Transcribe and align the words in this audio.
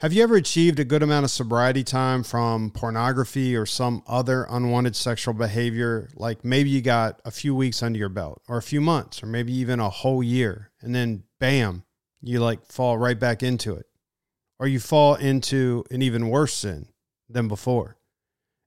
Have 0.00 0.12
you 0.12 0.22
ever 0.22 0.36
achieved 0.36 0.78
a 0.78 0.84
good 0.84 1.02
amount 1.02 1.24
of 1.24 1.30
sobriety 1.32 1.82
time 1.82 2.22
from 2.22 2.70
pornography 2.70 3.56
or 3.56 3.66
some 3.66 4.04
other 4.06 4.46
unwanted 4.48 4.94
sexual 4.94 5.34
behavior? 5.34 6.08
Like 6.14 6.44
maybe 6.44 6.70
you 6.70 6.80
got 6.80 7.20
a 7.24 7.32
few 7.32 7.52
weeks 7.52 7.82
under 7.82 7.98
your 7.98 8.08
belt, 8.08 8.40
or 8.46 8.58
a 8.58 8.62
few 8.62 8.80
months, 8.80 9.24
or 9.24 9.26
maybe 9.26 9.52
even 9.54 9.80
a 9.80 9.90
whole 9.90 10.22
year, 10.22 10.70
and 10.80 10.94
then 10.94 11.24
bam, 11.40 11.82
you 12.22 12.38
like 12.38 12.64
fall 12.64 12.96
right 12.96 13.18
back 13.18 13.42
into 13.42 13.74
it. 13.74 13.86
Or 14.60 14.68
you 14.68 14.78
fall 14.78 15.16
into 15.16 15.82
an 15.90 16.00
even 16.00 16.28
worse 16.28 16.54
sin 16.54 16.86
than 17.28 17.48
before. 17.48 17.96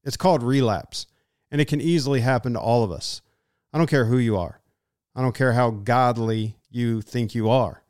It's 0.03 0.17
called 0.17 0.43
relapse, 0.43 1.07
and 1.49 1.61
it 1.61 1.69
can 1.69 1.79
easily 1.79 2.19
happen 2.19 2.51
to 2.53 2.59
all 2.59 2.83
of 2.83 2.91
us. 2.91 3.21
I 3.71 3.77
don't 3.77 3.89
care 3.89 4.07
who 4.07 4.17
you 4.17 4.35
are, 4.35 4.59
I 5.15 5.21
don't 5.21 5.33
care 5.33 5.53
how 5.53 5.69
godly 5.71 6.57
you 6.69 7.01
think 7.01 7.33
you 7.33 7.49
are 7.49 7.80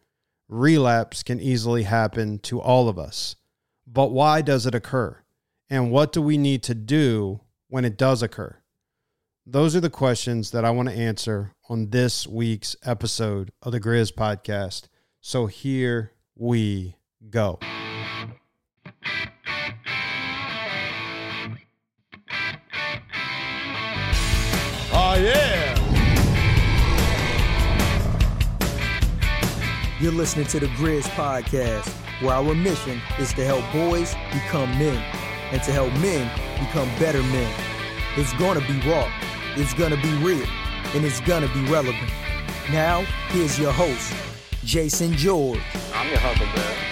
relapse 0.52 1.24
can 1.24 1.40
easily 1.40 1.84
happen 1.84 2.38
to 2.40 2.60
all 2.60 2.90
of 2.90 3.00
us. 3.00 3.38
But 3.88 4.12
why 4.12 4.42
does 4.42 4.66
it 4.66 4.76
occur? 4.76 5.18
And 5.70 5.90
what 5.92 6.12
do 6.12 6.22
we 6.22 6.38
need 6.38 6.62
to 6.64 6.76
do 6.76 7.40
when 7.70 7.86
it 7.86 7.98
does 7.98 8.22
occur? 8.22 8.58
Those 9.46 9.76
are 9.76 9.80
the 9.80 9.90
questions 9.90 10.52
that 10.52 10.66
I 10.66 10.70
want 10.72 10.90
to 10.90 10.96
answer 10.96 11.56
on 11.70 11.90
this 11.90 12.28
week's 12.28 12.76
episode 12.84 13.52
of 13.62 13.72
the 13.72 13.80
Grizz 13.80 14.14
podcast. 14.14 14.84
So 15.22 15.46
here 15.48 16.12
we 16.36 16.96
go. 17.30 17.60
Oh, 24.94 25.16
yeah. 25.16 25.61
You're 30.02 30.12
listening 30.12 30.48
to 30.48 30.60
the 30.60 30.66
Grizz 30.66 31.04
Podcast, 31.10 31.88
where 32.24 32.34
our 32.34 32.56
mission 32.56 33.00
is 33.20 33.36
to 33.36 33.46
help 33.46 33.64
boys 33.72 34.16
become 34.34 34.68
men 34.80 34.98
and 35.52 35.62
to 35.62 35.72
help 35.72 35.94
men 36.00 36.28
become 36.58 36.90
better 36.98 37.22
men. 37.22 37.54
It's 38.18 38.34
gonna 38.34 38.62
be 38.62 38.80
raw, 38.90 39.08
it's 39.56 39.76
gonna 39.76 40.02
be 40.02 40.12
real, 40.16 40.48
and 40.96 41.06
it's 41.06 41.22
gonna 41.22 41.54
be 41.54 41.64
relevant. 41.66 42.10
Now, 42.72 43.02
here's 43.28 43.60
your 43.60 43.72
host, 43.72 44.12
Jason 44.66 45.14
George. 45.14 45.62
I'm 45.94 46.10
your 46.10 46.18
Huckleberry. 46.18 46.91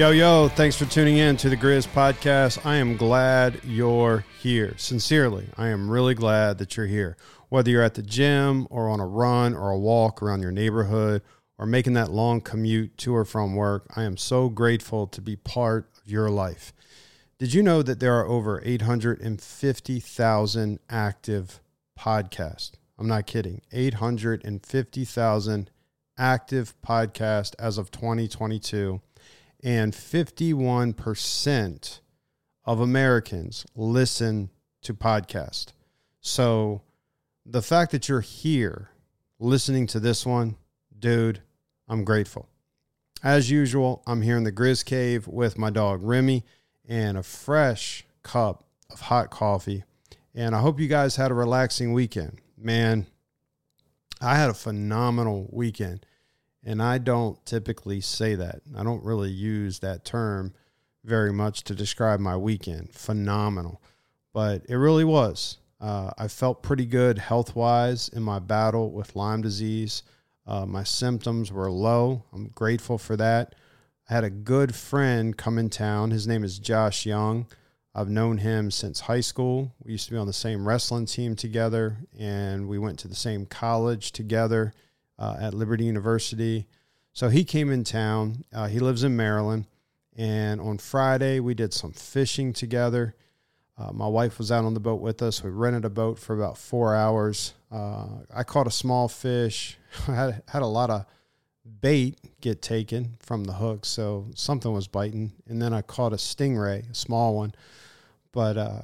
Yo, 0.00 0.08
yo, 0.12 0.48
thanks 0.48 0.76
for 0.76 0.86
tuning 0.86 1.18
in 1.18 1.36
to 1.36 1.50
the 1.50 1.56
Grizz 1.58 1.86
podcast. 1.88 2.64
I 2.64 2.76
am 2.76 2.96
glad 2.96 3.60
you're 3.64 4.24
here. 4.40 4.72
Sincerely, 4.78 5.50
I 5.58 5.68
am 5.68 5.90
really 5.90 6.14
glad 6.14 6.56
that 6.56 6.74
you're 6.74 6.86
here. 6.86 7.18
Whether 7.50 7.70
you're 7.70 7.82
at 7.82 7.92
the 7.92 8.02
gym 8.02 8.66
or 8.70 8.88
on 8.88 8.98
a 8.98 9.06
run 9.06 9.54
or 9.54 9.70
a 9.70 9.78
walk 9.78 10.22
around 10.22 10.40
your 10.40 10.52
neighborhood 10.52 11.20
or 11.58 11.66
making 11.66 11.92
that 11.92 12.10
long 12.10 12.40
commute 12.40 12.96
to 12.96 13.14
or 13.14 13.26
from 13.26 13.54
work, 13.54 13.84
I 13.94 14.04
am 14.04 14.16
so 14.16 14.48
grateful 14.48 15.06
to 15.06 15.20
be 15.20 15.36
part 15.36 15.90
of 16.02 16.10
your 16.10 16.30
life. 16.30 16.72
Did 17.38 17.52
you 17.52 17.62
know 17.62 17.82
that 17.82 18.00
there 18.00 18.18
are 18.18 18.26
over 18.26 18.62
850,000 18.64 20.78
active 20.88 21.60
podcasts? 21.98 22.72
I'm 22.98 23.08
not 23.08 23.26
kidding. 23.26 23.60
850,000 23.70 25.70
active 26.16 26.74
podcasts 26.82 27.54
as 27.58 27.76
of 27.76 27.90
2022 27.90 29.02
and 29.62 29.92
51% 29.92 32.00
of 32.64 32.80
Americans 32.80 33.66
listen 33.74 34.50
to 34.82 34.94
podcasts. 34.94 35.72
So 36.20 36.82
the 37.44 37.62
fact 37.62 37.92
that 37.92 38.08
you're 38.08 38.20
here 38.20 38.90
listening 39.38 39.86
to 39.88 40.00
this 40.00 40.26
one, 40.26 40.56
dude, 40.98 41.42
I'm 41.88 42.04
grateful. 42.04 42.48
As 43.22 43.50
usual, 43.50 44.02
I'm 44.06 44.22
here 44.22 44.36
in 44.36 44.44
the 44.44 44.52
Grizz 44.52 44.84
Cave 44.84 45.28
with 45.28 45.58
my 45.58 45.70
dog 45.70 46.00
Remy 46.02 46.44
and 46.88 47.18
a 47.18 47.22
fresh 47.22 48.06
cup 48.22 48.64
of 48.90 49.00
hot 49.00 49.30
coffee. 49.30 49.84
And 50.34 50.54
I 50.54 50.60
hope 50.60 50.80
you 50.80 50.88
guys 50.88 51.16
had 51.16 51.30
a 51.30 51.34
relaxing 51.34 51.92
weekend. 51.92 52.38
Man, 52.56 53.06
I 54.20 54.36
had 54.36 54.50
a 54.50 54.54
phenomenal 54.54 55.48
weekend. 55.50 56.06
And 56.64 56.82
I 56.82 56.98
don't 56.98 57.44
typically 57.46 58.00
say 58.00 58.34
that. 58.34 58.60
I 58.76 58.82
don't 58.82 59.04
really 59.04 59.30
use 59.30 59.78
that 59.78 60.04
term 60.04 60.52
very 61.04 61.32
much 61.32 61.64
to 61.64 61.74
describe 61.74 62.20
my 62.20 62.36
weekend. 62.36 62.92
Phenomenal. 62.92 63.80
But 64.32 64.66
it 64.68 64.76
really 64.76 65.04
was. 65.04 65.58
Uh, 65.80 66.10
I 66.18 66.28
felt 66.28 66.62
pretty 66.62 66.84
good 66.84 67.18
health 67.18 67.56
wise 67.56 68.08
in 68.10 68.22
my 68.22 68.38
battle 68.38 68.90
with 68.90 69.16
Lyme 69.16 69.40
disease. 69.40 70.02
Uh, 70.46 70.66
my 70.66 70.84
symptoms 70.84 71.50
were 71.50 71.70
low. 71.70 72.24
I'm 72.32 72.48
grateful 72.48 72.98
for 72.98 73.16
that. 73.16 73.54
I 74.08 74.14
had 74.14 74.24
a 74.24 74.30
good 74.30 74.74
friend 74.74 75.36
come 75.36 75.58
in 75.58 75.70
town. 75.70 76.10
His 76.10 76.26
name 76.26 76.44
is 76.44 76.58
Josh 76.58 77.06
Young. 77.06 77.46
I've 77.94 78.10
known 78.10 78.38
him 78.38 78.70
since 78.70 79.00
high 79.00 79.20
school. 79.20 79.72
We 79.82 79.92
used 79.92 80.06
to 80.06 80.12
be 80.12 80.18
on 80.18 80.26
the 80.26 80.32
same 80.32 80.68
wrestling 80.68 81.06
team 81.06 81.34
together, 81.34 81.96
and 82.18 82.68
we 82.68 82.78
went 82.78 82.98
to 83.00 83.08
the 83.08 83.16
same 83.16 83.46
college 83.46 84.12
together 84.12 84.74
uh, 85.20 85.36
at 85.38 85.54
Liberty 85.54 85.84
University. 85.84 86.66
So 87.12 87.28
he 87.28 87.44
came 87.44 87.70
in 87.70 87.84
town. 87.84 88.44
Uh, 88.52 88.66
he 88.66 88.80
lives 88.80 89.04
in 89.04 89.14
Maryland. 89.16 89.66
And 90.16 90.60
on 90.60 90.78
Friday, 90.78 91.38
we 91.38 91.54
did 91.54 91.72
some 91.72 91.92
fishing 91.92 92.52
together. 92.52 93.14
Uh, 93.78 93.92
my 93.92 94.08
wife 94.08 94.38
was 94.38 94.50
out 94.50 94.64
on 94.64 94.74
the 94.74 94.80
boat 94.80 95.00
with 95.00 95.22
us. 95.22 95.42
We 95.42 95.50
rented 95.50 95.84
a 95.84 95.90
boat 95.90 96.18
for 96.18 96.34
about 96.34 96.58
four 96.58 96.94
hours. 96.94 97.54
Uh, 97.70 98.06
I 98.34 98.42
caught 98.42 98.66
a 98.66 98.70
small 98.70 99.08
fish. 99.08 99.78
I 100.08 100.14
had, 100.14 100.42
had 100.48 100.62
a 100.62 100.66
lot 100.66 100.90
of 100.90 101.06
bait 101.80 102.18
get 102.40 102.62
taken 102.62 103.16
from 103.20 103.44
the 103.44 103.52
hook, 103.54 103.84
so 103.84 104.26
something 104.34 104.72
was 104.72 104.88
biting. 104.88 105.32
And 105.46 105.62
then 105.62 105.72
I 105.72 105.82
caught 105.82 106.12
a 106.12 106.16
stingray, 106.16 106.90
a 106.90 106.94
small 106.94 107.36
one. 107.36 107.54
But 108.32 108.56
uh, 108.56 108.82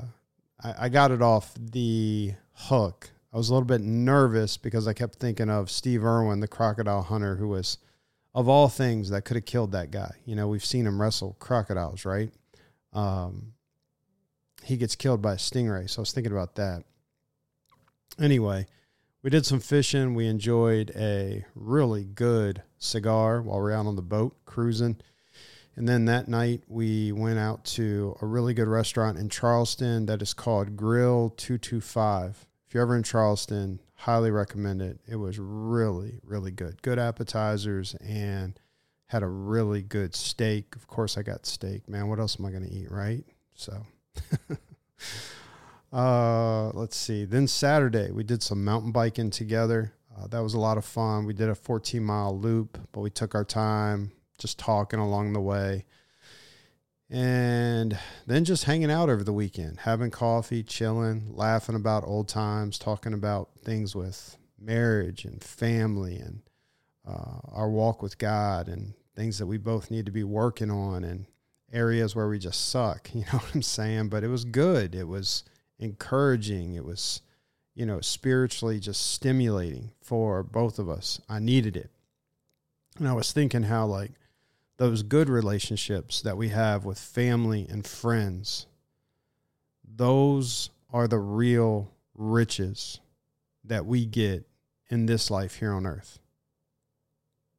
I, 0.63 0.75
I 0.79 0.89
got 0.89 1.11
it 1.11 1.23
off 1.23 1.53
the 1.59 2.35
hook 2.55 3.11
I 3.37 3.39
was 3.39 3.51
a 3.51 3.53
little 3.53 3.67
bit 3.67 3.83
nervous 3.83 4.57
because 4.57 4.89
I 4.89 4.95
kept 4.95 5.17
thinking 5.17 5.51
of 5.51 5.71
Steve 5.71 6.03
Irwin, 6.03 6.41
the 6.41 6.49
crocodile 6.49 7.03
hunter, 7.03 7.37
who 7.37 7.49
was, 7.49 7.77
of 8.35 8.49
all 8.49 8.71
things, 8.71 9.11
that 9.11 9.27
could 9.27 9.37
have 9.37 9.45
killed 9.45 9.73
that 9.73 9.91
guy. 9.91 10.11
You 10.25 10.35
know, 10.35 10.49
we've 10.49 10.65
seen 10.65 10.87
him 10.87 11.03
wrestle 11.03 11.37
crocodiles, 11.39 12.07
right? 12.07 12.33
Um, 12.95 13.53
he 14.63 14.79
gets 14.79 14.97
killed 14.97 15.21
by 15.21 15.35
a 15.35 15.37
stingray. 15.37 15.91
So 15.91 15.99
I 15.99 16.01
was 16.01 16.13
thinking 16.13 16.33
about 16.33 16.55
that. 16.55 16.85
Anyway, 18.19 18.69
we 19.23 19.29
did 19.29 19.45
some 19.45 19.61
fishing. 19.61 20.15
We 20.15 20.29
enjoyed 20.29 20.93
a 20.97 21.45
really 21.55 22.05
good 22.05 22.63
cigar 22.79 23.43
while 23.43 23.59
we 23.59 23.65
we're 23.65 23.73
out 23.73 23.85
on 23.85 23.97
the 23.97 24.03
boat 24.03 24.35
cruising. 24.47 24.97
And 25.75 25.87
then 25.87 26.07
that 26.07 26.27
night, 26.27 26.63
we 26.69 27.13
went 27.13 27.39
out 27.39 27.67
to 27.67 28.17
a 28.23 28.25
really 28.25 28.55
good 28.55 28.69
restaurant 28.69 29.19
in 29.19 29.29
Charleston 29.29 30.07
that 30.07 30.23
is 30.23 30.33
called 30.33 30.75
Grill 30.75 31.29
225 31.37 32.31
if 32.31 32.47
you're 32.77 32.83
ever 32.83 32.95
in 32.95 33.03
Charleston, 33.03 33.81
highly 33.95 34.31
recommend 34.31 34.83
it. 34.83 35.01
It 35.09 35.17
was 35.17 35.39
really, 35.39 36.21
really 36.23 36.51
good. 36.51 36.83
Good 36.83 36.99
appetizers 36.99 37.95
and 37.95 38.61
had 39.07 39.23
a 39.23 39.27
really 39.27 39.81
good 39.81 40.15
steak. 40.15 40.77
Of 40.77 40.87
course, 40.87 41.17
I 41.17 41.23
got 41.23 41.47
steak, 41.47 41.89
man. 41.89 42.09
What 42.09 42.19
else 42.19 42.39
am 42.39 42.45
I 42.45 42.51
going 42.51 42.65
to 42.65 42.71
eat, 42.71 42.91
right? 42.91 43.25
So, 43.55 43.87
uh, 45.91 46.69
let's 46.75 46.99
see. 46.99 47.25
Then 47.25 47.47
Saturday, 47.47 48.11
we 48.11 48.25
did 48.25 48.43
some 48.43 48.63
mountain 48.63 48.93
biking 48.93 49.31
together. 49.31 49.95
Uh, 50.15 50.27
that 50.27 50.41
was 50.41 50.53
a 50.53 50.61
lot 50.61 50.77
of 50.77 50.85
fun. 50.85 51.25
We 51.25 51.33
did 51.33 51.49
a 51.49 51.55
14 51.55 52.05
mile 52.05 52.39
loop, 52.39 52.79
but 52.93 53.01
we 53.01 53.09
took 53.09 53.35
our 53.35 53.45
time 53.45 54.13
just 54.37 54.59
talking 54.59 55.01
along 55.01 55.33
the 55.33 55.41
way 55.41 55.87
and 57.09 57.99
then 58.27 58.45
just 58.45 58.65
hanging 58.65 58.91
out 58.91 59.09
over 59.09 59.23
the 59.23 59.33
weekend, 59.33 59.81
having 59.81 60.11
coffee, 60.11 60.63
chilling, 60.63 61.35
laughing 61.35 61.77
about 61.77 62.05
old 62.05 62.29
times, 62.29 62.79
talking 62.79 63.13
about 63.13 63.51
things 63.63 63.95
with 63.95 64.37
marriage 64.59 65.25
and 65.25 65.43
family 65.43 66.17
and 66.17 66.43
uh, 67.07 67.39
our 67.53 67.71
walk 67.71 68.03
with 68.03 68.19
God 68.19 68.69
and 68.69 68.95
things 69.15 69.39
that 69.39 69.47
we 69.47 69.57
both 69.57 69.91
need 69.91 70.07
to 70.07 70.13
be 70.13 70.25
working 70.25 70.71
on 70.71 71.05
and 71.05 71.27
areas 71.73 72.17
where 72.17 72.29
we 72.29 72.39
just 72.39 72.69
suck. 72.69 73.11
You 73.15 73.21
know 73.21 73.39
what 73.39 73.55
I'm 73.55 73.63
saying? 73.63 74.09
But 74.09 74.25
it 74.25 74.29
was 74.29 74.45
good. 74.45 74.95
It 74.95 75.07
was 75.07 75.45
encouraging. 75.79 76.75
It 76.75 76.85
was, 76.85 77.23
you 77.75 77.87
know, 77.87 78.01
spiritually 78.01 78.81
just 78.81 79.13
stimulating 79.13 79.93
for 80.01 80.43
both 80.43 80.79
of 80.79 80.89
us. 80.89 81.21
I 81.29 81.39
needed 81.39 81.77
it. 81.77 81.91
And 82.99 83.07
I 83.07 83.13
was 83.13 83.33
thinking 83.33 83.65
how, 83.65 83.87
like, 83.87 84.13
those 84.77 85.03
good 85.03 85.29
relationships 85.29 86.21
that 86.23 86.37
we 86.37 86.49
have 86.49 86.85
with 86.85 86.99
family 86.99 87.67
and 87.69 87.87
friends, 87.87 88.67
those 89.85 90.71
are 90.93 91.09
the 91.09 91.19
real 91.19 91.93
riches 92.15 93.01
that 93.65 93.87
we 93.87 94.07
get 94.07 94.47
in 94.89 95.07
this 95.07 95.31
life 95.31 95.57
here 95.57 95.73
on 95.73 95.87
earth. 95.87 96.19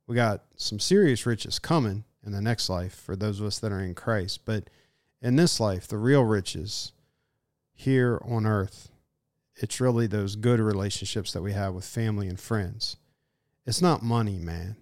We 0.05 0.15
got 0.15 0.43
some 0.55 0.79
serious 0.79 1.25
riches 1.25 1.59
coming 1.59 2.05
in 2.25 2.31
the 2.31 2.41
next 2.41 2.69
life 2.69 2.95
for 2.95 3.15
those 3.15 3.39
of 3.39 3.47
us 3.47 3.59
that 3.59 3.71
are 3.71 3.81
in 3.81 3.95
Christ, 3.95 4.41
but 4.45 4.69
in 5.21 5.35
this 5.35 5.59
life, 5.59 5.87
the 5.87 5.97
real 5.97 6.23
riches 6.23 6.93
here 7.73 8.21
on 8.23 8.45
earth 8.45 8.89
it's 9.59 9.81
really 9.81 10.07
those 10.07 10.35
good 10.35 10.59
relationships 10.59 11.33
that 11.33 11.41
we 11.41 11.53
have 11.53 11.73
with 11.73 11.85
family 11.85 12.27
and 12.27 12.39
friends. 12.39 12.97
It's 13.65 13.81
not 13.81 14.03
money, 14.03 14.37
man. 14.37 14.75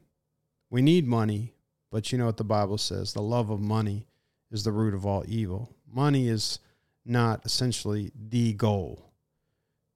We 0.70 0.82
need 0.82 1.08
money, 1.08 1.54
but 1.96 2.12
you 2.12 2.18
know 2.18 2.26
what 2.26 2.36
the 2.36 2.44
Bible 2.44 2.78
says 2.78 3.14
the 3.14 3.22
love 3.22 3.50
of 3.50 3.62
money 3.62 4.06
is 4.52 4.66
the 4.66 4.72
root 4.74 4.94
of 4.94 5.06
all 5.06 5.24
evil. 5.30 5.74
Money 5.90 6.28
is 6.28 6.60
not 7.06 7.46
essentially 7.46 8.12
the 8.14 8.52
goal. 8.52 9.14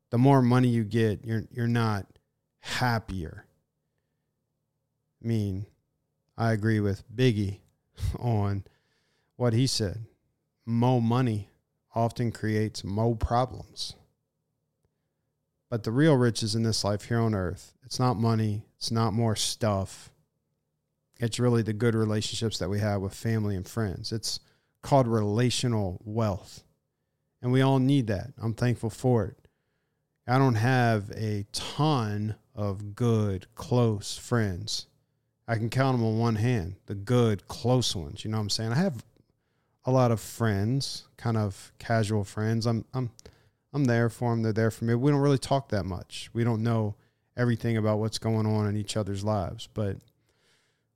The 0.10 0.18
more 0.18 0.42
money 0.42 0.70
you 0.70 0.86
get, 0.86 1.26
you're 1.26 1.44
you're 1.52 1.68
not 1.68 2.06
happier. 2.62 3.44
I 5.22 5.28
mean, 5.28 5.66
I 6.38 6.54
agree 6.54 6.80
with 6.80 7.04
Biggie 7.14 7.60
on 8.18 8.64
what 9.36 9.52
he 9.52 9.68
said. 9.68 10.06
More 10.66 11.02
money 11.02 11.50
often 11.94 12.32
creates 12.32 12.82
more 12.82 13.14
problems. 13.14 13.98
But 15.70 15.84
the 15.84 15.92
real 15.92 16.16
riches 16.16 16.56
in 16.56 16.64
this 16.64 16.86
life 16.86 17.10
here 17.10 17.20
on 17.20 17.36
earth, 17.36 17.74
it's 17.84 18.00
not 18.00 18.16
money, 18.16 18.64
it's 18.78 18.90
not 18.90 19.12
more 19.12 19.36
stuff. 19.36 20.12
It's 21.20 21.40
really 21.40 21.62
the 21.62 21.74
good 21.74 21.96
relationships 21.96 22.60
that 22.60 22.70
we 22.70 22.80
have 22.80 23.02
with 23.02 23.14
family 23.14 23.56
and 23.56 23.68
friends. 23.68 24.12
It's 24.12 24.40
called 24.82 25.08
relational 25.08 26.02
wealth. 26.06 26.64
And 27.42 27.52
we 27.52 27.62
all 27.62 27.80
need 27.80 28.08
that. 28.08 28.32
I'm 28.42 28.54
thankful 28.54 28.90
for 28.90 29.26
it. 29.26 29.38
I 30.28 30.38
don't 30.38 30.56
have 30.56 31.10
a 31.12 31.46
ton 31.52 32.36
of 32.54 32.96
good, 32.96 33.48
close 33.56 34.18
friends. 34.18 34.86
I 35.48 35.56
can 35.56 35.70
count 35.70 35.98
them 35.98 36.06
on 36.06 36.20
one 36.20 36.36
hand, 36.36 36.76
the 36.86 36.96
good, 36.96 37.48
close 37.48 37.96
ones. 37.96 38.24
You 38.24 38.32
know 38.32 38.38
what 38.38 38.44
I'm 38.44 38.50
saying? 38.50 38.72
I 38.72 38.76
have 38.76 39.04
a 39.86 39.92
lot 39.92 40.12
of 40.12 40.20
friends, 40.20 41.08
kind 41.18 41.38
of 41.38 41.72
casual 41.80 42.24
friends. 42.24 42.68
I'm 42.68 42.86
I'm 42.94 43.10
I'm 43.74 43.86
there 43.86 44.10
for 44.10 44.32
them. 44.32 44.44
They're 44.44 44.54
there 44.54 44.72
for 44.72 44.86
me. 44.86 44.94
We 44.94 45.10
don't 45.10 45.20
really 45.20 45.40
talk 45.40 45.70
that 45.70 45.86
much. 45.86 46.30
We 46.34 46.44
don't 46.44 46.62
know 46.62 46.96
everything 47.36 47.78
about 47.78 47.98
what's 48.00 48.20
going 48.20 48.46
on 48.46 48.68
in 48.68 48.78
each 48.78 48.96
other's 48.98 49.24
lives, 49.24 49.68
but 49.74 49.98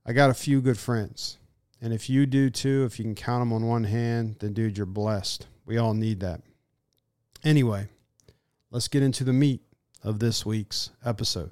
I 0.05 0.13
got 0.13 0.29
a 0.29 0.33
few 0.33 0.61
good 0.61 0.77
friends. 0.77 1.37
And 1.81 1.93
if 1.93 2.09
you 2.09 2.25
do 2.25 2.49
too, 2.49 2.85
if 2.85 2.99
you 2.99 3.05
can 3.05 3.15
count 3.15 3.41
them 3.41 3.53
on 3.53 3.67
one 3.67 3.85
hand, 3.85 4.37
then 4.39 4.53
dude, 4.53 4.77
you're 4.77 4.85
blessed. 4.85 5.47
We 5.65 5.77
all 5.77 5.93
need 5.93 6.19
that. 6.21 6.41
Anyway, 7.43 7.87
let's 8.71 8.87
get 8.87 9.03
into 9.03 9.23
the 9.23 9.33
meat 9.33 9.61
of 10.03 10.19
this 10.19 10.45
week's 10.45 10.91
episode. 11.05 11.51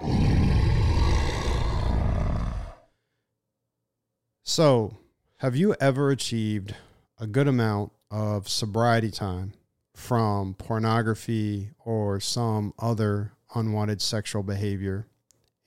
So, 4.42 4.96
have 5.38 5.56
you 5.56 5.74
ever 5.80 6.10
achieved 6.10 6.74
a 7.18 7.26
good 7.26 7.48
amount 7.48 7.92
of 8.10 8.48
sobriety 8.48 9.10
time 9.10 9.54
from 9.94 10.54
pornography 10.54 11.70
or 11.84 12.20
some 12.20 12.74
other 12.78 13.32
unwanted 13.54 14.00
sexual 14.00 14.42
behavior. 14.42 15.06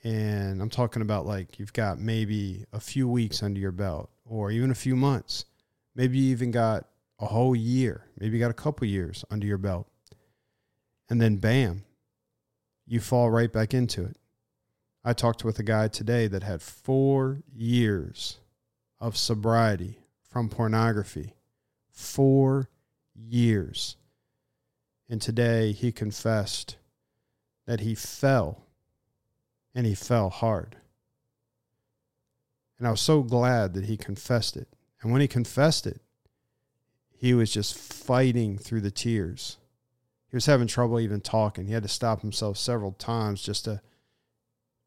And 0.06 0.62
I'm 0.62 0.70
talking 0.70 1.02
about 1.02 1.26
like 1.26 1.58
you've 1.58 1.74
got 1.74 1.98
maybe 1.98 2.64
a 2.72 2.80
few 2.80 3.08
weeks 3.10 3.42
under 3.42 3.60
your 3.60 3.72
belt 3.72 4.12
or 4.24 4.52
even 4.52 4.70
a 4.70 4.76
few 4.76 4.96
months. 4.96 5.46
Maybe 5.96 6.20
you 6.20 6.32
even 6.32 6.52
got 6.52 6.86
a 7.20 7.26
whole 7.26 7.56
year. 7.56 8.06
Maybe 8.20 8.38
you 8.38 8.40
got 8.40 8.52
a 8.52 8.54
couple 8.54 8.86
years 8.88 9.26
under 9.32 9.48
your 9.48 9.58
belt. 9.58 9.88
And 11.10 11.20
then 11.20 11.38
bam, 11.38 11.86
you 12.86 13.00
fall 13.00 13.32
right 13.32 13.52
back 13.52 13.74
into 13.74 14.04
it. 14.04 14.16
I 15.04 15.14
talked 15.14 15.44
with 15.44 15.58
a 15.58 15.64
guy 15.64 15.88
today 15.88 16.28
that 16.28 16.44
had 16.44 16.62
four 16.62 17.42
years 17.52 18.38
of 19.00 19.18
sobriety 19.18 19.98
from 20.30 20.50
pornography. 20.50 21.34
Four 21.90 22.70
years. 23.16 23.98
And 25.10 25.20
today 25.20 25.72
he 25.72 25.92
confessed 25.92 26.76
that 27.66 27.80
he 27.80 27.96
fell 27.96 28.65
and 29.76 29.86
he 29.86 29.94
fell 29.94 30.30
hard. 30.30 30.78
And 32.80 32.88
I 32.88 32.92
was 32.92 33.02
so 33.02 33.22
glad 33.22 33.74
that 33.74 33.86
he 33.86 33.98
confessed 33.98 34.58
it. 34.58 34.70
And 35.02 35.12
when 35.12 35.22
he 35.22 35.28
confessed 35.28 35.86
it, 35.86 36.02
he 37.18 37.34
was 37.34 37.52
just 37.52 37.78
fighting 37.78 38.58
through 38.58 38.82
the 38.82 38.92
tears. 38.92 39.58
He 40.32 40.36
was 40.36 40.46
having 40.46 40.68
trouble 40.68 41.00
even 41.00 41.22
talking. 41.22 41.68
He 41.68 41.74
had 41.74 41.84
to 41.84 41.90
stop 41.90 42.22
himself 42.22 42.58
several 42.58 42.94
times 42.94 43.42
just 43.42 43.66
to 43.66 43.82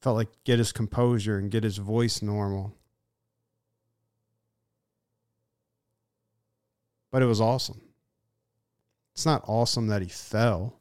felt 0.01 0.17
like 0.17 0.29
get 0.45 0.59
his 0.59 0.73
composure 0.73 1.39
and 1.39 1.51
get 1.51 1.65
his 1.65 1.79
voice 1.79 2.23
normal. 2.23 2.75
But 7.11 7.23
it 7.23 7.27
was 7.27 7.41
awesome. 7.41 7.81
It's 9.15 9.27
not 9.27 9.43
awesome 9.47 9.89
that 9.89 10.03
he 10.03 10.09
fell. 10.09 10.79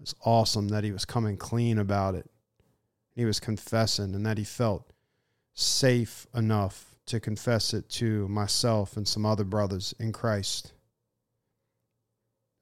It's 0.00 0.14
awesome 0.24 0.68
that 0.68 0.84
he 0.84 0.92
was 0.92 1.04
coming 1.04 1.36
clean 1.36 1.78
about 1.78 2.14
it. 2.14 2.28
He 3.14 3.24
was 3.24 3.40
confessing 3.40 4.14
and 4.14 4.26
that 4.26 4.38
he 4.38 4.44
felt 4.44 4.92
safe 5.54 6.26
enough 6.34 6.94
to 7.06 7.20
confess 7.20 7.74
it 7.74 7.88
to 7.88 8.26
myself 8.28 8.96
and 8.96 9.06
some 9.06 9.26
other 9.26 9.44
brothers 9.44 9.94
in 9.98 10.12
Christ. 10.12 10.72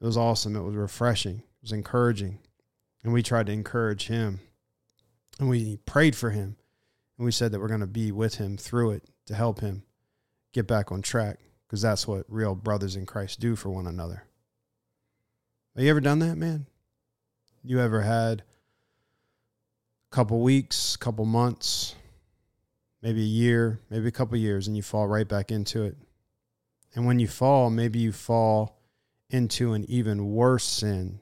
It 0.01 0.05
was 0.07 0.17
awesome. 0.17 0.57
It 0.57 0.63
was 0.63 0.75
refreshing. 0.75 1.37
It 1.37 1.63
was 1.63 1.73
encouraging. 1.73 2.39
And 3.05 3.13
we 3.13 3.23
tried 3.23 3.47
to 3.47 3.53
encourage 3.53 4.09
him. 4.09 4.41
And 5.39 5.49
we 5.49 5.77
prayed 5.79 6.17
for 6.17 6.31
him. 6.31 6.57
And 7.17 7.25
we 7.25 7.33
said 7.33 7.53
that 7.53 7.61
we're 7.61 7.69
going 7.69 7.81
to 7.81 7.87
be 7.87 8.11
with 8.11 8.35
him 8.35 8.57
through 8.57 8.93
it 8.93 9.05
to 9.27 9.35
help 9.35 9.61
him 9.61 9.85
get 10.53 10.67
back 10.67 10.93
on 10.93 11.03
track 11.03 11.39
because 11.67 11.81
that's 11.81 12.07
what 12.07 12.27
real 12.29 12.55
brothers 12.55 12.97
in 12.97 13.07
Christ 13.07 13.41
do 13.41 13.57
for 13.57 13.71
one 13.71 13.87
another. 13.87 14.25
Have 15.75 15.85
you 15.85 15.91
ever 15.91 16.01
done 16.01 16.19
that, 16.19 16.37
man? 16.37 16.67
You 17.63 17.81
ever 17.81 18.03
had 18.03 18.43
couple 20.13 20.41
weeks, 20.41 20.95
couple 20.97 21.25
months, 21.25 21.97
maybe 23.01 23.23
a 23.23 23.25
year, 23.25 23.81
maybe 23.91 24.09
a 24.09 24.13
couple 24.13 24.37
years, 24.37 24.69
and 24.69 24.77
you 24.77 24.83
fall 24.83 25.09
right 25.09 25.27
back 25.27 25.51
into 25.51 25.83
it? 25.85 25.97
And 26.95 27.07
when 27.07 27.19
you 27.19 27.27
fall, 27.27 27.71
maybe 27.71 27.99
you 27.99 28.13
fall 28.13 28.79
into 29.31 29.73
an 29.73 29.87
even 29.89 30.31
worse 30.33 30.65
sin 30.65 31.19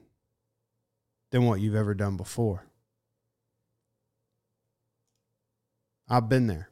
than 1.31 1.45
what 1.45 1.61
you've 1.61 1.75
ever 1.75 1.93
done 1.93 2.17
before. 2.17 2.65
I've 6.09 6.27
been 6.27 6.47
there 6.47 6.69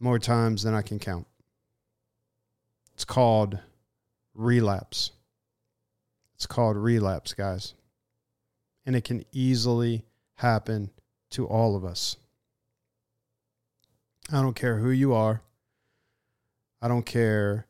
more 0.00 0.18
times 0.18 0.64
than 0.64 0.74
I 0.74 0.82
can 0.82 0.98
count. 0.98 1.28
It's 2.94 3.04
called 3.04 3.60
relapse. 4.34 5.12
It's 6.34 6.46
called 6.46 6.76
relapse, 6.76 7.32
guys. 7.32 7.74
And 8.86 8.94
it 8.94 9.04
can 9.04 9.24
easily 9.32 10.04
happen 10.36 10.90
to 11.30 11.46
all 11.46 11.76
of 11.76 11.84
us. 11.84 12.16
I 14.32 14.40
don't 14.40 14.56
care 14.56 14.78
who 14.78 14.90
you 14.90 15.12
are. 15.12 15.42
I 16.80 16.88
don't 16.88 17.06
care 17.06 17.66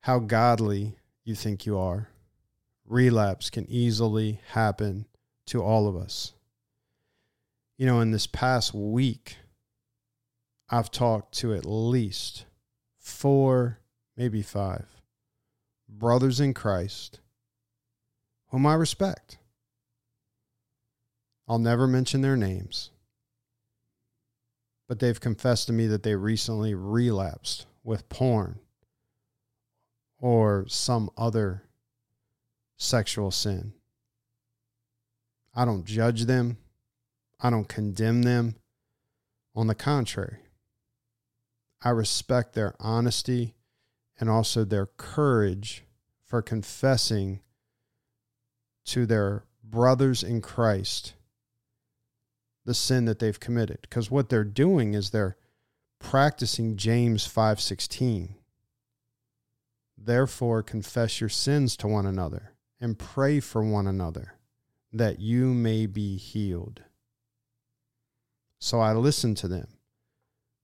how 0.00 0.18
godly 0.18 0.96
you 1.24 1.34
think 1.34 1.64
you 1.66 1.78
are. 1.78 2.08
Relapse 2.86 3.48
can 3.48 3.66
easily 3.70 4.40
happen 4.52 5.06
to 5.46 5.62
all 5.62 5.88
of 5.88 5.96
us. 5.96 6.34
You 7.78 7.86
know, 7.86 8.00
in 8.00 8.10
this 8.10 8.26
past 8.26 8.74
week, 8.74 9.38
I've 10.68 10.90
talked 10.90 11.34
to 11.38 11.54
at 11.54 11.64
least 11.64 12.44
four, 12.98 13.78
maybe 14.16 14.42
five 14.42 14.86
brothers 15.88 16.40
in 16.40 16.54
Christ 16.54 17.20
whom 18.48 18.66
I 18.66 18.74
respect. 18.74 19.38
I'll 21.46 21.58
never 21.58 21.86
mention 21.86 22.22
their 22.22 22.36
names, 22.36 22.90
but 24.88 24.98
they've 24.98 25.20
confessed 25.20 25.66
to 25.66 25.72
me 25.72 25.86
that 25.88 26.02
they 26.02 26.16
recently 26.16 26.74
relapsed 26.74 27.66
with 27.82 28.08
porn 28.08 28.60
or 30.18 30.64
some 30.68 31.10
other 31.18 31.64
sexual 32.78 33.30
sin. 33.30 33.74
I 35.54 35.64
don't 35.64 35.84
judge 35.84 36.22
them. 36.22 36.56
I 37.40 37.50
don't 37.50 37.68
condemn 37.68 38.22
them. 38.22 38.56
On 39.54 39.68
the 39.68 39.74
contrary, 39.74 40.38
I 41.82 41.90
respect 41.90 42.54
their 42.54 42.74
honesty 42.80 43.54
and 44.18 44.28
also 44.28 44.64
their 44.64 44.86
courage 44.86 45.84
for 46.24 46.42
confessing 46.42 47.40
to 48.86 49.06
their 49.06 49.44
brothers 49.62 50.22
in 50.24 50.40
Christ 50.40 51.14
the 52.64 52.74
sin 52.74 53.04
that 53.04 53.18
they've 53.18 53.38
committed. 53.38 53.78
Because 53.82 54.10
what 54.10 54.28
they're 54.28 54.44
doing 54.44 54.94
is 54.94 55.10
they're 55.10 55.36
practicing 55.98 56.76
James 56.76 57.26
5:16 57.26 58.36
Therefore 59.96 60.62
confess 60.62 61.20
your 61.20 61.30
sins 61.30 61.76
to 61.78 61.88
one 61.88 62.06
another 62.06 62.54
and 62.80 62.98
pray 62.98 63.40
for 63.40 63.62
one 63.62 63.86
another 63.86 64.34
that 64.92 65.18
you 65.18 65.54
may 65.54 65.86
be 65.86 66.16
healed. 66.16 66.82
So 68.58 68.80
I 68.80 68.92
listened 68.92 69.36
to 69.38 69.48
them. 69.48 69.68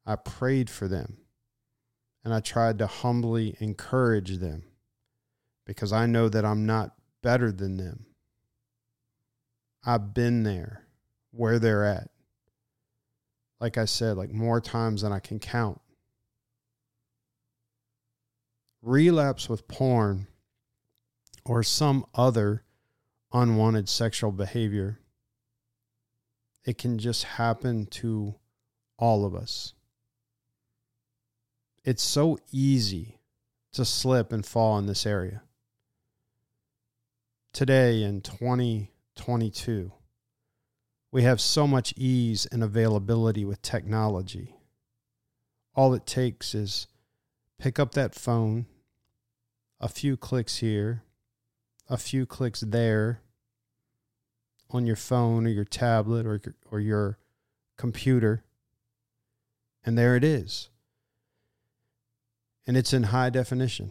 I 0.06 0.16
prayed 0.16 0.68
for 0.70 0.88
them. 0.88 1.18
And 2.22 2.34
I 2.34 2.40
tried 2.40 2.78
to 2.78 2.86
humbly 2.86 3.56
encourage 3.60 4.38
them 4.38 4.64
because 5.64 5.92
I 5.92 6.04
know 6.06 6.28
that 6.28 6.44
I'm 6.44 6.66
not 6.66 6.94
better 7.22 7.50
than 7.50 7.78
them. 7.78 8.06
I've 9.84 10.12
been 10.12 10.42
there 10.42 10.79
where 11.32 11.58
they're 11.58 11.84
at. 11.84 12.10
Like 13.60 13.76
I 13.76 13.84
said, 13.84 14.16
like 14.16 14.32
more 14.32 14.60
times 14.60 15.02
than 15.02 15.12
I 15.12 15.18
can 15.18 15.38
count. 15.38 15.80
Relapse 18.82 19.48
with 19.48 19.68
porn 19.68 20.26
or 21.44 21.62
some 21.62 22.06
other 22.14 22.64
unwanted 23.32 23.88
sexual 23.88 24.32
behavior, 24.32 24.98
it 26.64 26.78
can 26.78 26.98
just 26.98 27.24
happen 27.24 27.86
to 27.86 28.34
all 28.98 29.24
of 29.24 29.34
us. 29.34 29.74
It's 31.84 32.02
so 32.02 32.38
easy 32.50 33.20
to 33.72 33.84
slip 33.84 34.32
and 34.32 34.44
fall 34.44 34.78
in 34.78 34.86
this 34.86 35.06
area. 35.06 35.42
Today 37.52 38.02
in 38.02 38.20
2022, 38.20 39.92
we 41.12 41.22
have 41.22 41.40
so 41.40 41.66
much 41.66 41.92
ease 41.96 42.46
and 42.46 42.62
availability 42.62 43.44
with 43.44 43.62
technology. 43.62 44.54
All 45.74 45.94
it 45.94 46.06
takes 46.06 46.54
is 46.54 46.86
pick 47.58 47.78
up 47.78 47.92
that 47.92 48.14
phone, 48.14 48.66
a 49.80 49.88
few 49.88 50.16
clicks 50.16 50.58
here, 50.58 51.02
a 51.88 51.96
few 51.96 52.26
clicks 52.26 52.60
there 52.60 53.22
on 54.70 54.86
your 54.86 54.96
phone 54.96 55.46
or 55.46 55.50
your 55.50 55.64
tablet 55.64 56.26
or, 56.26 56.40
or 56.70 56.78
your 56.78 57.18
computer, 57.76 58.44
and 59.84 59.98
there 59.98 60.14
it 60.14 60.22
is. 60.22 60.68
And 62.66 62.76
it's 62.76 62.92
in 62.92 63.04
high 63.04 63.30
definition. 63.30 63.90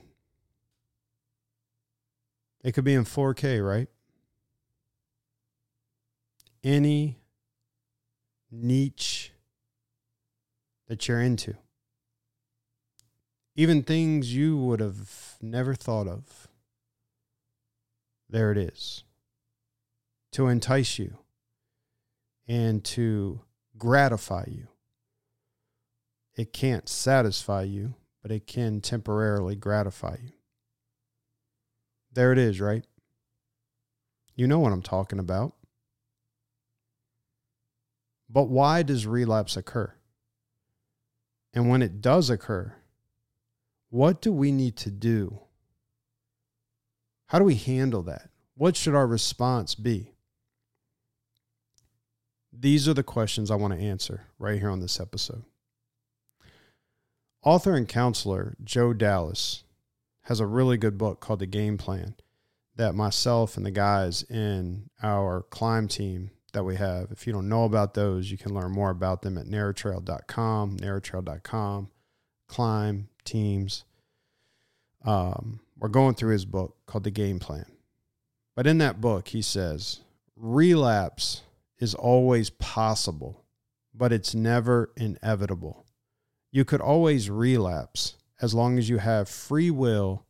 It 2.63 2.73
could 2.73 2.83
be 2.83 2.93
in 2.93 3.03
4K, 3.03 3.65
right? 3.65 3.87
Any 6.63 7.19
niche 8.51 9.31
that 10.87 11.07
you're 11.07 11.21
into. 11.21 11.55
Even 13.55 13.83
things 13.83 14.33
you 14.33 14.57
would 14.57 14.79
have 14.79 15.37
never 15.41 15.73
thought 15.73 16.07
of. 16.07 16.47
There 18.29 18.51
it 18.51 18.57
is. 18.57 19.03
To 20.33 20.47
entice 20.47 20.99
you 20.99 21.17
and 22.47 22.83
to 22.85 23.41
gratify 23.77 24.45
you. 24.47 24.67
It 26.35 26.53
can't 26.53 26.87
satisfy 26.87 27.63
you, 27.63 27.95
but 28.21 28.31
it 28.31 28.47
can 28.47 28.81
temporarily 28.81 29.55
gratify 29.55 30.17
you. 30.23 30.31
There 32.11 32.31
it 32.31 32.37
is, 32.37 32.59
right? 32.59 32.85
You 34.35 34.47
know 34.47 34.59
what 34.59 34.71
I'm 34.71 34.81
talking 34.81 35.19
about. 35.19 35.53
But 38.29 38.43
why 38.43 38.83
does 38.83 39.07
relapse 39.07 39.57
occur? 39.57 39.93
And 41.53 41.67
when 41.69 41.81
it 41.81 42.01
does 42.01 42.29
occur, 42.29 42.75
what 43.89 44.21
do 44.21 44.31
we 44.31 44.51
need 44.51 44.75
to 44.77 44.91
do? 44.91 45.39
How 47.27 47.39
do 47.39 47.45
we 47.45 47.55
handle 47.55 48.03
that? 48.03 48.29
What 48.55 48.75
should 48.75 48.93
our 48.93 49.07
response 49.07 49.73
be? 49.73 50.13
These 52.51 52.87
are 52.87 52.93
the 52.93 53.03
questions 53.03 53.49
I 53.49 53.55
want 53.55 53.73
to 53.73 53.79
answer 53.79 54.27
right 54.37 54.59
here 54.59 54.69
on 54.69 54.79
this 54.79 54.99
episode. 54.99 55.43
Author 57.43 57.73
and 57.73 57.87
counselor 57.87 58.55
Joe 58.63 58.93
Dallas 58.93 59.63
has 60.23 60.39
a 60.39 60.45
really 60.45 60.77
good 60.77 60.97
book 60.97 61.19
called 61.19 61.39
The 61.39 61.45
Game 61.45 61.77
Plan 61.77 62.15
that 62.75 62.95
myself 62.95 63.57
and 63.57 63.65
the 63.65 63.71
guys 63.71 64.23
in 64.23 64.89
our 65.01 65.43
climb 65.43 65.87
team 65.87 66.31
that 66.53 66.63
we 66.63 66.75
have, 66.75 67.11
if 67.11 67.25
you 67.25 67.33
don't 67.33 67.49
know 67.49 67.63
about 67.63 67.93
those, 67.93 68.31
you 68.31 68.37
can 68.37 68.53
learn 68.53 68.71
more 68.71 68.89
about 68.89 69.21
them 69.21 69.37
at 69.37 69.45
narrowtrail.com, 69.45 70.77
narrowtrail.com, 70.77 71.89
climb 72.47 73.09
teams. 73.23 73.83
Um, 75.05 75.59
we're 75.77 75.89
going 75.89 76.15
through 76.15 76.33
his 76.33 76.45
book 76.45 76.75
called 76.85 77.03
The 77.03 77.11
Game 77.11 77.39
Plan. 77.39 77.65
But 78.55 78.67
in 78.67 78.77
that 78.79 78.99
book, 78.99 79.29
he 79.29 79.41
says 79.41 80.01
relapse 80.35 81.41
is 81.77 81.95
always 81.95 82.49
possible, 82.49 83.45
but 83.93 84.11
it's 84.11 84.35
never 84.35 84.91
inevitable. 84.97 85.85
You 86.51 86.65
could 86.65 86.81
always 86.81 87.29
relapse 87.29 88.15
as 88.41 88.53
long 88.53 88.77
as 88.77 88.89
you 88.89 88.97
have 88.97 89.29
free 89.29 89.71
will 89.71 90.25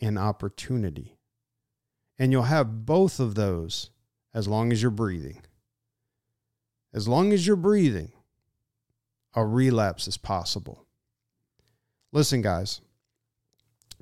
and 0.00 0.18
opportunity. 0.18 1.16
And 2.18 2.30
you'll 2.30 2.42
have 2.42 2.84
both 2.84 3.18
of 3.18 3.34
those 3.34 3.90
as 4.34 4.48
long 4.48 4.72
as 4.72 4.82
you're 4.82 4.90
breathing. 4.90 5.42
As 6.94 7.08
long 7.08 7.32
as 7.32 7.46
you're 7.46 7.56
breathing, 7.56 8.12
a 9.34 9.44
relapse 9.44 10.06
is 10.06 10.16
possible. 10.16 10.86
Listen, 12.12 12.42
guys, 12.42 12.80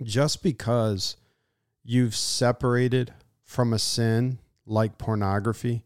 just 0.03 0.43
because 0.43 1.17
you've 1.85 2.17
separated 2.17 3.15
from 3.45 3.73
a 3.73 3.79
sin 3.79 4.39
like 4.67 4.99
pornography 4.99 5.85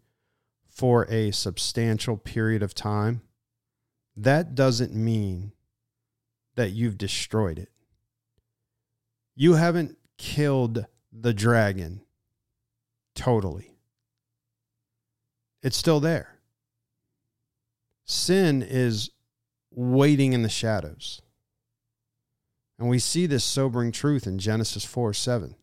for 0.66 1.06
a 1.10 1.30
substantial 1.30 2.16
period 2.16 2.62
of 2.62 2.74
time, 2.74 3.20
that 4.16 4.54
doesn't 4.54 4.94
mean 4.94 5.52
that 6.54 6.70
you've 6.70 6.96
destroyed 6.96 7.58
it. 7.58 7.70
You 9.34 9.54
haven't 9.54 9.98
killed 10.16 10.86
the 11.12 11.34
dragon 11.34 12.00
totally, 13.14 13.76
it's 15.62 15.76
still 15.76 16.00
there. 16.00 16.33
Sin 18.04 18.62
is 18.62 19.10
waiting 19.70 20.32
in 20.32 20.42
the 20.42 20.48
shadows. 20.48 21.22
And 22.78 22.88
we 22.88 22.98
see 22.98 23.26
this 23.26 23.44
sobering 23.44 23.92
truth 23.92 24.26
in 24.26 24.38
Genesis 24.38 24.84
4 24.84 25.14
7. 25.14 25.54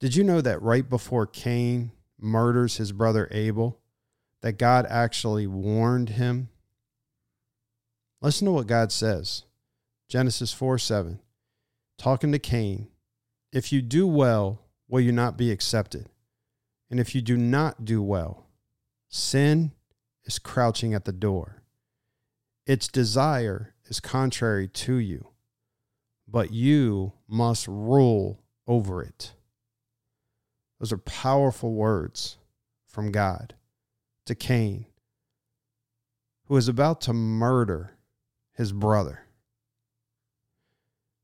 Did 0.00 0.14
you 0.14 0.22
know 0.22 0.40
that 0.40 0.62
right 0.62 0.88
before 0.88 1.26
Cain 1.26 1.90
murders 2.20 2.76
his 2.76 2.92
brother 2.92 3.28
Abel, 3.32 3.80
that 4.42 4.58
God 4.58 4.86
actually 4.88 5.46
warned 5.46 6.10
him? 6.10 6.48
Listen 8.20 8.46
to 8.46 8.52
what 8.52 8.66
God 8.66 8.92
says. 8.92 9.44
Genesis 10.08 10.52
4 10.52 10.78
7. 10.78 11.20
Talking 11.98 12.30
to 12.32 12.38
Cain, 12.38 12.88
if 13.52 13.72
you 13.72 13.82
do 13.82 14.06
well, 14.06 14.62
will 14.88 15.00
you 15.00 15.12
not 15.12 15.36
be 15.36 15.50
accepted? 15.50 16.08
And 16.90 17.00
if 17.00 17.14
you 17.14 17.20
do 17.20 17.36
not 17.36 17.84
do 17.84 18.00
well, 18.00 18.46
sin 19.08 19.72
is 20.28 20.38
crouching 20.38 20.94
at 20.94 21.06
the 21.06 21.12
door. 21.12 21.62
Its 22.66 22.86
desire 22.86 23.74
is 23.86 23.98
contrary 23.98 24.68
to 24.68 24.96
you, 24.96 25.28
but 26.28 26.52
you 26.52 27.14
must 27.26 27.66
rule 27.66 28.38
over 28.66 29.02
it. 29.02 29.32
Those 30.78 30.92
are 30.92 30.98
powerful 30.98 31.72
words 31.72 32.36
from 32.86 33.10
God 33.10 33.54
to 34.26 34.34
Cain, 34.34 34.84
who 36.44 36.56
is 36.58 36.68
about 36.68 37.00
to 37.02 37.14
murder 37.14 37.96
his 38.52 38.70
brother. 38.72 39.22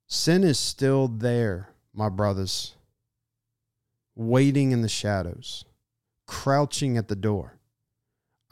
Sin 0.07 0.43
is 0.43 0.59
still 0.59 1.09
there, 1.09 1.69
my 1.93 2.09
brothers, 2.09 2.75
waiting 4.15 4.73
in 4.73 4.81
the 4.81 4.89
shadows, 4.89 5.67
crouching 6.27 6.97
at 6.97 7.09
the 7.09 7.17
door. 7.17 7.54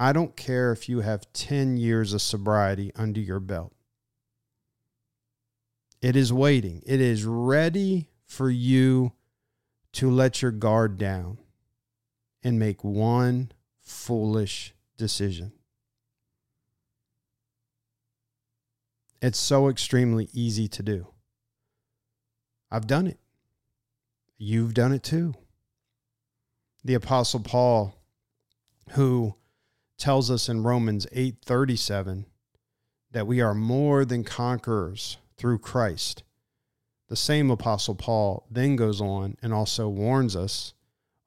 I 0.03 0.13
don't 0.13 0.35
care 0.35 0.73
if 0.73 0.89
you 0.89 1.03
have 1.03 1.33
10 1.33 1.77
years 1.77 2.13
of 2.13 2.21
sobriety 2.21 2.91
under 2.97 3.21
your 3.21 3.39
belt. 3.39 3.73
It 6.01 6.17
is 6.17 6.33
waiting. 6.33 6.83
It 6.85 7.01
is 7.01 7.25
ready 7.25 8.09
for 8.27 8.51
you 8.51 9.13
to 9.93 10.11
let 10.11 10.43
your 10.43 10.51
guard 10.51 10.99
down 10.99 11.39
and 12.43 12.59
make 12.59 12.83
one 12.83 13.53
foolish 13.81 14.75
decision. 14.97 15.53
It's 19.21 19.39
so 19.39 19.69
extremely 19.69 20.29
easy 20.33 20.67
to 20.67 20.83
do. 20.83 21.07
I've 22.73 22.89
done 22.89 23.07
it. 23.07 23.21
You've 24.37 24.75
done 24.75 24.93
it 24.93 25.05
too. 25.05 25.35
The 26.85 26.95
apostle 26.95 27.39
Paul 27.39 28.03
who 28.95 29.37
tells 30.03 30.33
us 30.33 30.49
in 30.49 30.65
Romans 30.65 31.07
8:37 31.13 32.27
that 33.13 33.25
we 33.25 33.41
are 33.41 33.55
more 33.55 34.05
than 34.05 34.25
conquerors 34.25 35.19
through 35.37 35.61
Christ. 35.61 36.25
The 37.07 37.15
same 37.15 37.53
apostle 37.53 37.95
Paul 37.95 38.45
then 38.51 38.75
goes 38.75 39.01
on 39.01 39.37
and 39.41 39.55
also 39.55 39.89
warns 39.89 40.35
us 40.35 40.75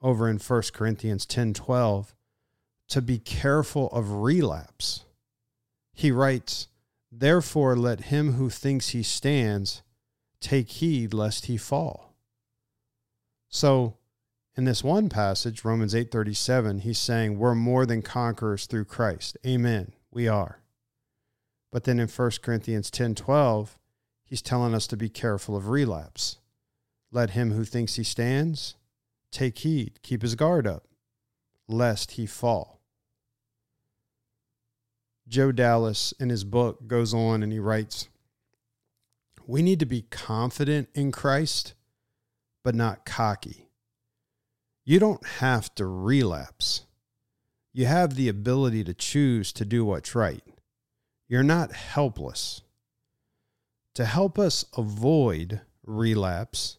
over 0.01 0.29
in 0.29 0.39
1 0.39 0.73
Corinthians 0.73 1.25
10:12 1.25 2.13
to 2.89 3.01
be 3.01 3.17
careful 3.17 3.87
of 3.91 4.11
relapse. 4.11 5.05
He 5.93 6.11
writes, 6.11 6.67
"Therefore 7.09 7.77
let 7.77 8.11
him 8.11 8.33
who 8.33 8.49
thinks 8.49 8.89
he 8.89 9.03
stands 9.03 9.83
take 10.41 10.67
heed 10.69 11.13
lest 11.13 11.45
he 11.45 11.55
fall." 11.55 12.13
So, 13.47 13.95
In 14.57 14.63
this 14.63 14.83
one 14.83 15.09
passage, 15.09 15.65
Romans 15.65 15.93
8:37, 15.93 16.79
he's 16.79 16.97
saying 16.97 17.37
we're 17.37 17.55
more 17.55 17.85
than 17.85 18.01
conquerors 18.01 18.65
through 18.65 18.85
Christ. 18.85 19.37
Amen. 19.45 19.91
We 20.11 20.27
are. 20.29 20.61
But 21.71 21.83
then 21.83 21.99
in 21.99 22.07
1 22.07 22.41
Corinthians 22.41 22.89
10:12, 22.89 23.77
he's 24.23 24.41
telling 24.41 24.73
us 24.73 24.87
to 24.87 24.97
be 24.97 25.09
careful 25.09 25.57
of 25.57 25.67
relapse. 25.67 26.37
Let 27.11 27.31
him 27.31 27.51
who 27.51 27.65
thinks 27.65 27.95
he 27.95 28.03
stands 28.03 28.75
take 29.29 29.59
heed, 29.59 30.01
keep 30.01 30.21
his 30.21 30.35
guard 30.35 30.65
up, 30.65 30.87
lest 31.67 32.11
he 32.11 32.25
fall. 32.25 32.79
Joe 35.27 35.51
Dallas 35.51 36.13
in 36.19 36.29
his 36.29 36.45
book 36.45 36.87
goes 36.87 37.13
on 37.13 37.43
and 37.43 37.51
he 37.51 37.59
writes, 37.59 38.07
We 39.45 39.61
need 39.61 39.79
to 39.79 39.85
be 39.85 40.03
confident 40.03 40.87
in 40.93 41.11
Christ, 41.11 41.73
but 42.63 42.75
not 42.75 43.05
cocky. 43.05 43.64
You 44.85 44.99
don't 44.99 45.25
have 45.25 45.73
to 45.75 45.85
relapse. 45.85 46.85
You 47.73 47.87
have 47.87 48.15
the 48.15 48.29
ability 48.29 48.83
to 48.83 48.93
choose 48.93 49.51
to 49.53 49.65
do 49.65 49.83
what's 49.83 50.15
right. 50.15 50.43
You're 51.27 51.43
not 51.43 51.73
helpless. 51.73 52.61
To 53.95 54.05
help 54.05 54.37
us 54.37 54.63
avoid 54.77 55.61
relapse, 55.83 56.77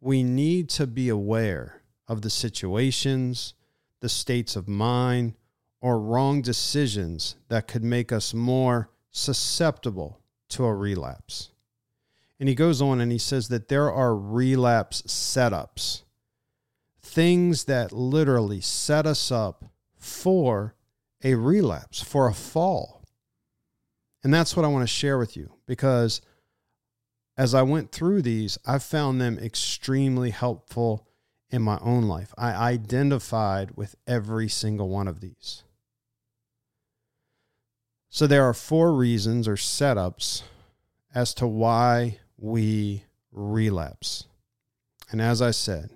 we 0.00 0.22
need 0.22 0.68
to 0.70 0.86
be 0.86 1.08
aware 1.08 1.82
of 2.06 2.22
the 2.22 2.30
situations, 2.30 3.54
the 4.00 4.08
states 4.08 4.56
of 4.56 4.68
mind, 4.68 5.34
or 5.80 5.98
wrong 5.98 6.42
decisions 6.42 7.36
that 7.48 7.66
could 7.66 7.82
make 7.82 8.12
us 8.12 8.32
more 8.32 8.90
susceptible 9.10 10.20
to 10.50 10.64
a 10.64 10.74
relapse. 10.74 11.50
And 12.38 12.48
he 12.48 12.54
goes 12.54 12.80
on 12.80 13.00
and 13.00 13.10
he 13.10 13.18
says 13.18 13.48
that 13.48 13.68
there 13.68 13.90
are 13.90 14.16
relapse 14.16 15.02
setups, 15.02 16.02
things 17.10 17.64
that 17.64 17.92
literally 17.92 18.60
set 18.60 19.04
us 19.04 19.32
up 19.32 19.64
for 19.96 20.74
a 21.22 21.34
relapse, 21.34 22.00
for 22.00 22.28
a 22.28 22.34
fall. 22.34 23.02
And 24.22 24.32
that's 24.32 24.56
what 24.56 24.64
I 24.64 24.68
want 24.68 24.82
to 24.82 24.94
share 24.94 25.18
with 25.18 25.36
you 25.36 25.52
because 25.66 26.20
as 27.36 27.54
I 27.54 27.62
went 27.62 27.90
through 27.90 28.22
these, 28.22 28.58
I 28.66 28.78
found 28.78 29.20
them 29.20 29.38
extremely 29.38 30.30
helpful 30.30 31.08
in 31.50 31.62
my 31.62 31.78
own 31.80 32.04
life. 32.04 32.32
I 32.38 32.52
identified 32.52 33.72
with 33.76 33.96
every 34.06 34.48
single 34.48 34.88
one 34.88 35.08
of 35.08 35.20
these. 35.20 35.64
So 38.08 38.26
there 38.26 38.44
are 38.44 38.54
four 38.54 38.94
reasons 38.94 39.48
or 39.48 39.54
setups 39.54 40.42
as 41.14 41.34
to 41.34 41.46
why 41.46 42.18
we 42.36 43.04
relapse. 43.32 44.26
And 45.10 45.20
as 45.20 45.42
I 45.42 45.50
said, 45.50 45.90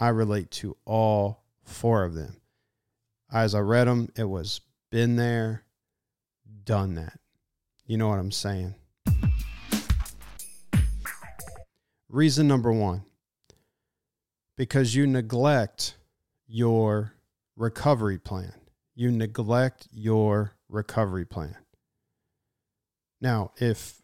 I 0.00 0.08
relate 0.08 0.50
to 0.52 0.76
all 0.84 1.44
four 1.64 2.04
of 2.04 2.14
them. 2.14 2.40
As 3.32 3.54
I 3.54 3.60
read 3.60 3.86
them, 3.86 4.10
it 4.16 4.24
was 4.24 4.60
been 4.90 5.16
there, 5.16 5.64
done 6.64 6.94
that. 6.94 7.18
You 7.86 7.98
know 7.98 8.08
what 8.08 8.18
I'm 8.18 8.32
saying? 8.32 8.74
Reason 12.08 12.48
number 12.48 12.72
one 12.72 13.02
because 14.56 14.94
you 14.94 15.06
neglect 15.06 15.96
your 16.46 17.14
recovery 17.56 18.18
plan. 18.18 18.52
You 18.94 19.10
neglect 19.10 19.88
your 19.92 20.56
recovery 20.68 21.24
plan. 21.24 21.56
Now, 23.20 23.52
if 23.56 24.02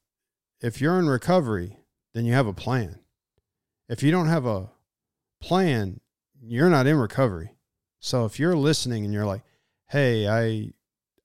if 0.60 0.80
you're 0.80 0.98
in 0.98 1.08
recovery, 1.08 1.78
then 2.14 2.24
you 2.24 2.32
have 2.32 2.46
a 2.46 2.52
plan. 2.52 2.98
If 3.88 4.02
you 4.02 4.10
don't 4.10 4.28
have 4.28 4.46
a 4.46 4.70
plan, 5.44 6.00
you're 6.40 6.70
not 6.70 6.86
in 6.86 6.96
recovery. 6.96 7.54
So 8.00 8.24
if 8.24 8.38
you're 8.38 8.56
listening 8.56 9.04
and 9.04 9.12
you're 9.12 9.26
like, 9.26 9.42
"Hey, 9.88 10.26
I 10.26 10.72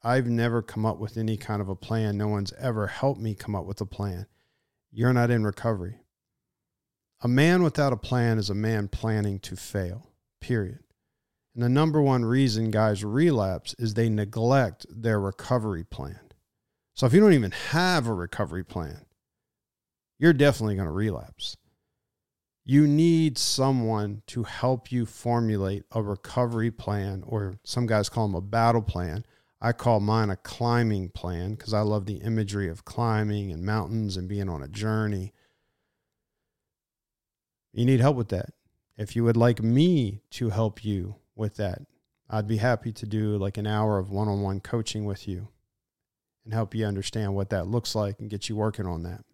I've 0.04 0.28
never 0.28 0.62
come 0.62 0.86
up 0.86 0.98
with 0.98 1.18
any 1.18 1.38
kind 1.38 1.62
of 1.62 1.70
a 1.70 1.76
plan. 1.76 2.18
No 2.18 2.28
one's 2.28 2.54
ever 2.54 2.88
helped 2.88 3.22
me 3.22 3.34
come 3.34 3.56
up 3.56 3.66
with 3.66 3.80
a 3.80 3.86
plan." 3.86 4.28
You're 4.92 5.14
not 5.14 5.32
in 5.32 5.46
recovery. 5.46 6.04
A 7.22 7.28
man 7.28 7.64
without 7.64 7.94
a 7.94 7.98
plan 7.98 8.38
is 8.38 8.50
a 8.50 8.56
man 8.56 8.88
planning 8.88 9.40
to 9.40 9.56
fail. 9.56 10.10
Period. 10.42 10.80
And 11.54 11.64
the 11.64 11.70
number 11.70 12.02
one 12.02 12.26
reason 12.26 12.72
guys 12.72 13.04
relapse 13.04 13.76
is 13.78 13.94
they 13.94 14.10
neglect 14.10 14.86
their 14.90 15.20
recovery 15.20 15.84
plan. 15.84 16.32
So 16.96 17.06
if 17.06 17.14
you 17.14 17.20
don't 17.20 17.34
even 17.34 17.52
have 17.52 18.08
a 18.08 18.14
recovery 18.14 18.64
plan, 18.64 19.06
you're 20.18 20.34
definitely 20.34 20.76
going 20.76 20.88
to 20.88 20.92
relapse. 20.94 21.56
You 22.70 22.86
need 22.86 23.40
someone 23.40 24.22
to 24.28 24.44
help 24.44 24.92
you 24.92 25.08
formulate 25.08 25.86
a 25.92 26.04
recovery 26.04 26.70
plan, 26.70 27.24
or 27.26 27.56
some 27.64 27.88
guys 27.88 28.10
call 28.10 28.28
them 28.28 28.36
a 28.36 28.42
battle 28.42 28.84
plan. 28.84 29.26
I 29.60 29.72
call 29.72 30.00
mine 30.00 30.30
a 30.30 30.36
climbing 30.36 31.10
plan 31.10 31.56
because 31.56 31.74
I 31.74 31.80
love 31.80 32.06
the 32.06 32.18
imagery 32.18 32.70
of 32.70 32.86
climbing 32.86 33.52
and 33.52 33.64
mountains 33.64 34.18
and 34.18 34.30
being 34.30 34.48
on 34.48 34.62
a 34.62 34.68
journey. 34.68 35.34
You 37.74 37.86
need 37.86 38.02
help 38.02 38.16
with 38.16 38.30
that. 38.30 38.52
If 39.00 39.16
you 39.16 39.24
would 39.24 39.36
like 39.36 39.64
me 39.64 40.22
to 40.30 40.52
help 40.52 40.86
you 40.86 41.16
with 41.36 41.56
that. 41.56 41.82
I'd 42.30 42.48
be 42.48 42.58
happy 42.58 42.92
to 42.92 43.08
do 43.08 43.36
like 43.38 43.58
an 43.58 43.66
hour 43.66 43.98
of 43.98 44.12
one 44.12 44.28
on 44.28 44.44
one 44.44 44.60
coaching 44.60 45.06
with 45.06 45.28
you 45.28 45.48
and 46.46 46.54
help 46.54 46.76
you 46.76 46.86
understand 46.86 47.34
what 47.34 47.50
that 47.50 47.66
looks 47.66 47.96
like 47.96 48.20
and 48.20 48.30
get 48.30 48.48
you 48.48 48.56
working 48.56 48.86
on 48.86 49.02
that. 49.02 49.26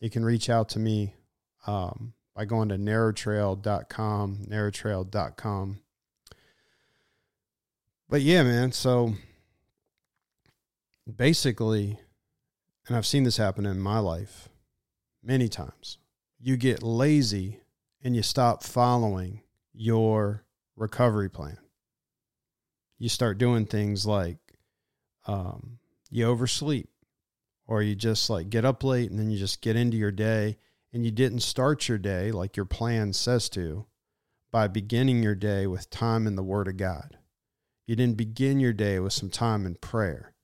You 0.00 0.08
can 0.08 0.24
reach 0.24 0.48
out 0.48 0.70
to 0.70 0.78
me 0.78 1.16
um, 1.66 2.14
by 2.34 2.44
going 2.44 2.68
to 2.70 2.76
narrowtrail.com, 2.76 4.46
narrowtrail.com. 4.48 5.78
But 8.08 8.22
yeah, 8.22 8.42
man, 8.42 8.72
so 8.72 9.14
basically, 11.16 11.98
and 12.86 12.96
I've 12.96 13.06
seen 13.06 13.24
this 13.24 13.36
happen 13.36 13.66
in 13.66 13.80
my 13.80 13.98
life 13.98 14.48
many 15.22 15.48
times, 15.48 15.98
you 16.38 16.56
get 16.56 16.82
lazy 16.82 17.60
and 18.02 18.16
you 18.16 18.22
stop 18.22 18.62
following 18.64 19.42
your 19.72 20.44
recovery 20.76 21.30
plan. 21.30 21.58
You 22.98 23.08
start 23.08 23.38
doing 23.38 23.66
things 23.66 24.06
like 24.06 24.38
um, 25.26 25.78
you 26.10 26.26
oversleep, 26.26 26.88
or 27.66 27.82
you 27.82 27.94
just 27.94 28.28
like 28.28 28.50
get 28.50 28.64
up 28.64 28.84
late 28.84 29.10
and 29.10 29.18
then 29.18 29.30
you 29.30 29.38
just 29.38 29.60
get 29.60 29.76
into 29.76 29.96
your 29.96 30.10
day 30.10 30.58
and 30.92 31.04
you 31.04 31.10
didn't 31.10 31.40
start 31.40 31.88
your 31.88 31.98
day 31.98 32.30
like 32.30 32.56
your 32.56 32.66
plan 32.66 33.12
says 33.12 33.48
to 33.50 33.86
by 34.50 34.68
beginning 34.68 35.22
your 35.22 35.34
day 35.34 35.66
with 35.66 35.90
time 35.90 36.26
in 36.26 36.36
the 36.36 36.42
Word 36.42 36.68
of 36.68 36.76
God. 36.76 37.16
You 37.86 37.96
didn't 37.96 38.16
begin 38.16 38.60
your 38.60 38.72
day 38.72 38.98
with 39.00 39.12
some 39.12 39.30
time 39.30 39.66
in 39.66 39.76
prayer. 39.76 40.34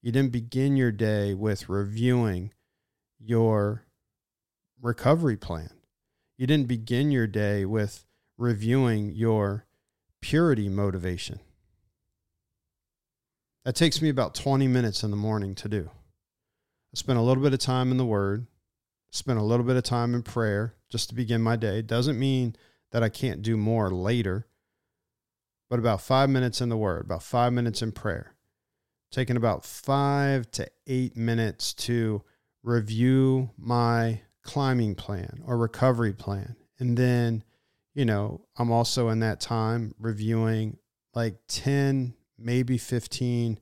You 0.00 0.12
didn't 0.12 0.32
begin 0.32 0.76
your 0.76 0.92
day 0.92 1.34
with 1.34 1.68
reviewing 1.68 2.52
your 3.18 3.84
recovery 4.80 5.36
plan. 5.36 5.70
You 6.38 6.46
didn't 6.46 6.68
begin 6.68 7.10
your 7.10 7.26
day 7.26 7.64
with 7.64 8.04
reviewing 8.38 9.10
your 9.10 9.66
purity 10.20 10.68
motivation. 10.68 11.40
That 13.64 13.76
takes 13.76 14.02
me 14.02 14.08
about 14.08 14.34
20 14.34 14.66
minutes 14.66 15.04
in 15.04 15.10
the 15.10 15.16
morning 15.16 15.54
to 15.56 15.68
do. 15.68 15.90
I 15.92 16.94
spend 16.94 17.18
a 17.18 17.22
little 17.22 17.42
bit 17.42 17.52
of 17.52 17.60
time 17.60 17.90
in 17.90 17.96
the 17.96 18.04
Word, 18.04 18.46
spend 19.12 19.38
a 19.38 19.42
little 19.44 19.64
bit 19.64 19.76
of 19.76 19.84
time 19.84 20.14
in 20.14 20.22
prayer 20.22 20.74
just 20.90 21.08
to 21.10 21.14
begin 21.14 21.40
my 21.40 21.54
day. 21.54 21.82
Doesn't 21.82 22.18
mean 22.18 22.56
that 22.90 23.02
I 23.02 23.08
can't 23.08 23.42
do 23.42 23.56
more 23.56 23.90
later, 23.90 24.48
but 25.70 25.78
about 25.78 26.00
five 26.00 26.28
minutes 26.28 26.60
in 26.60 26.68
the 26.68 26.76
Word, 26.76 27.04
about 27.04 27.22
five 27.22 27.52
minutes 27.52 27.80
in 27.80 27.92
prayer. 27.92 28.34
Taking 29.12 29.36
about 29.36 29.64
five 29.64 30.50
to 30.52 30.66
eight 30.86 31.16
minutes 31.16 31.74
to 31.74 32.22
review 32.62 33.50
my 33.56 34.22
climbing 34.42 34.94
plan 34.94 35.42
or 35.46 35.56
recovery 35.56 36.14
plan. 36.14 36.56
And 36.78 36.96
then 36.96 37.44
you 37.94 38.04
know, 38.04 38.40
I'm 38.56 38.70
also 38.70 39.08
in 39.10 39.20
that 39.20 39.40
time 39.40 39.94
reviewing 39.98 40.78
like 41.14 41.36
10, 41.48 42.14
maybe 42.38 42.78
15 42.78 43.58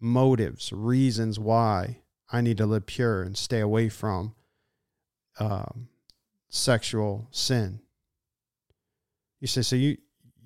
motives, 0.00 0.72
reasons 0.72 1.38
why 1.38 2.00
I 2.30 2.40
need 2.40 2.58
to 2.58 2.66
live 2.66 2.86
pure 2.86 3.22
and 3.22 3.36
stay 3.36 3.60
away 3.60 3.88
from 3.88 4.34
um, 5.38 5.88
sexual 6.48 7.28
sin. 7.30 7.80
You 9.40 9.46
say, 9.46 9.62
so 9.62 9.76
you 9.76 9.96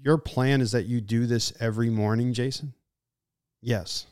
your 0.01 0.19
plan 0.19 0.61
is 0.61 0.73
that 0.73 0.85
you 0.85 1.01
do 1.01 1.27
this 1.27 1.53
every 1.61 1.89
morning, 1.89 2.35
Jason? 2.35 2.75
Yes. 3.63 4.07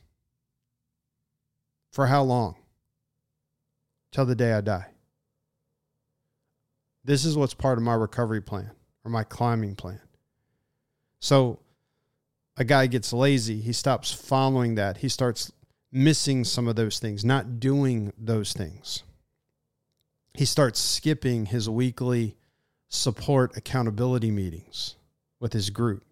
For 1.93 2.07
how 2.07 2.23
long? 2.23 2.57
Till 4.11 4.25
the 4.25 4.35
day 4.35 4.55
I 4.55 4.63
die. 4.63 4.87
This 7.05 7.25
is 7.25 7.37
what's 7.37 7.53
part 7.55 7.79
of 7.79 7.85
my 7.85 7.95
recovery 7.95 8.41
plan 8.41 8.71
or 9.05 9.11
my 9.11 9.25
climbing 9.25 9.75
plan. 9.75 10.01
So 11.21 11.61
a 12.57 12.65
guy 12.65 12.87
gets 12.87 13.13
lazy, 13.13 13.61
he 13.61 13.73
stops 13.73 14.13
following 14.13 14.77
that, 14.77 14.99
he 14.99 15.09
starts 15.09 15.53
missing 15.91 16.45
some 16.45 16.69
of 16.69 16.77
those 16.77 16.99
things, 16.99 17.25
not 17.25 17.61
doing 17.61 18.13
those 18.17 18.53
things. 18.53 19.03
He 20.35 20.45
starts 20.45 20.81
skipping 20.81 21.47
his 21.47 21.69
weekly 21.69 22.37
support 22.89 23.57
accountability 23.57 24.31
meetings 24.31 24.97
with 25.41 25.53
his 25.53 25.71
group. 25.71 26.05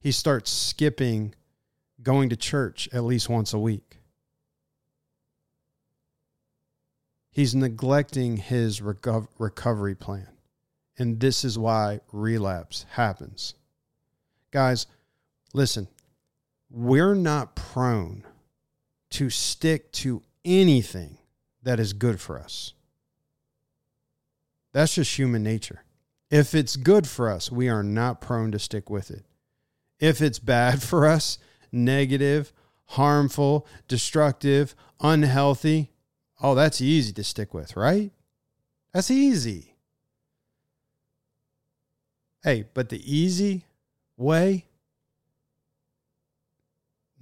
He 0.00 0.12
starts 0.12 0.50
skipping 0.50 1.34
going 2.02 2.28
to 2.28 2.36
church 2.36 2.88
at 2.92 3.04
least 3.04 3.28
once 3.28 3.52
a 3.52 3.58
week. 3.58 3.98
He's 7.30 7.54
neglecting 7.54 8.36
his 8.36 8.80
reco- 8.80 9.28
recovery 9.38 9.94
plan. 9.94 10.28
And 10.96 11.18
this 11.18 11.44
is 11.44 11.58
why 11.58 12.00
relapse 12.12 12.86
happens. 12.90 13.54
Guys, 14.52 14.86
listen, 15.52 15.88
we're 16.70 17.14
not 17.14 17.56
prone 17.56 18.24
to 19.10 19.30
stick 19.30 19.90
to 19.92 20.22
anything 20.44 21.18
that 21.62 21.80
is 21.80 21.92
good 21.92 22.20
for 22.20 22.38
us. 22.38 22.74
That's 24.74 24.96
just 24.96 25.16
human 25.16 25.44
nature. 25.44 25.84
If 26.30 26.52
it's 26.52 26.74
good 26.76 27.06
for 27.06 27.30
us, 27.30 27.50
we 27.50 27.68
are 27.68 27.84
not 27.84 28.20
prone 28.20 28.50
to 28.50 28.58
stick 28.58 28.90
with 28.90 29.10
it. 29.10 29.24
If 30.00 30.20
it's 30.20 30.40
bad 30.40 30.82
for 30.90 31.06
us, 31.06 31.38
negative, 31.72 32.52
harmful, 32.86 33.66
destructive, 33.88 34.74
unhealthy, 35.00 35.92
oh, 36.42 36.54
that's 36.54 36.80
easy 36.82 37.12
to 37.14 37.24
stick 37.24 37.54
with, 37.54 37.76
right? 37.76 38.10
That's 38.92 39.10
easy. 39.10 39.76
Hey, 42.42 42.64
but 42.74 42.88
the 42.88 43.00
easy 43.10 43.64
way, 44.16 44.66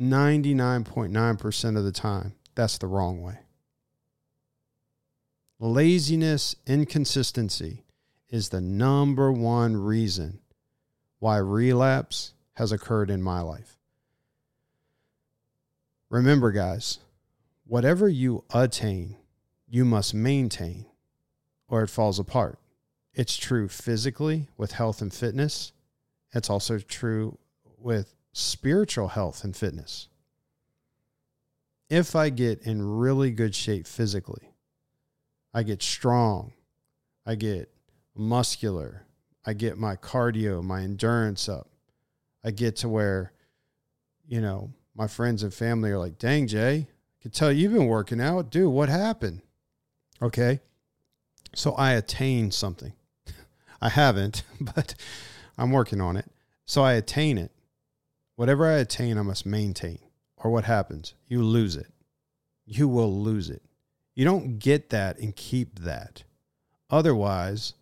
99.9% 0.01 1.77
of 1.77 1.85
the 1.85 1.93
time, 1.93 2.35
that's 2.55 2.79
the 2.79 2.87
wrong 2.87 3.21
way. 3.23 3.38
Laziness, 5.64 6.57
inconsistency 6.66 7.85
is 8.29 8.48
the 8.48 8.61
number 8.61 9.31
one 9.31 9.77
reason 9.77 10.40
why 11.20 11.37
relapse 11.37 12.35
has 12.55 12.72
occurred 12.72 13.11
in 13.11 13.22
my 13.22 13.40
life. 13.42 13.79
Remember, 16.11 16.51
guys, 16.51 16.98
whatever 17.64 18.09
you 18.09 18.42
attain, 18.53 19.14
you 19.68 19.85
must 19.85 20.12
maintain, 20.14 20.87
or 21.68 21.85
it 21.85 21.90
falls 21.90 22.18
apart. 22.18 22.59
It's 23.14 23.37
true 23.37 23.68
physically 23.68 24.48
with 24.57 24.72
health 24.72 25.01
and 25.01 25.14
fitness, 25.14 25.70
it's 26.33 26.51
also 26.51 26.81
true 26.81 27.38
with 27.79 28.16
spiritual 28.33 29.07
health 29.07 29.44
and 29.44 29.55
fitness. 29.55 30.09
If 31.88 32.16
I 32.16 32.31
get 32.31 32.62
in 32.62 32.83
really 32.83 33.31
good 33.31 33.55
shape 33.55 33.87
physically, 33.87 34.52
I 35.55 35.62
get 35.62 35.83
strong, 35.83 36.53
I 37.27 37.35
get 37.35 37.71
muscular, 38.15 39.07
I 39.45 39.53
get 39.55 39.77
my 39.77 39.97
cardio, 39.97 40.62
my 40.62 40.83
endurance 40.83 41.49
up. 41.49 41.69
I 42.45 42.51
get 42.51 42.77
to 42.77 42.88
where, 42.88 43.33
you 44.27 44.41
know, 44.41 44.73
my 44.95 45.07
friends 45.07 45.43
and 45.43 45.53
family 45.53 45.91
are 45.91 45.99
like, 45.99 46.19
dang, 46.19 46.47
Jay, 46.47 46.88
I 46.88 47.23
could 47.23 47.33
tell 47.33 47.53
you've 47.53 47.73
been 47.73 47.87
working 47.87 48.21
out. 48.21 48.51
Dude, 48.51 48.73
what 48.73 48.88
happened? 48.88 49.43
Okay. 50.21 50.61
So 51.55 51.73
I 51.73 51.93
attain 51.93 52.51
something. 52.51 52.93
I 53.81 53.88
haven't, 53.88 54.43
but 54.61 54.95
I'm 55.59 55.71
working 55.71 56.01
on 56.01 56.17
it. 56.17 56.31
So 56.65 56.83
I 56.83 56.95
attain 56.95 57.38
it. 57.38 57.51
Whatever 58.37 58.67
I 58.67 58.79
attain, 58.79 59.19
I 59.19 59.23
must 59.23 59.45
maintain. 59.45 59.99
Or 60.37 60.51
what 60.51 60.65
happens? 60.65 61.15
You 61.27 61.43
lose 61.43 61.77
it. 61.77 61.87
You 62.65 62.88
will 62.88 63.23
lose 63.23 63.51
it. 63.51 63.62
You 64.14 64.25
don't 64.25 64.59
get 64.59 64.90
that 64.90 65.18
and 65.18 65.35
keep 65.35 65.81
that. 65.81 66.25
Otherwise, 66.90 67.75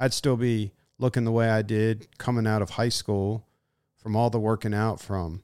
I'd 0.00 0.12
still 0.12 0.36
be 0.36 0.72
looking 0.98 1.24
the 1.24 1.32
way 1.32 1.48
I 1.48 1.62
did 1.62 2.08
coming 2.18 2.46
out 2.46 2.62
of 2.62 2.70
high 2.70 2.88
school 2.88 3.46
from 3.96 4.16
all 4.16 4.30
the 4.30 4.40
working 4.40 4.74
out 4.74 5.00
from 5.00 5.42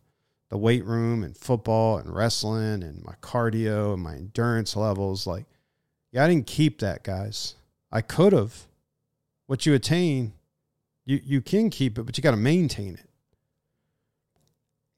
the 0.48 0.58
weight 0.58 0.84
room 0.84 1.22
and 1.22 1.36
football 1.36 1.98
and 1.98 2.14
wrestling 2.14 2.82
and 2.82 3.02
my 3.04 3.14
cardio 3.22 3.94
and 3.94 4.02
my 4.02 4.16
endurance 4.16 4.76
levels. 4.76 5.26
Like, 5.26 5.46
yeah, 6.10 6.24
I 6.24 6.28
didn't 6.28 6.46
keep 6.46 6.80
that, 6.80 7.02
guys. 7.02 7.54
I 7.90 8.02
could 8.02 8.32
have. 8.32 8.66
What 9.46 9.66
you 9.66 9.74
attain, 9.74 10.32
you, 11.04 11.20
you 11.24 11.40
can 11.40 11.70
keep 11.70 11.98
it, 11.98 12.04
but 12.04 12.16
you 12.16 12.22
got 12.22 12.32
to 12.32 12.36
maintain 12.36 12.94
it. 12.94 13.08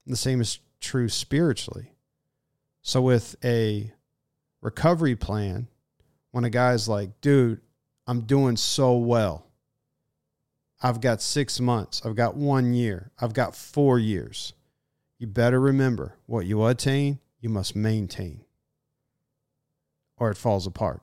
The 0.07 0.17
same 0.17 0.41
is 0.41 0.59
true 0.81 1.09
spiritually. 1.09 1.93
So, 2.83 3.01
with 3.01 3.37
a 3.43 3.94
recovery 4.65 5.15
plan, 5.15 5.69
when 6.33 6.43
a 6.43 6.51
guy's 6.51 6.89
like, 6.89 7.21
dude, 7.21 7.61
I'm 8.07 8.23
doing 8.23 8.57
so 8.57 8.97
well. 8.97 9.47
I've 10.83 11.01
got 11.01 11.23
six 11.23 11.61
months. 11.61 12.03
I've 12.05 12.17
got 12.17 12.35
one 12.35 12.73
year. 12.73 13.13
I've 13.21 13.35
got 13.35 13.55
four 13.55 13.99
years. 13.99 14.55
You 15.19 15.27
better 15.27 15.61
remember 15.61 16.17
what 16.27 16.47
you 16.47 16.65
attain, 16.65 17.21
you 17.41 17.51
must 17.51 17.77
maintain, 17.77 18.41
or 20.17 20.31
it 20.31 20.37
falls 20.37 20.67
apart. 20.67 21.03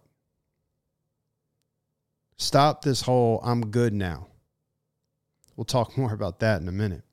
Stop 2.37 2.81
this 2.81 3.03
whole 3.03 3.39
I'm 3.43 3.67
good 3.67 3.93
now. 3.93 4.27
We'll 5.55 5.65
talk 5.65 5.97
more 5.97 6.13
about 6.13 6.39
that 6.39 6.61
in 6.61 6.67
a 6.67 6.73
minute. 6.73 7.03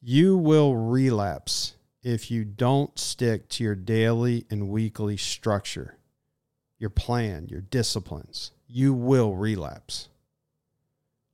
You 0.00 0.36
will 0.36 0.74
relapse 0.74 1.74
if 2.02 2.30
you 2.30 2.44
don't 2.44 2.98
stick 2.98 3.48
to 3.48 3.64
your 3.64 3.74
daily 3.74 4.44
and 4.50 4.68
weekly 4.68 5.16
structure, 5.16 5.98
your 6.78 6.90
plan, 6.90 7.46
your 7.48 7.60
disciplines. 7.60 8.50
You 8.66 8.92
will 8.92 9.36
relapse. 9.36 10.08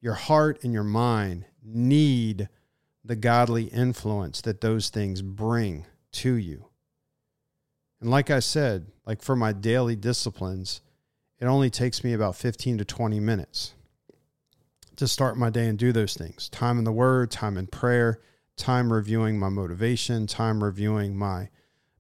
Your 0.01 0.15
heart 0.15 0.63
and 0.63 0.73
your 0.73 0.85
mind 0.85 1.47
need 1.65 2.49
the 3.03 3.17
godly 3.17 3.65
influence 3.65 4.43
that 4.43 4.61
those 4.61 4.91
things 4.91 5.23
bring 5.23 5.87
to 6.13 6.35
you. 6.35 6.67
And 8.01 8.11
like 8.11 8.31
I 8.31 8.41
said, 8.41 8.89
like 9.07 9.23
for 9.23 9.35
my 9.35 9.53
daily 9.53 9.97
disciplines, 9.97 10.83
it 11.41 11.47
only 11.47 11.71
takes 11.71 12.05
me 12.05 12.13
about 12.13 12.37
15 12.37 12.79
to 12.79 12.85
20 12.85 13.19
minutes 13.19 13.75
to 14.97 15.09
start 15.09 15.39
my 15.39 15.49
day 15.49 15.67
and 15.67 15.79
do 15.79 15.93
those 15.93 16.15
things. 16.15 16.49
Time 16.51 16.79
in 16.79 16.85
the 16.85 16.93
word, 16.93 17.31
time 17.31 17.57
in 17.57 17.67
prayer, 17.69 18.21
time 18.59 18.93
reviewing 18.93 19.39
my 19.39 19.49
motivation, 19.49 20.27
time 20.27 20.63
reviewing 20.63 21.17
my 21.17 21.49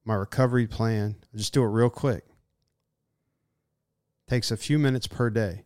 my 0.05 0.15
recovery 0.15 0.67
plan. 0.67 1.17
I 1.33 1.37
just 1.37 1.53
do 1.53 1.63
it 1.63 1.69
real 1.69 1.91
quick. 1.91 2.25
Takes 4.27 4.51
a 4.51 4.57
few 4.57 4.79
minutes 4.79 5.07
per 5.07 5.31
day. 5.31 5.65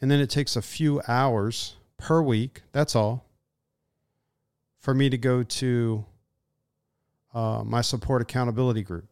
And 0.00 0.10
then 0.10 0.20
it 0.20 0.30
takes 0.30 0.56
a 0.56 0.62
few 0.62 1.00
hours 1.08 1.76
per 1.96 2.20
week, 2.20 2.62
that's 2.72 2.96
all, 2.96 3.24
for 4.80 4.92
me 4.94 5.08
to 5.08 5.16
go 5.16 5.42
to 5.42 6.04
uh, 7.32 7.62
my 7.64 7.80
support 7.80 8.20
accountability 8.20 8.82
group, 8.82 9.08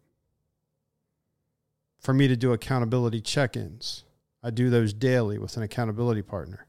for 2.00 2.12
me 2.12 2.28
to 2.28 2.36
do 2.36 2.52
accountability 2.52 3.20
check 3.20 3.56
ins. 3.56 4.04
I 4.42 4.50
do 4.50 4.68
those 4.68 4.92
daily 4.92 5.38
with 5.38 5.56
an 5.56 5.62
accountability 5.62 6.22
partner. 6.22 6.66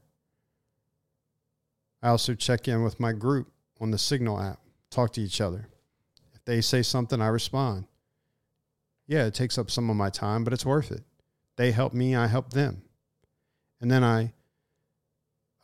I 2.00 2.10
also 2.10 2.34
check 2.34 2.68
in 2.68 2.82
with 2.84 3.00
my 3.00 3.12
group 3.12 3.53
on 3.80 3.90
the 3.90 3.98
Signal 3.98 4.40
app, 4.40 4.60
talk 4.90 5.12
to 5.14 5.20
each 5.20 5.40
other. 5.40 5.68
If 6.34 6.44
they 6.44 6.60
say 6.60 6.82
something, 6.82 7.20
I 7.20 7.28
respond. 7.28 7.86
Yeah, 9.06 9.26
it 9.26 9.34
takes 9.34 9.58
up 9.58 9.70
some 9.70 9.90
of 9.90 9.96
my 9.96 10.10
time, 10.10 10.44
but 10.44 10.52
it's 10.52 10.64
worth 10.64 10.90
it. 10.90 11.02
They 11.56 11.72
help 11.72 11.92
me, 11.92 12.16
I 12.16 12.26
help 12.26 12.50
them. 12.50 12.82
And 13.80 13.90
then 13.90 14.02
I, 14.02 14.32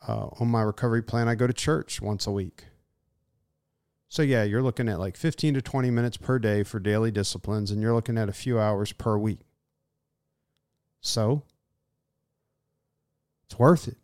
uh, 0.07 0.27
on 0.39 0.47
my 0.47 0.61
recovery 0.61 1.01
plan, 1.01 1.27
I 1.27 1.35
go 1.35 1.47
to 1.47 1.53
church 1.53 2.01
once 2.01 2.27
a 2.27 2.31
week. 2.31 2.65
So, 4.07 4.21
yeah, 4.21 4.43
you're 4.43 4.61
looking 4.61 4.89
at 4.89 4.99
like 4.99 5.15
15 5.15 5.53
to 5.53 5.61
20 5.61 5.89
minutes 5.89 6.17
per 6.17 6.37
day 6.37 6.63
for 6.63 6.79
daily 6.79 7.11
disciplines, 7.11 7.71
and 7.71 7.81
you're 7.81 7.93
looking 7.93 8.17
at 8.17 8.27
a 8.29 8.33
few 8.33 8.59
hours 8.59 8.91
per 8.91 9.17
week. 9.17 9.39
So, 10.99 11.43
it's 13.45 13.57
worth 13.57 13.87
it. 13.87 13.97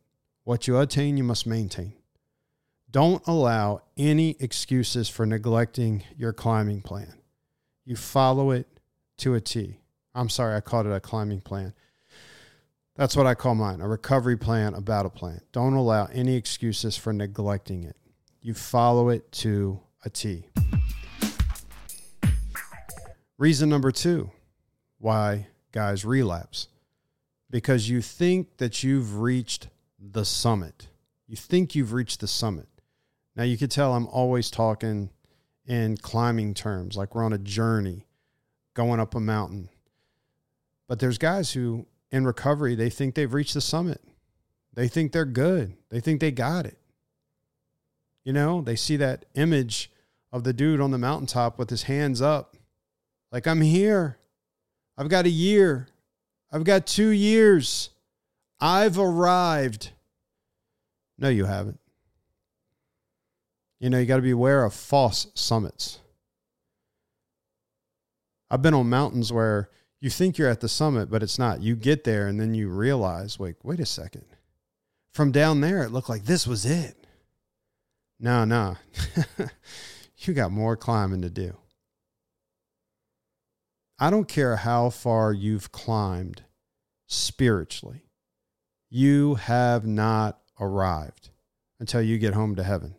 What 0.45 0.65
you 0.65 0.79
attain, 0.79 1.17
you 1.17 1.25
must 1.25 1.45
maintain. 1.45 1.96
Don't 2.89 3.25
allow 3.27 3.81
any 3.97 4.37
excuses 4.39 5.09
for 5.09 5.25
neglecting 5.25 6.03
your 6.15 6.31
climbing 6.31 6.81
plan. 6.81 7.13
You 7.83 7.95
follow 7.97 8.51
it 8.51 8.67
to 9.17 9.35
a 9.35 9.41
T. 9.41 9.79
I'm 10.15 10.29
sorry, 10.29 10.55
I 10.55 10.61
called 10.61 10.85
it 10.85 10.93
a 10.93 10.99
climbing 10.99 11.41
plan. 11.41 11.73
That's 12.95 13.15
what 13.15 13.27
I 13.27 13.35
call 13.35 13.55
mine 13.55 13.81
a 13.81 13.87
recovery 13.87 14.37
plan, 14.37 14.73
a 14.73 14.81
battle 14.81 15.11
plan. 15.11 15.41
Don't 15.51 15.73
allow 15.73 16.05
any 16.05 16.35
excuses 16.35 16.97
for 16.97 17.13
neglecting 17.13 17.83
it. 17.83 17.97
You 18.41 18.53
follow 18.53 19.09
it 19.09 19.31
to 19.33 19.81
a 20.05 20.09
T. 20.09 20.45
Reason 23.37 23.69
number 23.69 23.91
two 23.91 24.31
why 24.97 25.47
guys 25.71 26.03
relapse 26.03 26.69
because 27.49 27.89
you 27.89 28.01
think 28.01 28.57
that 28.57 28.81
you've 28.81 29.19
reached 29.19 29.67
the 29.99 30.25
summit. 30.25 30.87
You 31.27 31.35
think 31.35 31.75
you've 31.75 31.93
reached 31.93 32.21
the 32.21 32.27
summit. 32.27 32.67
Now, 33.37 33.43
you 33.43 33.55
could 33.55 33.69
tell 33.69 33.93
I'm 33.93 34.07
always 34.07 34.49
talking 34.49 35.11
in 35.67 35.97
climbing 35.97 36.55
terms, 36.55 36.97
like 36.97 37.13
we're 37.13 37.23
on 37.23 37.33
a 37.33 37.37
journey 37.37 38.07
going 38.73 38.99
up 38.99 39.13
a 39.13 39.19
mountain. 39.19 39.69
But 40.87 40.99
there's 40.99 41.19
guys 41.19 41.51
who, 41.51 41.85
in 42.11 42.25
recovery, 42.25 42.73
they 42.73 42.89
think 42.89 43.13
they've 43.13 43.31
reached 43.31 43.53
the 43.53 43.61
summit. 43.61 44.01
They 44.73 44.87
think 44.87 45.11
they're 45.11 45.23
good. 45.23 45.75
They 45.89 45.99
think 45.99 46.19
they 46.19 46.31
got 46.31 46.65
it. 46.65 46.79
You 48.23 48.33
know, 48.33 48.61
they 48.61 48.75
see 48.75 48.97
that 48.97 49.25
image 49.35 49.91
of 50.31 50.43
the 50.43 50.53
dude 50.53 50.81
on 50.81 50.89
the 50.89 50.97
mountaintop 50.97 51.59
with 51.59 51.69
his 51.69 51.83
hands 51.83 52.21
up, 52.21 52.57
like, 53.31 53.45
I'm 53.45 53.61
here. 53.61 54.17
I've 54.97 55.09
got 55.09 55.25
a 55.25 55.29
year. 55.29 55.89
I've 56.51 56.63
got 56.63 56.87
two 56.87 57.09
years. 57.09 57.91
I've 58.59 58.97
arrived. 58.97 59.91
No, 61.19 61.29
you 61.29 61.45
haven't. 61.45 61.79
You 63.79 63.89
know, 63.89 63.99
you 63.99 64.05
got 64.05 64.15
to 64.17 64.21
be 64.21 64.31
aware 64.31 64.63
of 64.63 64.73
false 64.73 65.27
summits. 65.35 65.99
I've 68.49 68.61
been 68.61 68.73
on 68.73 68.89
mountains 68.89 69.31
where 69.31 69.69
you 69.99 70.09
think 70.09 70.37
you're 70.37 70.49
at 70.49 70.61
the 70.61 70.69
summit, 70.69 71.09
but 71.09 71.23
it's 71.23 71.37
not. 71.37 71.61
You 71.61 71.75
get 71.75 72.03
there 72.03 72.27
and 72.27 72.39
then 72.39 72.53
you 72.53 72.69
realize, 72.69 73.37
wait, 73.37 73.55
wait 73.63 73.79
a 73.79 73.85
second. 73.85 74.25
From 75.13 75.31
down 75.31 75.61
there, 75.61 75.83
it 75.83 75.91
looked 75.91 76.09
like 76.09 76.25
this 76.25 76.47
was 76.47 76.65
it. 76.65 76.95
No, 78.19 78.45
no. 78.45 78.77
you 80.17 80.33
got 80.33 80.51
more 80.51 80.75
climbing 80.75 81.21
to 81.21 81.29
do. 81.29 81.57
I 83.99 84.09
don't 84.09 84.27
care 84.27 84.57
how 84.57 84.89
far 84.91 85.33
you've 85.33 85.71
climbed 85.71 86.43
spiritually, 87.07 88.03
you 88.89 89.35
have 89.35 89.87
not 89.87 90.39
arrived 90.59 91.29
until 91.79 92.01
you 92.01 92.17
get 92.17 92.33
home 92.33 92.55
to 92.55 92.63
heaven. 92.63 92.95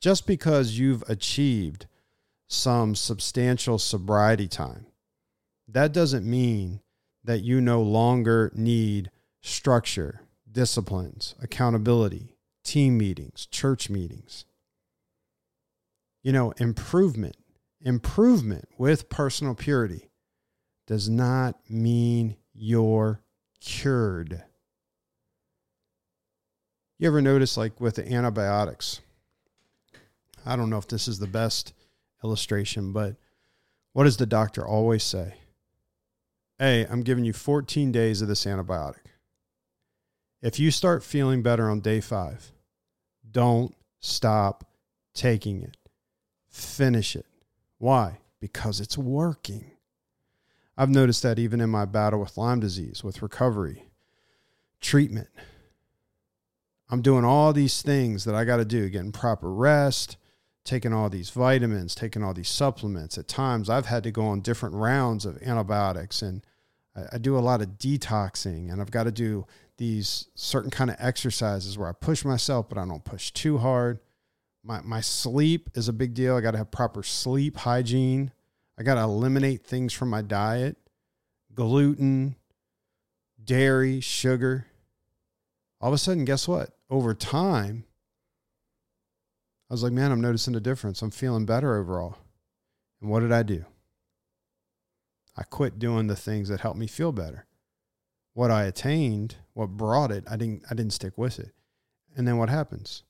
Just 0.00 0.26
because 0.26 0.78
you've 0.78 1.02
achieved 1.08 1.86
some 2.46 2.94
substantial 2.94 3.78
sobriety 3.78 4.48
time, 4.48 4.86
that 5.66 5.92
doesn't 5.92 6.24
mean 6.24 6.80
that 7.24 7.42
you 7.42 7.60
no 7.60 7.82
longer 7.82 8.50
need 8.54 9.10
structure, 9.42 10.22
disciplines, 10.50 11.34
accountability, 11.42 12.36
team 12.64 12.96
meetings, 12.96 13.46
church 13.46 13.90
meetings. 13.90 14.44
You 16.22 16.32
know, 16.32 16.52
improvement, 16.58 17.36
improvement 17.80 18.68
with 18.78 19.08
personal 19.08 19.54
purity 19.54 20.10
does 20.86 21.08
not 21.08 21.56
mean 21.68 22.36
you're 22.54 23.20
cured. 23.60 24.42
You 26.98 27.08
ever 27.08 27.20
notice, 27.20 27.56
like 27.56 27.80
with 27.80 27.96
the 27.96 28.12
antibiotics? 28.12 29.00
I 30.44 30.56
don't 30.56 30.70
know 30.70 30.78
if 30.78 30.88
this 30.88 31.08
is 31.08 31.18
the 31.18 31.26
best 31.26 31.72
illustration, 32.22 32.92
but 32.92 33.16
what 33.92 34.04
does 34.04 34.16
the 34.16 34.26
doctor 34.26 34.66
always 34.66 35.02
say? 35.02 35.34
Hey, 36.58 36.86
I'm 36.90 37.02
giving 37.02 37.24
you 37.24 37.32
14 37.32 37.92
days 37.92 38.20
of 38.22 38.28
this 38.28 38.44
antibiotic. 38.44 39.06
If 40.40 40.58
you 40.58 40.70
start 40.70 41.02
feeling 41.02 41.42
better 41.42 41.68
on 41.68 41.80
day 41.80 42.00
five, 42.00 42.52
don't 43.30 43.74
stop 44.00 44.64
taking 45.14 45.62
it. 45.62 45.76
Finish 46.48 47.16
it. 47.16 47.26
Why? 47.78 48.18
Because 48.40 48.80
it's 48.80 48.96
working. 48.96 49.72
I've 50.76 50.90
noticed 50.90 51.22
that 51.24 51.38
even 51.38 51.60
in 51.60 51.70
my 51.70 51.84
battle 51.84 52.20
with 52.20 52.36
Lyme 52.36 52.60
disease, 52.60 53.02
with 53.02 53.20
recovery, 53.20 53.84
treatment. 54.80 55.28
I'm 56.88 57.02
doing 57.02 57.24
all 57.24 57.52
these 57.52 57.82
things 57.82 58.24
that 58.24 58.34
I 58.34 58.44
got 58.44 58.58
to 58.58 58.64
do, 58.64 58.88
getting 58.88 59.12
proper 59.12 59.52
rest, 59.52 60.16
taking 60.64 60.92
all 60.92 61.08
these 61.08 61.30
vitamins, 61.30 61.94
taking 61.94 62.22
all 62.22 62.34
these 62.34 62.48
supplements. 62.48 63.16
At 63.16 63.28
times, 63.28 63.70
I've 63.70 63.86
had 63.86 64.02
to 64.04 64.10
go 64.10 64.26
on 64.26 64.40
different 64.40 64.74
rounds 64.74 65.24
of 65.24 65.42
antibiotics, 65.42 66.22
and 66.22 66.44
I, 66.94 67.04
I 67.14 67.18
do 67.18 67.36
a 67.36 67.40
lot 67.40 67.62
of 67.62 67.78
detoxing, 67.78 68.70
and 68.70 68.80
I've 68.80 68.90
got 68.90 69.04
to 69.04 69.12
do 69.12 69.46
these 69.76 70.28
certain 70.34 70.70
kind 70.70 70.90
of 70.90 70.96
exercises 70.98 71.78
where 71.78 71.88
I 71.88 71.92
push 71.92 72.24
myself, 72.24 72.68
but 72.68 72.78
I 72.78 72.84
don't 72.84 73.04
push 73.04 73.30
too 73.30 73.58
hard. 73.58 74.00
My 74.62 74.80
my 74.82 75.00
sleep 75.00 75.70
is 75.74 75.88
a 75.88 75.92
big 75.92 76.14
deal. 76.14 76.36
I 76.36 76.40
got 76.40 76.50
to 76.50 76.58
have 76.58 76.70
proper 76.70 77.02
sleep 77.02 77.56
hygiene. 77.58 78.32
I 78.76 78.82
got 78.82 78.96
to 78.96 79.02
eliminate 79.02 79.64
things 79.64 79.92
from 79.92 80.10
my 80.10 80.22
diet 80.22 80.76
gluten, 81.58 82.36
dairy, 83.42 83.98
sugar. 83.98 84.66
All 85.80 85.88
of 85.88 85.94
a 85.94 85.98
sudden, 85.98 86.24
guess 86.24 86.46
what? 86.46 86.70
Over 86.88 87.14
time, 87.14 87.84
I 89.70 89.74
was 89.74 89.82
like, 89.82 89.92
man, 89.92 90.10
I'm 90.10 90.20
noticing 90.20 90.54
a 90.54 90.60
difference. 90.60 91.02
I'm 91.02 91.10
feeling 91.10 91.46
better 91.46 91.76
overall. 91.76 92.16
And 93.00 93.10
what 93.10 93.20
did 93.20 93.32
I 93.32 93.42
do? 93.42 93.64
I 95.36 95.42
quit 95.42 95.78
doing 95.78 96.06
the 96.06 96.16
things 96.16 96.48
that 96.48 96.60
helped 96.60 96.78
me 96.78 96.86
feel 96.86 97.12
better. 97.12 97.46
What 98.32 98.50
I 98.50 98.64
attained, 98.64 99.36
what 99.52 99.76
brought 99.76 100.10
it, 100.10 100.24
I 100.28 100.36
didn't 100.36 100.64
I 100.70 100.74
didn't 100.74 100.92
stick 100.92 101.16
with 101.16 101.38
it. 101.38 101.52
And 102.16 102.26
then 102.26 102.38
what 102.38 102.48
happens? 102.48 103.02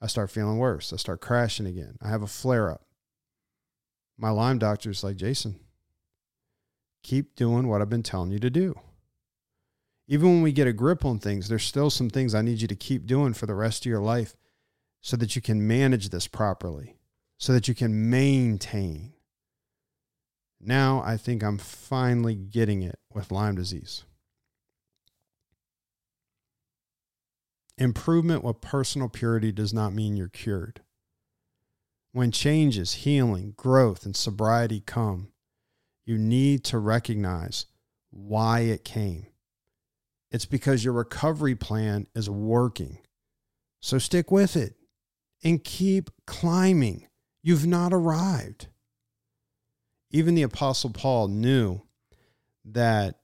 I 0.00 0.06
start 0.06 0.30
feeling 0.30 0.58
worse. 0.58 0.92
I 0.92 0.96
start 0.96 1.20
crashing 1.20 1.66
again. 1.66 1.96
I 2.00 2.08
have 2.08 2.22
a 2.22 2.26
flare 2.26 2.70
up 2.70 2.84
my 4.16 4.30
Lyme 4.30 4.58
doctor's 4.58 5.02
like, 5.02 5.16
Jason, 5.16 5.58
keep 7.02 7.34
doing 7.34 7.68
what 7.68 7.80
I've 7.80 7.90
been 7.90 8.02
telling 8.02 8.30
you 8.30 8.38
to 8.40 8.50
do. 8.50 8.78
Even 10.06 10.28
when 10.28 10.42
we 10.42 10.52
get 10.52 10.68
a 10.68 10.72
grip 10.72 11.04
on 11.04 11.18
things, 11.18 11.48
there's 11.48 11.64
still 11.64 11.90
some 11.90 12.10
things 12.10 12.34
I 12.34 12.42
need 12.42 12.60
you 12.60 12.68
to 12.68 12.76
keep 12.76 13.06
doing 13.06 13.32
for 13.32 13.46
the 13.46 13.54
rest 13.54 13.84
of 13.84 13.90
your 13.90 14.00
life 14.00 14.36
so 15.04 15.18
that 15.18 15.36
you 15.36 15.42
can 15.42 15.66
manage 15.66 16.08
this 16.08 16.26
properly, 16.26 16.96
so 17.36 17.52
that 17.52 17.68
you 17.68 17.74
can 17.74 18.08
maintain. 18.08 19.12
Now 20.58 21.02
I 21.04 21.18
think 21.18 21.42
I'm 21.44 21.58
finally 21.58 22.34
getting 22.34 22.82
it 22.82 22.98
with 23.12 23.30
Lyme 23.30 23.54
disease. 23.54 24.04
Improvement 27.76 28.42
with 28.42 28.62
personal 28.62 29.10
purity 29.10 29.52
does 29.52 29.74
not 29.74 29.92
mean 29.92 30.16
you're 30.16 30.28
cured. 30.28 30.80
When 32.12 32.30
changes, 32.30 32.94
healing, 32.94 33.52
growth, 33.58 34.06
and 34.06 34.16
sobriety 34.16 34.80
come, 34.80 35.32
you 36.06 36.16
need 36.16 36.64
to 36.64 36.78
recognize 36.78 37.66
why 38.10 38.60
it 38.60 38.86
came. 38.86 39.26
It's 40.30 40.46
because 40.46 40.82
your 40.82 40.94
recovery 40.94 41.54
plan 41.54 42.06
is 42.14 42.30
working. 42.30 43.00
So 43.82 43.98
stick 43.98 44.30
with 44.30 44.56
it 44.56 44.76
and 45.44 45.62
keep 45.62 46.10
climbing. 46.26 47.06
You've 47.42 47.66
not 47.66 47.92
arrived. 47.92 48.68
Even 50.10 50.34
the 50.34 50.42
Apostle 50.42 50.90
Paul 50.90 51.28
knew 51.28 51.82
that 52.64 53.20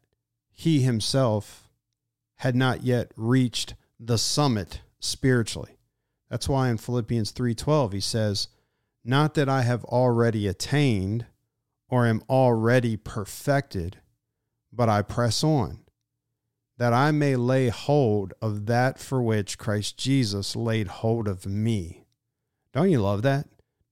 he 0.50 0.83
himself 0.83 1.70
had 2.37 2.54
not 2.54 2.83
yet 2.83 3.12
reached 3.16 3.74
the 3.98 4.18
summit 4.18 4.83
spiritually. 4.98 5.78
That's 6.28 6.48
why 6.48 6.68
in 6.68 6.76
Philippians 6.76 7.33
3:12 7.33 7.94
he 7.94 8.00
says, 8.00 8.48
not 9.04 9.35
that 9.35 9.48
I 9.48 9.62
have 9.62 9.85
already 9.85 10.46
attained 10.46 11.26
or 11.88 12.06
am 12.06 12.22
already 12.28 12.96
perfected, 12.96 13.98
but 14.72 14.88
I 14.88 15.02
press 15.02 15.42
on, 15.42 15.80
that 16.76 16.92
I 16.92 17.11
may 17.11 17.37
lay 17.37 17.68
hold 17.68 18.35
of 18.42 18.66
that 18.66 18.98
for 18.98 19.22
which 19.22 19.59
Christ 19.59 19.96
Jesus 19.96 20.54
laid 20.54 20.88
hold 20.88 21.26
of 21.26 21.46
me. 21.46 22.04
Don't 22.72 22.90
you 22.90 23.00
love 23.00 23.22
that? 23.22 23.46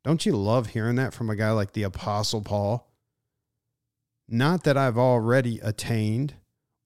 Don't 0.05 0.25
you 0.25 0.37
love 0.37 0.69
hearing 0.69 0.97
that 0.97 1.13
from 1.13 1.31
a 1.31 1.37
guy 1.37 1.51
like 1.51 1.73
the 1.73 1.83
Apostle 1.83 2.43
Paul? 2.43 2.91
Not 4.29 4.65
that 4.65 4.77
I've 4.77 4.99
already 4.99 5.59
attained 5.61 6.35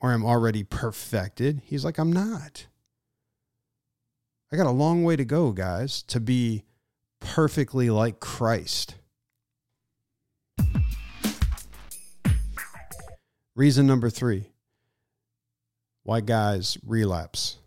or 0.01 0.13
am 0.13 0.25
already 0.25 0.65
perfected. 0.65 1.63
He's 1.65 1.85
like, 1.85 1.99
I'm 1.99 2.13
not. 2.13 2.67
I 4.53 4.57
got 4.57 4.67
a 4.67 4.71
long 4.71 5.05
way 5.05 5.17
to 5.17 5.25
go, 5.25 5.53
guys, 5.53 6.03
to 6.05 6.21
be 6.21 6.65
perfectly 7.21 7.89
like 7.91 8.21
Christ. 8.21 8.97
Reason 13.55 13.87
number 13.87 14.11
three 14.11 14.49
why 16.05 16.21
guys 16.21 16.79
relapse 16.85 17.59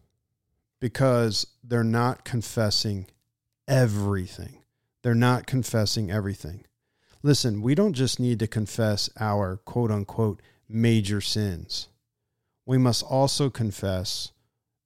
because 0.81 1.47
they're 1.63 1.83
not 1.83 2.25
confessing 2.25 3.05
everything. 3.67 4.59
They're 5.01 5.15
not 5.15 5.45
confessing 5.45 6.11
everything. 6.11 6.65
Listen, 7.23 7.61
we 7.61 7.75
don't 7.75 7.93
just 7.93 8.19
need 8.19 8.39
to 8.39 8.47
confess 8.47 9.09
our 9.19 9.57
quote 9.57 9.91
unquote 9.91 10.41
major 10.69 11.21
sins. 11.21 11.89
We 12.65 12.77
must 12.77 13.03
also 13.03 13.49
confess 13.49 14.31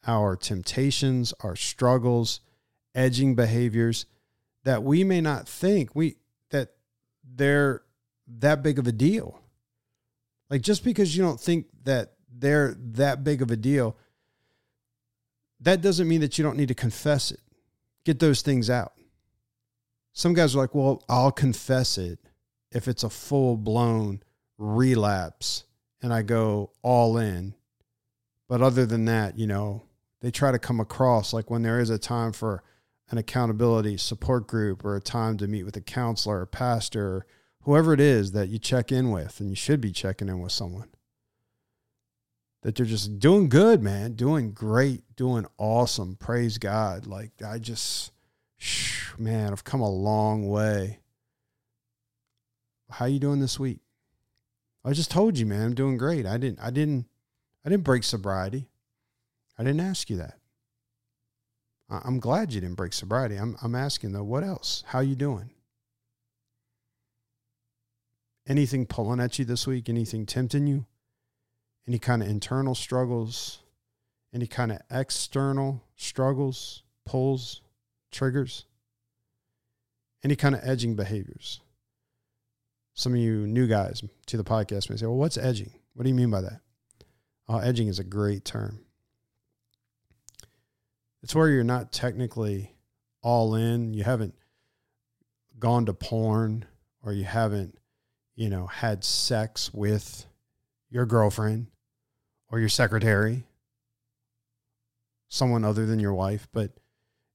our 0.06 0.36
temptations, 0.36 1.34
our 1.42 1.56
struggles, 1.56 2.42
edging 2.96 3.36
behaviors, 3.36 4.06
that 4.64 4.84
we 4.84 5.04
may 5.04 5.22
not 5.22 5.48
think 5.48 5.96
we 5.96 6.18
that 6.50 6.70
they're 7.24 7.82
that 8.28 8.64
big 8.64 8.80
of 8.80 8.88
a 8.88 8.92
deal. 8.92 9.42
Like 10.50 10.62
just 10.62 10.84
because 10.84 11.16
you 11.16 11.24
don't 11.24 11.40
think 11.40 11.68
that 11.84 12.14
they're 12.34 12.76
that 12.94 13.24
big 13.24 13.42
of 13.42 13.52
a 13.52 13.58
deal, 13.58 13.96
that 15.60 15.82
doesn't 15.82 16.08
mean 16.08 16.22
that 16.22 16.38
you 16.38 16.44
don't 16.44 16.58
need 16.58 16.70
to 16.70 16.76
confess 16.76 17.32
it. 17.32 17.40
Get 18.10 18.18
those 18.18 18.42
things 18.42 18.72
out. 18.72 18.94
Some 20.14 20.34
guys 20.34 20.56
are 20.56 20.58
like, 20.58 20.74
well, 20.74 21.04
I'll 21.08 21.32
confess 21.32 21.96
it 22.00 22.18
if 22.72 22.88
it's 22.88 23.04
a 23.04 23.10
full 23.12 23.56
blown 23.56 24.24
relapse 24.58 25.66
and 26.02 26.12
I 26.12 26.24
go 26.24 26.72
all 26.82 27.20
in. 27.20 27.54
But 28.48 28.64
other 28.64 28.88
than 28.88 29.06
that, 29.06 29.38
you 29.38 29.46
know, 29.46 29.84
they 30.22 30.32
try 30.32 30.52
to 30.52 30.58
come 30.58 30.80
across 30.80 31.34
like 31.34 31.52
when 31.52 31.62
there 31.62 31.80
is 31.80 31.92
a 31.92 32.00
time 32.00 32.32
for 32.32 32.64
an 33.12 33.20
accountability 33.20 33.96
support 33.98 34.48
group 34.48 34.84
or 34.84 34.96
a 34.96 35.02
time 35.02 35.38
to 35.38 35.48
meet 35.48 35.66
with 35.66 35.78
a 35.78 35.82
counselor 35.82 36.40
or 36.40 36.48
pastor 36.48 37.08
or 37.08 37.28
whoever 37.62 37.94
it 37.94 38.00
is 38.00 38.32
that 38.32 38.50
you 38.50 38.58
check 38.58 38.92
in 38.92 39.12
with 39.12 39.40
and 39.40 39.52
you 39.52 39.56
should 39.56 39.82
be 39.82 39.92
checking 39.92 40.30
in 40.30 40.40
with 40.40 40.52
someone 40.52 40.90
that 42.62 42.76
they're 42.76 42.86
just 42.86 43.20
doing 43.20 43.50
good 43.50 43.82
man. 43.82 44.14
Doing 44.14 44.52
great. 44.52 45.04
Doing 45.16 45.46
awesome. 45.58 46.16
Praise 46.16 46.58
god. 46.58 47.08
Like 47.08 47.32
i 47.46 47.58
just 47.58 48.12
man 49.18 49.52
i've 49.52 49.64
come 49.64 49.82
a 49.82 49.90
long 49.90 50.48
way. 50.50 51.00
How 52.90 53.06
you 53.06 53.20
doing 53.20 53.40
this 53.40 53.60
week? 53.60 53.80
I 54.84 54.94
just 54.94 55.12
told 55.12 55.38
you 55.38 55.46
man 55.46 55.68
i'm 55.68 55.76
doing 55.76 55.98
great. 55.98 56.26
I 56.26 56.38
didn't 56.38 56.60
i 56.60 56.70
didn't 56.70 57.06
i 57.66 57.70
didn't 57.70 57.84
break 57.86 58.04
sobriety. 58.04 58.68
I 59.58 59.64
didn't 59.64 59.82
ask 59.82 60.10
you 60.10 60.18
that. 60.18 60.36
I'm 61.90 62.20
glad 62.20 62.54
you 62.54 62.62
didn't 62.62 62.78
break 62.78 62.94
sobriety. 62.94 63.36
I'm, 63.36 63.58
I'm 63.64 63.76
asking 63.76 64.12
though 64.12 64.24
what 64.24 64.44
else? 64.44 64.84
How 64.88 65.00
you 65.00 65.16
doing? 65.16 65.52
Anything 68.48 68.86
pulling 68.86 69.20
at 69.20 69.38
you 69.38 69.46
this 69.46 69.68
week? 69.68 69.90
Anything 69.90 70.26
tempting 70.26 70.66
you 70.68 70.86
any 71.88 72.00
kind 72.00 72.22
of 72.22 72.30
internal 72.30 72.76
struggles, 72.76 73.60
any 74.34 74.48
kind 74.48 74.72
of 74.72 74.80
external 74.92 75.84
struggles, 75.96 76.84
pulls, 77.06 77.62
triggers, 78.12 78.66
any 80.24 80.36
kind 80.36 80.56
of 80.56 80.62
edging 80.64 80.96
behaviors. 80.96 81.62
Some 82.94 83.14
of 83.14 83.20
you 83.20 83.48
new 83.48 83.68
guys 83.68 84.04
to 84.28 84.38
the 84.38 84.44
podcast 84.44 84.90
may 84.90 84.98
say, 84.98 85.06
Well, 85.06 85.16
what's 85.16 85.38
edging? 85.38 85.72
What 85.94 86.04
do 86.04 86.10
you 86.10 86.16
mean 86.16 86.32
by 86.32 86.42
that? 86.42 86.62
Oh, 87.48 87.58
edging 87.58 87.88
is 87.88 88.00
a 88.00 88.04
great 88.04 88.46
term. 88.46 88.82
It's 91.24 91.36
where 91.36 91.50
you're 91.50 91.64
not 91.64 91.92
technically 91.92 92.76
all 93.22 93.56
in. 93.56 93.94
You 93.94 94.04
haven't 94.04 94.36
gone 95.58 95.86
to 95.88 95.94
porn 95.94 96.66
or 97.04 97.12
you 97.12 97.24
haven't, 97.24 97.78
you 98.36 98.50
know, 98.50 98.68
had 98.68 99.04
sex 99.04 99.74
with 99.74 100.26
your 100.90 101.06
girlfriend 101.06 101.68
or 102.50 102.60
your 102.60 102.70
secretary, 102.70 103.44
someone 105.28 105.64
other 105.64 105.86
than 105.86 106.00
your 106.00 106.14
wife, 106.14 106.48
but 106.52 106.72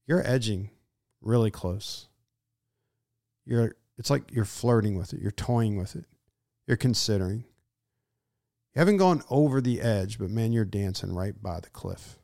you're 0.06 0.26
edging 0.26 0.70
really 1.20 1.50
close. 1.50 2.08
You're 3.46 3.76
it's 3.96 4.10
like 4.10 4.32
you're 4.32 4.44
flirting 4.44 4.96
with 4.96 5.12
it, 5.12 5.20
you're 5.20 5.30
toying 5.30 5.76
with 5.76 5.94
it, 5.94 6.06
you're 6.66 6.76
considering. 6.76 7.44
You 8.74 8.80
haven't 8.80 8.96
gone 8.96 9.22
over 9.30 9.60
the 9.60 9.80
edge, 9.80 10.18
but 10.18 10.30
man, 10.30 10.52
you're 10.52 10.64
dancing 10.64 11.14
right 11.14 11.40
by 11.40 11.60
the 11.60 11.70
cliff. 11.70 12.18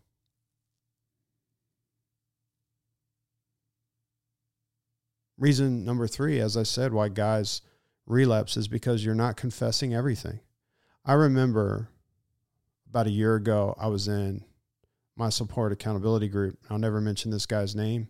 Reason 5.39 5.85
number 5.85 6.07
three, 6.09 6.41
as 6.41 6.57
I 6.57 6.65
said, 6.65 6.93
why 6.93 7.09
guys 7.09 7.63
relapse 8.05 8.57
is 8.57 8.69
because 8.69 9.05
you're 9.05 9.15
not 9.15 9.37
confessing 9.37 9.95
everything. 9.95 10.41
I 11.05 11.15
remember 11.15 11.89
about 12.89 13.07
a 13.07 13.11
year 13.11 13.37
ago, 13.37 13.75
I 13.79 13.87
was 13.87 14.09
in 14.09 14.45
my 15.17 15.29
support 15.29 15.73
accountability 15.73 16.29
group. 16.29 16.59
I'll 16.69 16.79
never 16.79 17.01
mention 17.01 17.31
this 17.31 17.47
guy's 17.47 17.75
name, 17.75 18.09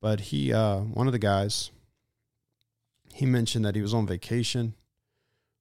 but 0.00 0.20
he, 0.20 0.52
uh, 0.52 0.78
one 0.80 1.06
of 1.06 1.12
the 1.12 1.18
guys, 1.18 1.70
he 3.12 3.26
mentioned 3.26 3.64
that 3.64 3.76
he 3.76 3.82
was 3.82 3.94
on 3.94 4.06
vacation 4.06 4.74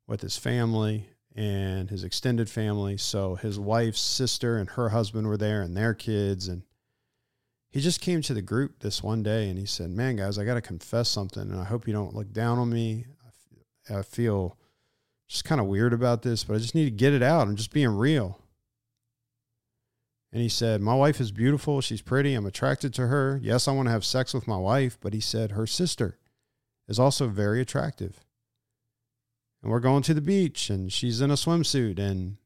with 0.08 0.22
his 0.22 0.38
family 0.38 1.08
and 1.36 1.90
his 1.90 2.04
extended 2.04 2.50
family. 2.50 2.98
So 2.98 3.36
his 3.36 3.60
wife's 3.60 4.02
sister 4.02 4.58
and 4.58 4.70
her 4.72 4.90
husband 4.90 5.28
were 5.28 5.38
there 5.38 5.62
and 5.62 5.76
their 5.76 5.94
kids. 5.94 6.48
And 6.48 6.64
he 7.70 7.80
just 7.80 8.02
came 8.02 8.22
to 8.24 8.34
the 8.34 8.42
group 8.42 8.80
this 8.80 9.04
one 9.04 9.24
day 9.24 9.50
and 9.50 9.58
he 9.58 9.66
said, 9.66 9.90
Man, 9.90 10.16
guys, 10.16 10.38
I 10.38 10.46
got 10.46 10.56
to 10.56 10.62
confess 10.62 11.10
something. 11.10 11.44
And 11.44 11.60
I 11.60 11.66
hope 11.66 11.88
you 11.88 11.94
don't 11.94 12.16
look 12.16 12.32
down 12.32 12.58
on 12.58 12.72
me. 12.72 13.06
I 13.94 14.02
feel 14.02 14.58
just 15.34 15.46
kind 15.46 15.60
of 15.60 15.66
weird 15.66 15.94
about 15.94 16.22
this, 16.22 16.44
but 16.44 16.54
I 16.54 16.60
just 16.60 16.76
need 16.76 16.86
to 16.86 16.92
get 16.92 17.12
it 17.12 17.24
out. 17.24 17.48
I'm 17.48 17.56
just 17.56 17.74
being 17.74 17.90
real. 17.90 18.40
And 20.32 20.44
he 20.44 20.48
said, 20.48 20.80
My 20.80 20.94
wife 20.94 21.20
is 21.20 21.32
beautiful. 21.32 21.82
She's 21.82 22.04
pretty. 22.04 22.36
I'm 22.36 22.46
attracted 22.46 22.94
to 22.94 23.08
her. 23.08 23.40
Yes, 23.42 23.68
I 23.68 23.72
want 23.72 23.88
to 23.88 23.92
have 23.92 24.06
sex 24.06 24.36
with 24.36 24.48
my 24.48 24.58
wife, 24.58 25.00
but 25.02 25.12
he 25.12 25.20
said 25.20 25.52
her 25.52 25.66
sister 25.66 26.20
is 26.88 27.00
also 27.00 27.28
very 27.28 27.62
attractive. 27.62 28.24
And 29.64 29.72
we're 29.72 29.80
going 29.80 30.04
to 30.04 30.14
the 30.14 30.22
beach 30.22 30.70
and 30.70 30.94
she's 30.94 31.20
in 31.20 31.32
a 31.32 31.36
swimsuit. 31.36 31.98
And 31.98 32.38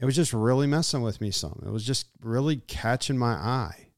it 0.00 0.04
was 0.04 0.16
just 0.16 0.32
really 0.32 0.66
messing 0.66 1.02
with 1.02 1.20
me 1.20 1.30
some. 1.30 1.62
It 1.64 1.70
was 1.70 1.86
just 1.86 2.08
really 2.20 2.56
catching 2.56 3.16
my 3.16 3.34
eye. 3.34 3.90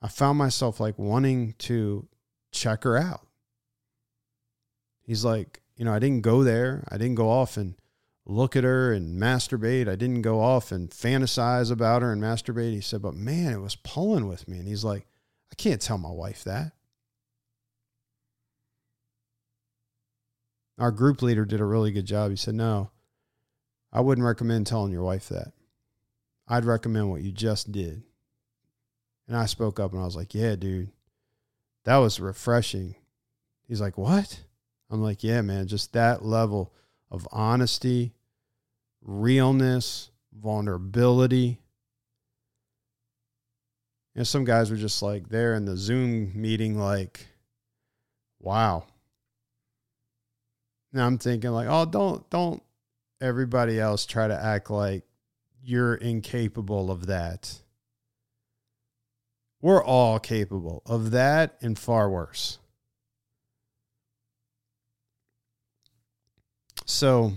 I 0.00 0.08
found 0.08 0.38
myself 0.38 0.80
like 0.80 0.98
wanting 0.98 1.54
to 1.58 2.08
check 2.50 2.84
her 2.84 2.96
out. 2.96 3.27
He's 5.08 5.24
like, 5.24 5.62
you 5.74 5.86
know, 5.86 5.94
I 5.94 5.98
didn't 5.98 6.20
go 6.20 6.44
there. 6.44 6.84
I 6.90 6.98
didn't 6.98 7.14
go 7.14 7.30
off 7.30 7.56
and 7.56 7.76
look 8.26 8.56
at 8.56 8.62
her 8.62 8.92
and 8.92 9.18
masturbate. 9.18 9.88
I 9.88 9.96
didn't 9.96 10.20
go 10.20 10.38
off 10.38 10.70
and 10.70 10.90
fantasize 10.90 11.72
about 11.72 12.02
her 12.02 12.12
and 12.12 12.22
masturbate. 12.22 12.74
He 12.74 12.82
said, 12.82 13.00
but 13.00 13.14
man, 13.14 13.54
it 13.54 13.60
was 13.60 13.74
pulling 13.74 14.28
with 14.28 14.46
me. 14.46 14.58
And 14.58 14.68
he's 14.68 14.84
like, 14.84 15.06
I 15.50 15.54
can't 15.54 15.80
tell 15.80 15.96
my 15.96 16.10
wife 16.10 16.44
that. 16.44 16.72
Our 20.78 20.90
group 20.90 21.22
leader 21.22 21.46
did 21.46 21.60
a 21.60 21.64
really 21.64 21.90
good 21.90 22.04
job. 22.04 22.30
He 22.30 22.36
said, 22.36 22.54
no, 22.54 22.90
I 23.90 24.02
wouldn't 24.02 24.26
recommend 24.26 24.66
telling 24.66 24.92
your 24.92 25.04
wife 25.04 25.30
that. 25.30 25.54
I'd 26.46 26.66
recommend 26.66 27.08
what 27.08 27.22
you 27.22 27.32
just 27.32 27.72
did. 27.72 28.02
And 29.26 29.38
I 29.38 29.46
spoke 29.46 29.80
up 29.80 29.92
and 29.92 30.02
I 30.02 30.04
was 30.04 30.16
like, 30.16 30.34
yeah, 30.34 30.54
dude, 30.54 30.90
that 31.86 31.96
was 31.96 32.20
refreshing. 32.20 32.94
He's 33.66 33.80
like, 33.80 33.96
what? 33.96 34.42
I'm 34.90 35.02
like, 35.02 35.22
yeah, 35.22 35.42
man, 35.42 35.66
just 35.66 35.92
that 35.92 36.24
level 36.24 36.72
of 37.10 37.28
honesty, 37.30 38.14
realness, 39.02 40.10
vulnerability. 40.32 41.60
You 44.14 44.20
know, 44.20 44.24
some 44.24 44.44
guys 44.44 44.70
were 44.70 44.76
just 44.76 45.02
like 45.02 45.28
there 45.28 45.54
in 45.54 45.64
the 45.64 45.76
Zoom 45.76 46.32
meeting, 46.34 46.78
like, 46.78 47.26
wow. 48.40 48.84
Now 50.92 51.06
I'm 51.06 51.18
thinking 51.18 51.50
like, 51.50 51.68
oh, 51.68 51.84
don't 51.84 52.28
don't 52.30 52.62
everybody 53.20 53.78
else 53.78 54.06
try 54.06 54.26
to 54.26 54.42
act 54.44 54.70
like 54.70 55.04
you're 55.62 55.94
incapable 55.94 56.90
of 56.90 57.06
that. 57.06 57.60
We're 59.60 59.84
all 59.84 60.18
capable 60.18 60.82
of 60.86 61.10
that 61.10 61.56
and 61.60 61.78
far 61.78 62.08
worse. 62.08 62.58
So 66.88 67.34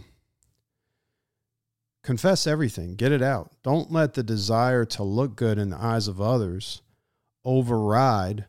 confess 2.03 2.47
everything, 2.47 2.95
get 2.95 3.11
it 3.11 3.21
out. 3.21 3.51
Don't 3.63 3.91
let 3.91 4.13
the 4.13 4.23
desire 4.23 4.85
to 4.85 5.03
look 5.03 5.35
good 5.35 5.57
in 5.57 5.69
the 5.69 5.77
eyes 5.77 6.07
of 6.07 6.21
others 6.21 6.81
override 7.43 8.45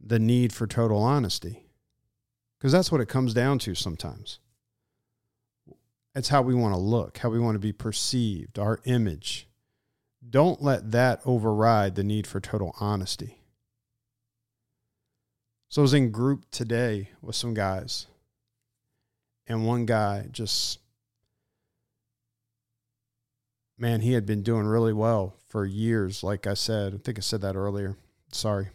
the 0.00 0.20
need 0.20 0.52
for 0.52 0.68
total 0.68 1.02
honesty. 1.02 1.66
Because 2.56 2.70
that's 2.70 2.92
what 2.92 3.00
it 3.00 3.08
comes 3.08 3.34
down 3.34 3.58
to 3.60 3.74
sometimes. 3.74 4.38
It's 6.14 6.28
how 6.28 6.42
we 6.42 6.54
want 6.54 6.74
to 6.74 6.80
look, 6.80 7.18
how 7.18 7.28
we 7.28 7.40
want 7.40 7.56
to 7.56 7.58
be 7.58 7.72
perceived, 7.72 8.60
our 8.60 8.78
image. 8.84 9.48
Don't 10.28 10.62
let 10.62 10.92
that 10.92 11.20
override 11.26 11.96
the 11.96 12.04
need 12.04 12.28
for 12.28 12.38
total 12.38 12.76
honesty. 12.78 13.40
So 15.68 15.82
I 15.82 15.82
was 15.82 15.94
in 15.94 16.12
group 16.12 16.44
today 16.52 17.08
with 17.20 17.34
some 17.34 17.54
guys 17.54 18.06
and 19.52 19.66
one 19.66 19.84
guy 19.84 20.26
just 20.32 20.78
man 23.76 24.00
he 24.00 24.14
had 24.14 24.24
been 24.24 24.42
doing 24.42 24.64
really 24.64 24.94
well 24.94 25.36
for 25.48 25.66
years. 25.66 26.24
Like 26.24 26.46
i 26.46 26.54
said 26.54 26.94
i 26.94 26.96
think 26.96 27.18
i 27.18 27.20
said 27.20 27.42
that 27.42 27.54
earlier. 27.54 27.96
Sorry. 28.32 28.68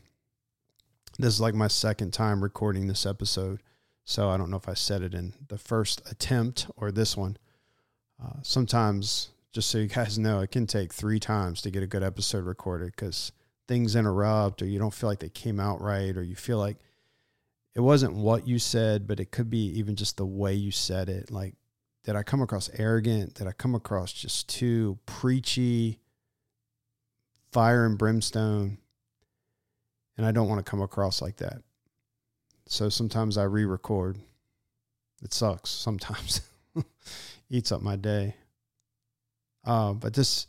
This 1.18 1.34
is 1.34 1.42
like 1.42 1.56
my 1.56 1.68
second 1.68 2.14
time 2.14 2.44
recording 2.44 2.88
this 2.88 3.06
episode 3.06 3.62
so 4.06 4.30
i 4.30 4.38
don't 4.38 4.52
know 4.52 4.58
if 4.58 4.70
i 4.70 4.74
said 4.76 5.02
it 5.02 5.14
in 5.14 5.34
the 5.48 5.58
first 5.58 6.02
attempt 6.10 6.68
or 6.78 6.92
this 6.92 7.18
one. 7.18 7.38
Uh, 8.24 8.40
sometimes 8.44 9.30
just 9.52 9.70
so 9.72 9.80
you 9.80 9.88
guys 9.88 10.20
know 10.20 10.42
it 10.42 10.52
can 10.52 10.68
take 10.68 10.94
three 10.94 11.20
times 11.20 11.62
to 11.62 11.72
get 11.72 11.82
a 11.82 11.88
good 11.88 12.04
episode 12.04 12.46
recorded 12.46 12.92
because 12.92 13.32
things 13.68 13.96
interrupt 13.96 14.62
or 14.62 14.68
you 14.68 14.78
don't 14.78 14.94
feel 14.94 15.10
like 15.10 15.20
they 15.20 15.30
came 15.30 15.60
out 15.60 15.82
right 15.82 16.16
or 16.16 16.22
you 16.22 16.36
feel 16.36 16.60
like 16.60 16.78
it 17.78 17.82
wasn't 17.82 18.16
what 18.16 18.48
you 18.48 18.58
said, 18.58 19.06
but 19.06 19.20
it 19.20 19.30
could 19.30 19.52
be 19.52 19.68
even 19.78 19.96
just 19.96 20.18
the 20.18 20.26
way 20.26 20.56
you 20.56 20.72
said 20.72 21.10
it. 21.10 21.30
Like, 21.30 21.54
did 22.04 22.16
I 22.16 22.24
come 22.24 22.42
across 22.42 22.72
arrogant? 22.74 23.36
Did 23.36 23.46
I 23.46 23.52
come 23.52 23.76
across 23.76 24.12
just 24.12 24.50
too 24.50 24.98
preachy, 25.06 26.00
fire 27.52 27.86
and 27.86 27.96
brimstone? 27.96 28.80
And 30.18 30.26
I 30.26 30.32
don't 30.32 30.50
want 30.50 30.66
to 30.66 30.68
come 30.68 30.82
across 30.82 31.22
like 31.22 31.38
that. 31.38 31.62
So 32.66 32.90
sometimes 32.90 33.38
I 33.38 33.44
re 33.44 33.64
record. 33.64 34.18
It 35.22 35.32
sucks 35.32 35.70
sometimes, 35.70 36.42
eats 37.52 37.72
up 37.72 37.84
my 37.84 37.96
day. 37.96 38.34
Uh, 39.64 39.94
but 39.94 40.16
this 40.16 40.48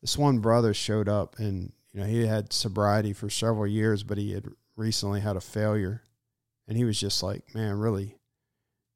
this 0.00 0.16
one 0.16 0.38
brother 0.38 0.72
showed 0.72 1.10
up, 1.10 1.38
and 1.38 1.72
you 1.92 2.00
know 2.00 2.06
he 2.06 2.26
had 2.26 2.54
sobriety 2.54 3.12
for 3.12 3.28
several 3.28 3.66
years, 3.66 4.02
but 4.02 4.16
he 4.16 4.32
had 4.32 4.48
recently 4.76 5.20
had 5.20 5.36
a 5.36 5.42
failure, 5.42 6.00
and 6.66 6.76
he 6.76 6.84
was 6.84 6.98
just 6.98 7.22
like, 7.22 7.54
man, 7.54 7.78
really, 7.78 8.16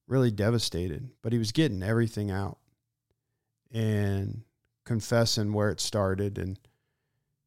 really 0.07 0.31
devastated. 0.31 1.11
But 1.23 1.33
he 1.33 1.39
was 1.39 1.53
getting 1.53 1.83
everything 1.83 2.31
out 2.31 2.59
and 3.73 4.43
confessing 4.85 5.53
where 5.53 5.71
it 5.71 5.81
started, 5.81 6.39
and 6.39 6.59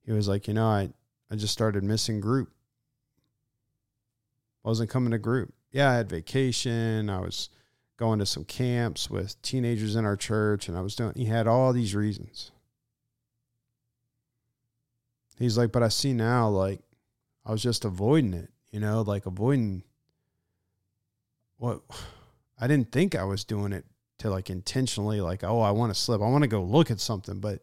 he 0.04 0.12
was 0.12 0.28
like, 0.28 0.48
you 0.48 0.54
know, 0.54 0.68
I 0.68 0.90
I 1.30 1.36
just 1.36 1.54
started 1.54 1.84
missing 1.84 2.20
group. 2.20 2.52
I 4.64 4.68
wasn't 4.68 4.90
coming 4.90 5.12
to 5.12 5.18
group. 5.18 5.54
Yeah, 5.72 5.90
I 5.90 5.96
had 5.96 6.10
vacation. 6.10 7.10
I 7.10 7.20
was 7.20 7.50
going 7.98 8.20
to 8.20 8.26
some 8.26 8.44
camps 8.44 9.10
with 9.10 9.42
teenagers 9.42 9.96
in 9.96 10.06
our 10.06 10.18
church, 10.18 10.68
and 10.68 10.78
I 10.78 10.82
was 10.82 10.96
doing. 10.96 11.14
He 11.16 11.26
had 11.26 11.48
all 11.48 11.74
these 11.74 11.96
reasons. 11.96 12.52
He's 15.40 15.58
like, 15.58 15.72
but 15.72 15.82
I 15.82 15.88
see 15.88 16.14
now, 16.14 16.50
like, 16.50 16.82
I 17.46 17.52
was 17.52 17.64
just 17.64 17.84
avoiding 17.86 18.34
it, 18.36 18.52
you 18.72 18.80
know, 18.80 19.02
like 19.02 19.26
avoiding 19.26 19.84
what 21.62 21.82
I 22.59 22.66
didn't 22.66 22.91
think 22.91 23.16
I 23.16 23.24
was 23.24 23.43
doing 23.43 23.72
it 23.72 23.86
to 24.18 24.32
like 24.32 24.49
intentionally, 24.49 25.22
like, 25.22 25.43
oh, 25.43 25.62
I 25.62 25.70
want 25.70 25.93
to 25.93 25.99
slip. 25.99 26.20
I 26.20 26.28
want 26.28 26.43
to 26.43 26.47
go 26.47 26.64
look 26.64 26.89
at 26.89 26.99
something. 26.99 27.39
But 27.39 27.59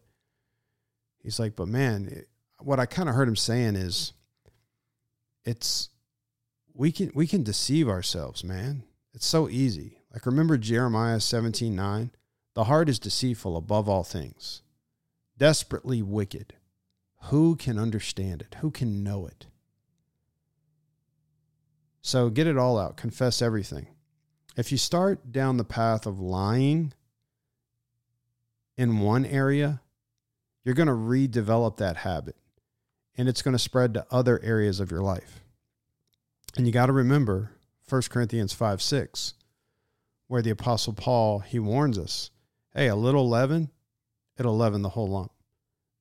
he's 1.21 1.37
like, 1.37 1.57
but 1.57 1.67
man, 1.67 2.07
it, 2.09 2.29
what 2.61 2.79
I 2.79 2.85
kind 2.85 3.09
of 3.09 3.15
heard 3.15 3.27
him 3.27 3.35
saying 3.35 3.75
is 3.75 4.13
it's, 5.43 5.89
we 6.73 6.93
can, 6.93 7.11
we 7.13 7.27
can 7.27 7.43
deceive 7.43 7.89
ourselves, 7.89 8.41
man. 8.41 8.83
It's 9.13 9.25
so 9.25 9.49
easy. 9.49 9.97
Like, 10.13 10.25
remember 10.25 10.57
Jeremiah 10.57 11.19
17 11.19 11.75
9? 11.75 12.11
The 12.55 12.63
heart 12.63 12.87
is 12.87 12.99
deceitful 12.99 13.57
above 13.57 13.89
all 13.89 14.05
things, 14.05 14.61
desperately 15.37 16.01
wicked. 16.01 16.53
Who 17.23 17.57
can 17.57 17.77
understand 17.77 18.41
it? 18.43 18.55
Who 18.61 18.71
can 18.71 19.03
know 19.03 19.27
it? 19.27 19.47
So 22.01 22.29
get 22.29 22.47
it 22.47 22.57
all 22.57 22.77
out, 22.77 22.97
confess 22.97 23.41
everything. 23.41 23.87
If 24.55 24.71
you 24.71 24.77
start 24.77 25.31
down 25.31 25.57
the 25.57 25.63
path 25.63 26.05
of 26.05 26.19
lying 26.19 26.93
in 28.77 28.99
one 28.99 29.25
area, 29.25 29.81
you're 30.63 30.75
going 30.75 30.87
to 30.87 30.93
redevelop 30.93 31.77
that 31.77 31.97
habit 31.97 32.35
and 33.17 33.27
it's 33.27 33.41
going 33.41 33.53
to 33.53 33.59
spread 33.59 33.93
to 33.93 34.05
other 34.09 34.39
areas 34.41 34.79
of 34.79 34.91
your 34.91 35.01
life. 35.01 35.41
And 36.55 36.65
you 36.65 36.71
got 36.71 36.85
to 36.85 36.93
remember 36.93 37.51
1 37.87 38.03
Corinthians 38.09 38.53
5 38.53 38.81
6, 38.81 39.33
where 40.27 40.41
the 40.41 40.49
Apostle 40.51 40.93
Paul, 40.93 41.39
he 41.39 41.59
warns 41.59 41.97
us 41.97 42.31
hey, 42.73 42.87
a 42.87 42.95
little 42.95 43.27
leaven, 43.27 43.69
it'll 44.37 44.55
leaven 44.55 44.83
the 44.83 44.89
whole 44.89 45.09
lump. 45.09 45.31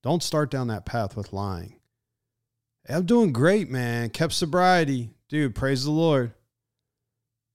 Don't 0.03 0.23
start 0.23 0.51
down 0.51 0.69
that 0.69 0.87
path 0.87 1.17
with 1.17 1.33
lying. 1.33 1.81
Hey, 2.87 2.95
I'm 2.95 3.05
doing 3.05 3.33
great, 3.33 3.69
man. 3.69 4.11
Kept 4.11 4.33
sobriety. 4.33 5.11
Dude, 5.29 5.55
praise 5.55 5.85
the 5.85 5.91
Lord. 5.91 6.33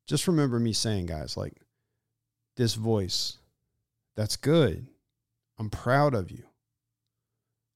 Just 0.06 0.28
remember 0.28 0.60
me 0.60 0.74
saying, 0.74 1.08
guys, 1.08 1.36
like 1.36 1.54
this 2.56 2.76
voice, 2.76 3.38
that's 4.16 4.36
good. 4.36 4.86
I'm 5.58 5.72
proud 5.72 6.14
of 6.14 6.30
you. 6.30 6.44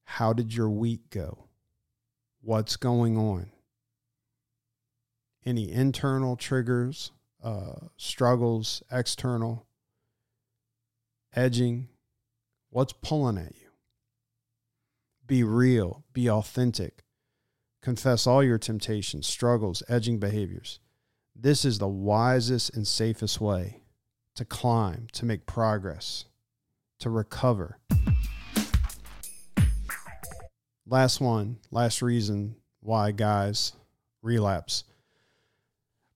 How 0.03 0.33
did 0.33 0.53
your 0.53 0.69
week 0.69 1.09
go? 1.09 1.45
What's 2.41 2.75
going 2.75 3.17
on? 3.17 3.51
Any 5.45 5.71
internal 5.71 6.35
triggers, 6.35 7.11
uh, 7.43 7.87
struggles, 7.95 8.83
external, 8.91 9.65
edging? 11.35 11.87
What's 12.69 12.93
pulling 12.93 13.37
at 13.37 13.55
you? 13.55 13.69
Be 15.25 15.43
real, 15.43 16.03
be 16.13 16.29
authentic. 16.29 17.03
Confess 17.87 18.27
all 18.27 18.43
your 18.43 18.57
temptations, 18.57 19.27
struggles, 19.27 19.81
edging 19.87 20.19
behaviors. 20.19 20.81
This 21.33 21.63
is 21.63 21.79
the 21.79 21.87
wisest 21.87 22.75
and 22.75 22.85
safest 22.85 23.39
way 23.39 23.79
to 24.35 24.43
climb, 24.43 25.07
to 25.13 25.25
make 25.25 25.45
progress, 25.45 26.25
to 26.99 27.09
recover. 27.09 27.77
Last 30.85 31.21
one, 31.21 31.59
last 31.71 32.01
reason 32.01 32.57
why 32.81 33.11
guys 33.11 33.71
relapse 34.21 34.83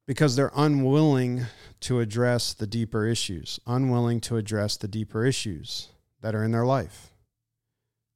because 0.06 0.36
they're 0.36 0.52
unwilling 0.54 1.46
to 1.80 2.02
address 2.02 2.54
the 2.54 2.68
deeper 2.68 3.06
issues, 3.06 3.62
unwilling 3.66 4.20
to 4.20 4.36
address 4.36 4.76
the 4.76 4.90
deeper 4.90 5.26
issues 5.26 5.88
that 6.20 6.36
are 6.36 6.44
in 6.44 6.52
their 6.52 6.66
life. 6.66 7.11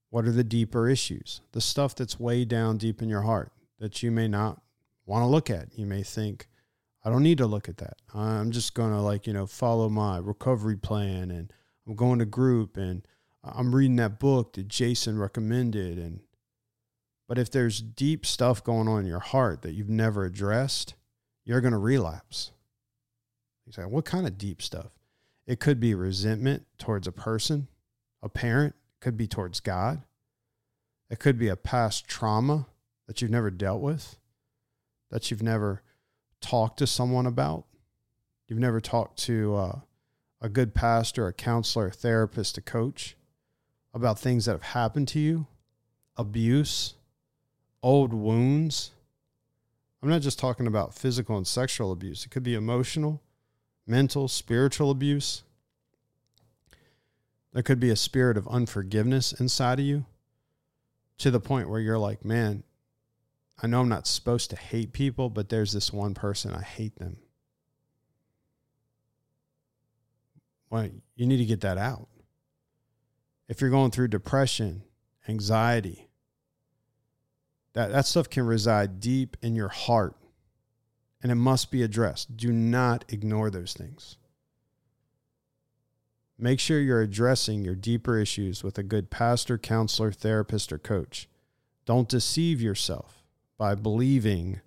What 0.10 0.26
are 0.26 0.32
the 0.32 0.44
deeper 0.44 0.88
issues? 0.88 1.42
The 1.52 1.62
stuff 1.62 1.96
that's 1.96 2.20
way 2.20 2.46
down 2.46 2.78
deep 2.78 3.02
in 3.02 3.10
your 3.10 3.24
heart 3.24 3.52
that 3.80 4.02
you 4.02 4.12
may 4.12 4.28
not 4.28 4.62
want 5.06 5.24
to 5.24 5.28
look 5.28 5.50
at. 5.50 5.78
You 5.78 5.86
may 5.86 6.04
think, 6.04 6.48
I 7.04 7.10
don't 7.10 7.24
need 7.24 7.38
to 7.40 7.46
look 7.46 7.68
at 7.70 7.78
that. 7.78 7.98
I'm 8.14 8.52
just 8.52 8.74
going 8.74 8.92
to, 8.92 9.02
like, 9.02 9.28
you 9.28 9.34
know, 9.34 9.46
follow 9.46 9.90
my 9.90 10.18
recovery 10.18 10.78
plan 10.78 11.32
and 11.32 11.52
I'm 11.86 11.96
going 11.96 12.20
to 12.20 12.26
group 12.26 12.78
and 12.78 13.06
I'm 13.44 13.76
reading 13.76 13.98
that 13.98 14.20
book 14.20 14.54
that 14.54 14.68
Jason 14.68 15.20
recommended. 15.20 16.00
And, 16.00 16.22
but 17.28 17.38
if 17.38 17.52
there's 17.52 17.82
deep 17.82 18.26
stuff 18.26 18.64
going 18.64 18.88
on 18.88 19.02
in 19.02 19.06
your 19.06 19.20
heart 19.20 19.62
that 19.64 19.74
you've 19.74 19.90
never 19.90 20.26
addressed, 20.26 20.96
you're 21.44 21.62
going 21.62 21.74
to 21.74 21.78
relapse. 21.78 22.52
You 23.66 23.74
say, 23.74 23.84
what 23.84 24.06
kind 24.06 24.26
of 24.26 24.38
deep 24.38 24.62
stuff? 24.62 24.92
It 25.46 25.60
could 25.60 25.80
be 25.80 25.94
resentment 25.94 26.66
towards 26.78 27.08
a 27.08 27.12
person, 27.12 27.68
a 28.24 28.30
parent, 28.30 28.76
could 29.06 29.18
be 29.18 29.28
towards 29.28 29.60
God. 29.60 30.02
It 31.12 31.20
could 31.20 31.38
be 31.38 31.48
a 31.48 31.56
past 31.56 32.08
trauma 32.08 32.66
that 33.06 33.22
you've 33.22 33.30
never 33.30 33.52
dealt 33.52 33.80
with, 33.80 34.18
that 35.12 35.30
you've 35.30 35.44
never 35.44 35.84
talked 36.42 36.80
to 36.80 36.88
someone 36.88 37.28
about. 37.28 37.66
You've 38.48 38.58
never 38.58 38.82
talked 38.82 39.20
to 39.26 39.56
uh, 39.56 39.80
a 40.42 40.50
good 40.50 40.74
pastor, 40.74 41.28
a 41.28 41.34
counselor, 41.34 41.90
a 41.90 41.92
therapist, 41.92 42.58
a 42.58 42.62
coach 42.62 43.16
about 43.94 44.18
things 44.18 44.46
that 44.46 44.54
have 44.54 44.64
happened 44.64 45.08
to 45.10 45.20
you, 45.20 45.46
abuse, 46.18 46.96
old 47.84 48.12
wounds. 48.12 48.90
I'm 50.02 50.10
not 50.10 50.24
just 50.24 50.40
talking 50.40 50.66
about 50.66 50.96
physical 50.96 51.38
and 51.38 51.46
sexual 51.46 51.92
abuse, 51.92 52.26
it 52.26 52.32
could 52.32 52.42
be 52.42 52.56
emotional, 52.56 53.22
mental, 53.86 54.28
spiritual 54.28 54.90
abuse. 54.90 55.44
There 57.56 57.64
could 57.64 57.80
be 57.80 57.90
a 57.90 57.96
spirit 57.96 58.36
of 58.36 58.50
unforgiveness 58.50 59.32
inside 59.32 59.80
of 59.80 59.86
you 59.86 60.06
to 61.20 61.32
the 61.32 61.40
point 61.40 61.70
where 61.70 61.80
you're 61.80 61.98
like, 61.98 62.26
man, 62.26 62.64
I 63.64 63.68
know 63.68 63.80
I'm 63.80 63.88
not 63.88 64.08
supposed 64.08 64.50
to 64.50 64.58
hate 64.58 64.92
people, 64.92 65.30
but 65.30 65.48
there's 65.48 65.72
this 65.72 65.94
one 65.94 66.16
person, 66.16 66.54
I 66.54 66.62
hate 66.62 66.98
them. 66.98 67.16
Well, 70.70 70.90
you 71.16 71.26
need 71.26 71.38
to 71.38 71.46
get 71.46 71.62
that 71.62 71.78
out. 71.78 72.10
If 73.48 73.62
you're 73.62 73.70
going 73.70 73.92
through 73.92 74.10
depression, 74.10 74.84
anxiety, 75.30 76.10
that, 77.72 77.90
that 77.94 78.06
stuff 78.06 78.30
can 78.30 78.46
reside 78.46 79.00
deep 79.00 79.38
in 79.42 79.56
your 79.56 79.70
heart 79.70 80.18
and 81.24 81.32
it 81.32 81.36
must 81.36 81.72
be 81.72 81.84
addressed. 81.84 82.36
Do 82.36 82.52
not 82.52 83.06
ignore 83.08 83.50
those 83.50 83.72
things. 83.72 84.18
Make 86.38 86.60
sure 86.60 86.82
you're 86.82 87.02
addressing 87.02 87.64
your 87.64 87.76
deeper 87.76 88.18
issues 88.18 88.62
with 88.62 88.78
a 88.78 88.84
good 88.84 89.10
pastor, 89.10 89.58
counselor, 89.58 90.12
therapist, 90.12 90.74
or 90.74 90.78
coach. 90.78 91.30
Don't 91.86 92.10
deceive 92.10 92.62
yourself 92.62 93.24
by 93.58 93.74
believing 93.74 94.60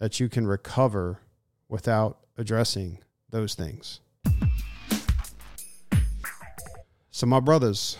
that 0.00 0.18
you 0.18 0.28
can 0.28 0.48
recover 0.48 1.20
without 1.68 2.18
addressing 2.36 2.98
those 3.30 3.54
things. 3.54 4.00
So, 7.12 7.26
my 7.26 7.38
brothers, 7.38 7.96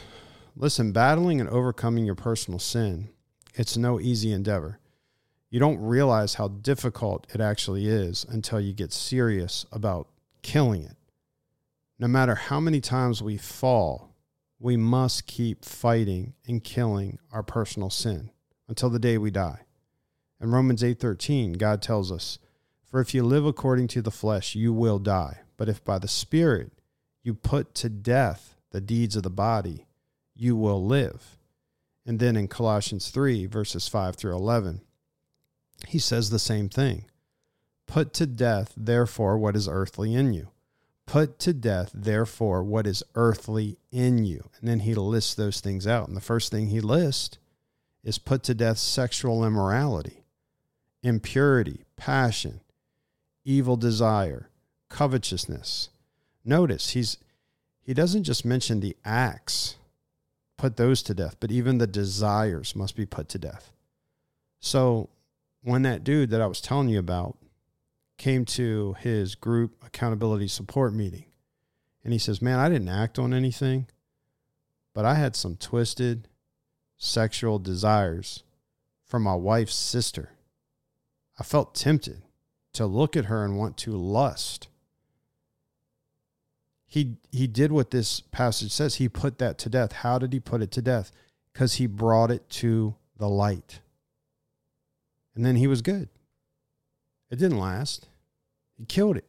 listen, 0.57 0.91
battling 0.91 1.41
and 1.41 1.49
overcoming 1.49 2.05
your 2.05 2.17
personal 2.17 2.59
sin, 2.59 3.11
it's 3.55 3.77
no 3.77 4.01
easy 4.01 4.33
endeavor. 4.33 4.81
You 5.49 5.61
don't 5.61 5.79
realize 5.79 6.35
how 6.35 6.49
difficult 6.49 7.29
it 7.33 7.41
actually 7.41 7.87
is 7.87 8.27
until 8.29 8.61
you 8.61 8.73
get 8.73 8.93
serious 8.93 9.65
about 9.71 10.09
killing 10.43 10.83
it 10.83 10.97
no 12.01 12.09
matter 12.09 12.35
how 12.35 12.59
many 12.59 12.81
times 12.81 13.23
we 13.23 13.37
fall, 13.37 14.17
we 14.59 14.75
must 14.75 15.27
keep 15.27 15.67
fighting 15.67 16.33
and 16.49 16.65
killing 16.65 17.19
our 17.31 17.43
personal 17.43 17.91
sin 17.91 18.31
until 18.69 18.89
the 18.89 18.99
day 18.99 19.19
we 19.19 19.31
die. 19.31 19.61
In 20.41 20.51
Romans 20.51 20.83
8:13, 20.83 21.53
God 21.53 21.83
tells 21.83 22.11
us, 22.11 22.39
"For 22.85 23.01
if 23.01 23.13
you 23.13 23.23
live 23.23 23.45
according 23.45 23.89
to 23.89 24.01
the 24.01 24.11
flesh, 24.11 24.55
you 24.55 24.73
will 24.73 24.99
die, 24.99 25.43
but 25.59 25.69
if 25.69 25.85
by 25.85 25.99
the 25.99 26.09
Spirit 26.09 26.73
you 27.23 27.35
put 27.35 27.75
to 27.75 27.91
death 27.91 28.57
the 28.71 28.81
deeds 28.81 29.15
of 29.15 29.23
the 29.23 29.29
body, 29.29 29.87
you 30.35 30.57
will 30.57 30.83
live." 30.83 31.39
And 32.07 32.19
then 32.19 32.35
in 32.35 32.49
Colossians 32.49 33.11
3 33.11 33.45
verses 33.45 33.89
5 33.89 34.17
through 34.17 34.35
11, 34.35 34.81
he 35.87 35.99
says 35.99 36.31
the 36.31 36.39
same 36.39 36.71
thing. 36.71 37.11
Put 37.85 38.15
to 38.15 38.27
death, 38.27 38.73
therefore, 38.75 39.37
what 39.37 39.55
is 39.55 39.69
earthly 39.69 40.15
in 40.15 40.33
you 40.33 40.49
Put 41.11 41.41
to 41.41 41.53
death, 41.53 41.91
therefore, 41.93 42.63
what 42.63 42.87
is 42.87 43.03
earthly 43.17 43.79
in 43.91 44.25
you. 44.25 44.49
And 44.61 44.69
then 44.69 44.79
he 44.79 44.95
lists 44.95 45.35
those 45.35 45.61
things 45.61 45.85
out. 45.85 46.07
And 46.07 46.17
the 46.17 46.21
first 46.21 46.53
thing 46.53 46.69
he 46.69 46.81
lists 46.81 47.37
is 48.05 48.17
put 48.17 48.45
to 48.45 48.55
death 48.55 48.79
sexual 48.79 49.45
immorality, 49.45 50.23
impurity, 51.03 51.81
passion, 51.97 52.61
evil 53.45 53.77
desire, 53.77 54.51
covetousness. 54.89 55.89
Notice 56.45 56.91
he's 56.91 57.17
he 57.83 57.93
doesn't 57.93 58.23
just 58.23 58.45
mention 58.45 58.79
the 58.79 58.97
acts, 59.05 59.79
put 60.57 60.77
those 60.77 61.03
to 61.03 61.13
death, 61.13 61.39
but 61.41 61.51
even 61.51 61.79
the 61.79 61.89
desires 61.89 62.77
must 62.77 62.95
be 62.95 63.05
put 63.05 63.29
to 63.31 63.39
death. 63.39 63.73
So 64.61 65.09
when 65.63 65.83
that 65.83 66.05
dude 66.05 66.31
that 66.31 66.41
I 66.41 66.47
was 66.47 66.61
telling 66.61 66.89
you 66.89 67.01
about 67.01 67.37
came 68.21 68.45
to 68.45 68.95
his 69.01 69.35
group 69.35 69.83
accountability 69.83 70.47
support 70.47 70.93
meeting 70.93 71.25
and 72.05 72.13
he 72.13 72.19
says, 72.19 72.43
Man, 72.43 72.59
I 72.59 72.69
didn't 72.69 72.91
act 72.91 73.19
on 73.19 73.33
anything, 73.33 73.87
but 74.95 75.07
I 75.07 75.15
had 75.15 75.35
some 75.35 75.57
twisted 75.57 76.29
sexual 76.99 77.59
desires 77.59 78.45
from 79.07 79.23
my 79.23 79.35
wife's 79.35 79.75
sister. 79.75 80.33
I 81.39 81.45
felt 81.45 81.75
tempted 81.75 82.21
to 82.75 82.85
look 82.85 83.17
at 83.17 83.25
her 83.25 83.43
and 83.43 83.57
want 83.57 83.79
to 83.79 83.93
lust. 83.93 84.69
He 86.87 87.17
he 87.33 87.47
did 87.47 87.73
what 87.73 87.91
this 87.91 88.21
passage 88.21 88.71
says. 88.71 88.97
He 88.97 89.09
put 89.09 89.39
that 89.39 89.57
to 89.59 89.71
death. 89.71 89.93
How 89.93 90.19
did 90.19 90.35
he 90.35 90.41
put 90.41 90.61
it 90.61 90.71
to 90.73 90.83
death? 90.83 91.11
Because 91.55 91.77
he 91.77 91.87
brought 91.87 92.31
it 92.31 92.51
to 92.51 92.97
the 93.17 93.29
light. 93.31 93.81
And 95.35 95.43
then 95.43 95.57
he 95.57 95.67
was 95.67 95.81
good. 95.81 96.11
It 97.31 97.39
didn't 97.39 97.59
last. 97.59 98.10
He 98.81 98.87
killed 98.87 99.19
it. 99.19 99.29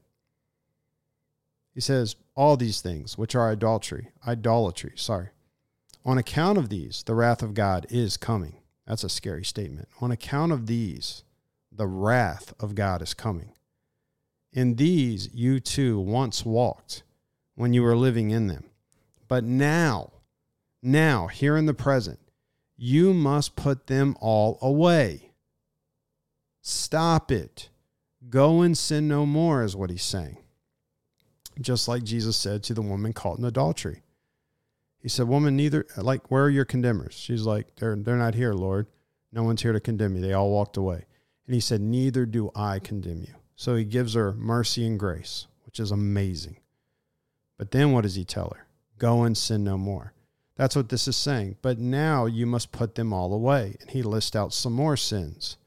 He 1.73 1.81
says, 1.81 2.15
all 2.35 2.55
these 2.55 2.79
things, 2.79 3.17
which 3.17 3.35
are 3.35 3.51
idolatry, 3.51 4.11
idolatry, 4.25 4.93
sorry. 4.95 5.27
On 6.05 6.17
account 6.17 6.57
of 6.57 6.69
these, 6.69 7.03
the 7.03 7.15
wrath 7.15 7.43
of 7.43 7.53
God 7.53 7.85
is 7.89 8.15
coming. 8.15 8.55
That's 8.87 9.03
a 9.03 9.09
scary 9.09 9.43
statement. 9.43 9.89
On 9.99 10.09
account 10.09 10.53
of 10.53 10.67
these, 10.67 11.23
the 11.69 11.85
wrath 11.85 12.53
of 12.61 12.75
God 12.75 13.01
is 13.01 13.13
coming. 13.13 13.51
In 14.53 14.75
these 14.75 15.29
you 15.33 15.59
too 15.59 15.99
once 15.99 16.45
walked 16.45 17.03
when 17.55 17.73
you 17.73 17.83
were 17.83 17.97
living 17.97 18.29
in 18.29 18.47
them. 18.47 18.63
But 19.27 19.43
now, 19.43 20.13
now, 20.81 21.27
here 21.27 21.57
in 21.57 21.65
the 21.65 21.73
present, 21.73 22.19
you 22.77 23.13
must 23.13 23.57
put 23.57 23.87
them 23.87 24.15
all 24.21 24.57
away. 24.61 25.31
Stop 26.61 27.33
it. 27.33 27.67
Go 28.29 28.61
and 28.61 28.77
sin 28.77 29.07
no 29.07 29.25
more, 29.25 29.63
is 29.63 29.75
what 29.75 29.89
he's 29.89 30.03
saying. 30.03 30.37
Just 31.59 31.87
like 31.87 32.03
Jesus 32.03 32.37
said 32.37 32.63
to 32.63 32.73
the 32.73 32.81
woman 32.81 33.13
caught 33.13 33.39
in 33.39 33.45
adultery. 33.45 34.03
He 34.99 35.09
said, 35.09 35.27
Woman, 35.27 35.55
neither, 35.55 35.85
like, 35.97 36.29
where 36.29 36.45
are 36.45 36.49
your 36.49 36.65
condemners? 36.65 37.13
She's 37.13 37.43
like, 37.43 37.75
They're, 37.77 37.95
they're 37.95 38.15
not 38.15 38.35
here, 38.35 38.53
Lord. 38.53 38.87
No 39.31 39.43
one's 39.43 39.61
here 39.61 39.73
to 39.73 39.79
condemn 39.79 40.15
you. 40.15 40.21
They 40.21 40.33
all 40.33 40.51
walked 40.51 40.77
away. 40.77 41.05
And 41.47 41.55
he 41.55 41.59
said, 41.59 41.81
Neither 41.81 42.25
do 42.25 42.51
I 42.55 42.79
condemn 42.79 43.21
you. 43.21 43.33
So 43.55 43.75
he 43.75 43.85
gives 43.85 44.13
her 44.13 44.33
mercy 44.33 44.85
and 44.85 44.99
grace, 44.99 45.47
which 45.65 45.79
is 45.79 45.91
amazing. 45.91 46.57
But 47.57 47.71
then 47.71 47.91
what 47.91 48.01
does 48.01 48.15
he 48.15 48.25
tell 48.25 48.53
her? 48.55 48.67
Go 48.97 49.23
and 49.23 49.37
sin 49.37 49.63
no 49.63 49.77
more. 49.77 50.13
That's 50.55 50.75
what 50.75 50.89
this 50.89 51.07
is 51.07 51.15
saying. 51.15 51.57
But 51.61 51.79
now 51.79 52.25
you 52.25 52.45
must 52.45 52.71
put 52.71 52.95
them 52.95 53.13
all 53.13 53.33
away. 53.33 53.77
And 53.81 53.89
he 53.89 54.03
lists 54.03 54.35
out 54.35 54.53
some 54.53 54.73
more 54.73 54.97
sins 54.97 55.57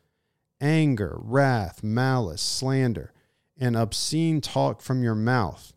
anger, 0.65 1.19
wrath, 1.21 1.85
malice, 1.85 2.41
slander, 2.41 3.13
and 3.59 3.77
obscene 3.77 4.41
talk 4.41 4.81
from 4.81 5.03
your 5.03 5.15
mouth. 5.15 5.75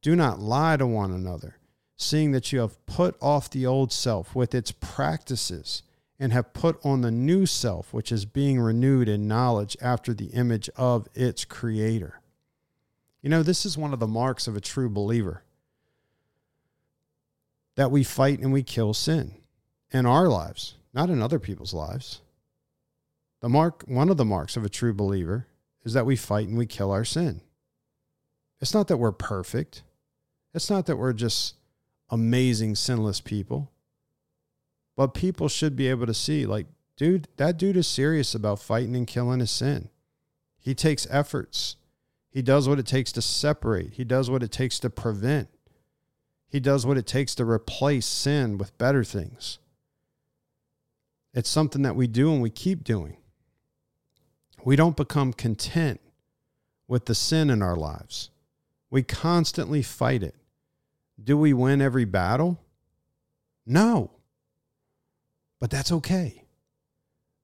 Do 0.00 0.14
not 0.14 0.38
lie 0.38 0.76
to 0.76 0.86
one 0.86 1.10
another, 1.10 1.56
seeing 1.96 2.30
that 2.32 2.52
you 2.52 2.60
have 2.60 2.86
put 2.86 3.16
off 3.20 3.50
the 3.50 3.66
old 3.66 3.92
self 3.92 4.36
with 4.36 4.54
its 4.54 4.70
practices 4.70 5.82
and 6.20 6.32
have 6.32 6.52
put 6.52 6.78
on 6.84 7.00
the 7.00 7.10
new 7.10 7.46
self, 7.46 7.92
which 7.92 8.12
is 8.12 8.24
being 8.24 8.60
renewed 8.60 9.08
in 9.08 9.28
knowledge 9.28 9.76
after 9.80 10.14
the 10.14 10.26
image 10.26 10.70
of 10.76 11.08
its 11.14 11.44
creator. 11.44 12.20
You 13.20 13.30
know, 13.30 13.42
this 13.42 13.66
is 13.66 13.76
one 13.76 13.92
of 13.92 13.98
the 13.98 14.06
marks 14.06 14.46
of 14.46 14.56
a 14.56 14.60
true 14.60 14.88
believer 14.88 15.42
that 17.74 17.90
we 17.90 18.04
fight 18.04 18.38
and 18.38 18.52
we 18.52 18.62
kill 18.62 18.94
sin 18.94 19.34
in 19.90 20.06
our 20.06 20.28
lives, 20.28 20.76
not 20.94 21.10
in 21.10 21.20
other 21.20 21.38
people's 21.40 21.74
lives. 21.74 22.20
The 23.40 23.48
mark, 23.48 23.84
one 23.86 24.08
of 24.08 24.16
the 24.16 24.24
marks 24.24 24.56
of 24.56 24.64
a 24.64 24.68
true 24.68 24.92
believer 24.92 25.46
is 25.84 25.92
that 25.92 26.06
we 26.06 26.16
fight 26.16 26.48
and 26.48 26.58
we 26.58 26.66
kill 26.66 26.90
our 26.90 27.04
sin. 27.04 27.40
It's 28.60 28.74
not 28.74 28.88
that 28.88 28.96
we're 28.96 29.12
perfect. 29.12 29.82
It's 30.52 30.70
not 30.70 30.86
that 30.86 30.96
we're 30.96 31.12
just 31.12 31.54
amazing, 32.10 32.74
sinless 32.74 33.20
people. 33.20 33.70
But 34.96 35.14
people 35.14 35.48
should 35.48 35.76
be 35.76 35.86
able 35.86 36.06
to 36.06 36.14
see, 36.14 36.46
like, 36.46 36.66
dude, 36.96 37.28
that 37.36 37.56
dude 37.56 37.76
is 37.76 37.86
serious 37.86 38.34
about 38.34 38.58
fighting 38.58 38.96
and 38.96 39.06
killing 39.06 39.38
his 39.38 39.52
sin. 39.52 39.90
He 40.58 40.74
takes 40.74 41.06
efforts. 41.08 41.76
He 42.30 42.42
does 42.42 42.68
what 42.68 42.80
it 42.80 42.86
takes 42.86 43.12
to 43.12 43.22
separate. 43.22 43.92
He 43.92 44.04
does 44.04 44.28
what 44.28 44.42
it 44.42 44.50
takes 44.50 44.80
to 44.80 44.90
prevent. 44.90 45.48
He 46.48 46.58
does 46.58 46.84
what 46.84 46.98
it 46.98 47.06
takes 47.06 47.34
to 47.36 47.44
replace 47.44 48.06
sin 48.06 48.58
with 48.58 48.76
better 48.78 49.04
things. 49.04 49.58
It's 51.32 51.48
something 51.48 51.82
that 51.82 51.94
we 51.94 52.08
do 52.08 52.32
and 52.32 52.42
we 52.42 52.50
keep 52.50 52.82
doing. 52.82 53.17
We 54.64 54.76
don't 54.76 54.96
become 54.96 55.32
content 55.32 56.00
with 56.86 57.04
the 57.04 57.14
sin 57.14 57.50
in 57.50 57.62
our 57.62 57.76
lives. 57.76 58.30
We 58.90 59.02
constantly 59.02 59.82
fight 59.82 60.22
it. 60.22 60.34
Do 61.22 61.36
we 61.36 61.52
win 61.52 61.80
every 61.82 62.04
battle? 62.04 62.58
No. 63.66 64.10
But 65.60 65.70
that's 65.70 65.92
okay. 65.92 66.44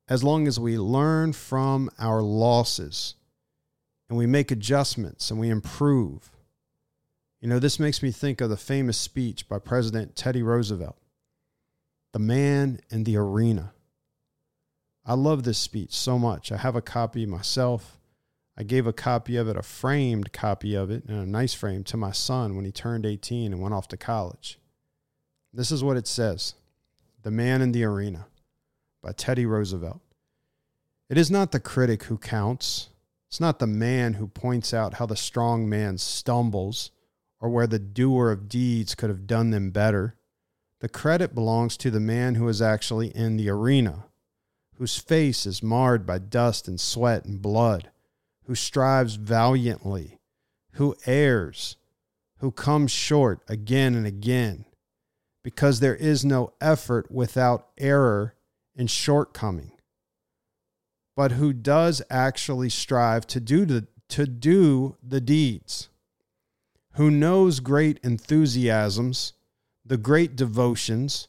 As 0.08 0.24
long 0.24 0.46
as 0.46 0.58
we 0.58 0.78
learn 0.78 1.32
from 1.32 1.90
our 1.98 2.22
losses 2.22 3.14
and 4.08 4.16
we 4.16 4.26
make 4.26 4.50
adjustments 4.50 5.30
and 5.30 5.38
we 5.38 5.48
improve. 5.48 6.30
You 7.40 7.48
know, 7.48 7.58
this 7.58 7.78
makes 7.78 8.02
me 8.02 8.10
think 8.10 8.40
of 8.40 8.48
the 8.48 8.56
famous 8.56 8.96
speech 8.96 9.48
by 9.48 9.58
President 9.58 10.16
Teddy 10.16 10.42
Roosevelt 10.42 10.96
The 12.12 12.18
Man 12.18 12.80
in 12.90 13.04
the 13.04 13.16
Arena. 13.18 13.73
I 15.06 15.14
love 15.14 15.42
this 15.42 15.58
speech 15.58 15.92
so 15.92 16.18
much. 16.18 16.50
I 16.50 16.56
have 16.56 16.76
a 16.76 16.82
copy 16.82 17.26
myself. 17.26 17.98
I 18.56 18.62
gave 18.62 18.86
a 18.86 18.92
copy 18.92 19.36
of 19.36 19.48
it, 19.48 19.56
a 19.56 19.62
framed 19.62 20.32
copy 20.32 20.74
of 20.74 20.90
it, 20.90 21.04
in 21.06 21.14
a 21.14 21.26
nice 21.26 21.52
frame, 21.52 21.84
to 21.84 21.96
my 21.96 22.12
son 22.12 22.56
when 22.56 22.64
he 22.64 22.72
turned 22.72 23.04
18 23.04 23.52
and 23.52 23.60
went 23.60 23.74
off 23.74 23.88
to 23.88 23.96
college. 23.96 24.58
This 25.52 25.70
is 25.70 25.84
what 25.84 25.96
it 25.96 26.06
says 26.06 26.54
The 27.22 27.30
Man 27.30 27.60
in 27.60 27.72
the 27.72 27.84
Arena 27.84 28.26
by 29.02 29.12
Teddy 29.12 29.44
Roosevelt. 29.44 30.00
It 31.10 31.18
is 31.18 31.30
not 31.30 31.52
the 31.52 31.60
critic 31.60 32.04
who 32.04 32.16
counts. 32.16 32.88
It's 33.28 33.40
not 33.40 33.58
the 33.58 33.66
man 33.66 34.14
who 34.14 34.26
points 34.26 34.72
out 34.72 34.94
how 34.94 35.06
the 35.06 35.16
strong 35.16 35.68
man 35.68 35.98
stumbles 35.98 36.92
or 37.40 37.50
where 37.50 37.66
the 37.66 37.78
doer 37.78 38.30
of 38.30 38.48
deeds 38.48 38.94
could 38.94 39.10
have 39.10 39.26
done 39.26 39.50
them 39.50 39.70
better. 39.70 40.14
The 40.80 40.88
credit 40.88 41.34
belongs 41.34 41.76
to 41.78 41.90
the 41.90 42.00
man 42.00 42.36
who 42.36 42.48
is 42.48 42.62
actually 42.62 43.08
in 43.08 43.36
the 43.36 43.50
arena 43.50 44.04
whose 44.78 44.98
face 44.98 45.46
is 45.46 45.62
marred 45.62 46.04
by 46.04 46.18
dust 46.18 46.66
and 46.68 46.80
sweat 46.80 47.24
and 47.24 47.40
blood, 47.40 47.90
who 48.44 48.54
strives 48.54 49.14
valiantly, 49.14 50.18
who 50.72 50.94
errs, 51.06 51.76
who 52.38 52.50
comes 52.50 52.90
short 52.90 53.40
again 53.48 53.94
and 53.94 54.06
again, 54.06 54.64
because 55.42 55.80
there 55.80 55.94
is 55.94 56.24
no 56.24 56.52
effort 56.60 57.10
without 57.10 57.68
error 57.78 58.34
and 58.76 58.90
shortcoming, 58.90 59.72
but 61.16 61.32
who 61.32 61.52
does 61.52 62.02
actually 62.10 62.68
strive 62.68 63.26
to 63.26 63.40
do 63.40 63.64
the, 63.64 63.86
to 64.08 64.26
do 64.26 64.96
the 65.02 65.20
deeds, 65.20 65.88
who 66.94 67.10
knows 67.10 67.60
great 67.60 67.98
enthusiasms, 68.02 69.34
the 69.84 69.96
great 69.96 70.34
devotions, 70.34 71.28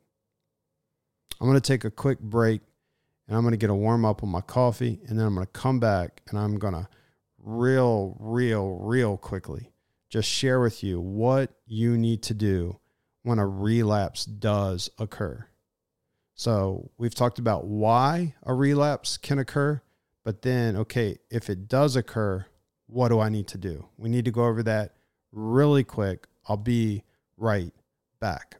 I'm 1.41 1.47
going 1.47 1.59
to 1.59 1.67
take 1.67 1.85
a 1.85 1.89
quick 1.89 2.19
break 2.19 2.61
and 3.27 3.35
I'm 3.35 3.41
going 3.41 3.53
to 3.53 3.57
get 3.57 3.71
a 3.71 3.75
warm 3.75 4.05
up 4.05 4.21
on 4.21 4.29
my 4.29 4.41
coffee 4.41 4.99
and 5.07 5.17
then 5.17 5.25
I'm 5.25 5.33
going 5.33 5.47
to 5.47 5.51
come 5.51 5.79
back 5.79 6.21
and 6.29 6.37
I'm 6.37 6.59
going 6.59 6.75
to 6.75 6.87
real, 7.39 8.15
real, 8.19 8.77
real 8.79 9.17
quickly 9.17 9.71
just 10.07 10.29
share 10.29 10.59
with 10.59 10.83
you 10.83 11.01
what 11.01 11.49
you 11.65 11.97
need 11.97 12.21
to 12.23 12.35
do 12.35 12.77
when 13.23 13.39
a 13.39 13.47
relapse 13.47 14.23
does 14.23 14.91
occur. 14.99 15.47
So, 16.35 16.91
we've 16.97 17.13
talked 17.13 17.39
about 17.39 17.65
why 17.65 18.35
a 18.43 18.53
relapse 18.53 19.17
can 19.17 19.39
occur, 19.39 19.81
but 20.23 20.41
then, 20.41 20.75
okay, 20.75 21.17
if 21.29 21.49
it 21.49 21.67
does 21.67 21.95
occur, 21.95 22.45
what 22.87 23.09
do 23.09 23.19
I 23.19 23.29
need 23.29 23.47
to 23.49 23.57
do? 23.57 23.87
We 23.97 24.09
need 24.09 24.25
to 24.25 24.31
go 24.31 24.45
over 24.45 24.63
that 24.63 24.95
really 25.31 25.83
quick. 25.83 26.27
I'll 26.47 26.57
be 26.57 27.03
right 27.37 27.73
back. 28.19 28.57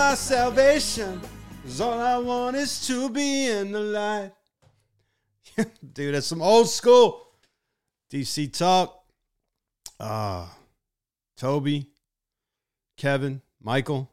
My 0.00 0.14
salvation. 0.14 1.20
'Cause 1.62 1.78
all 1.82 2.00
I 2.00 2.16
want 2.16 2.56
is 2.56 2.86
to 2.86 3.10
be 3.10 3.48
in 3.48 3.70
the 3.70 3.80
light. 3.80 4.32
Dude, 5.92 6.14
that's 6.14 6.26
some 6.26 6.40
old 6.40 6.70
school 6.70 7.34
DC 8.10 8.50
talk. 8.50 9.04
Ah, 10.00 10.56
Toby, 11.36 11.90
Kevin, 12.96 13.42
Michael, 13.60 14.10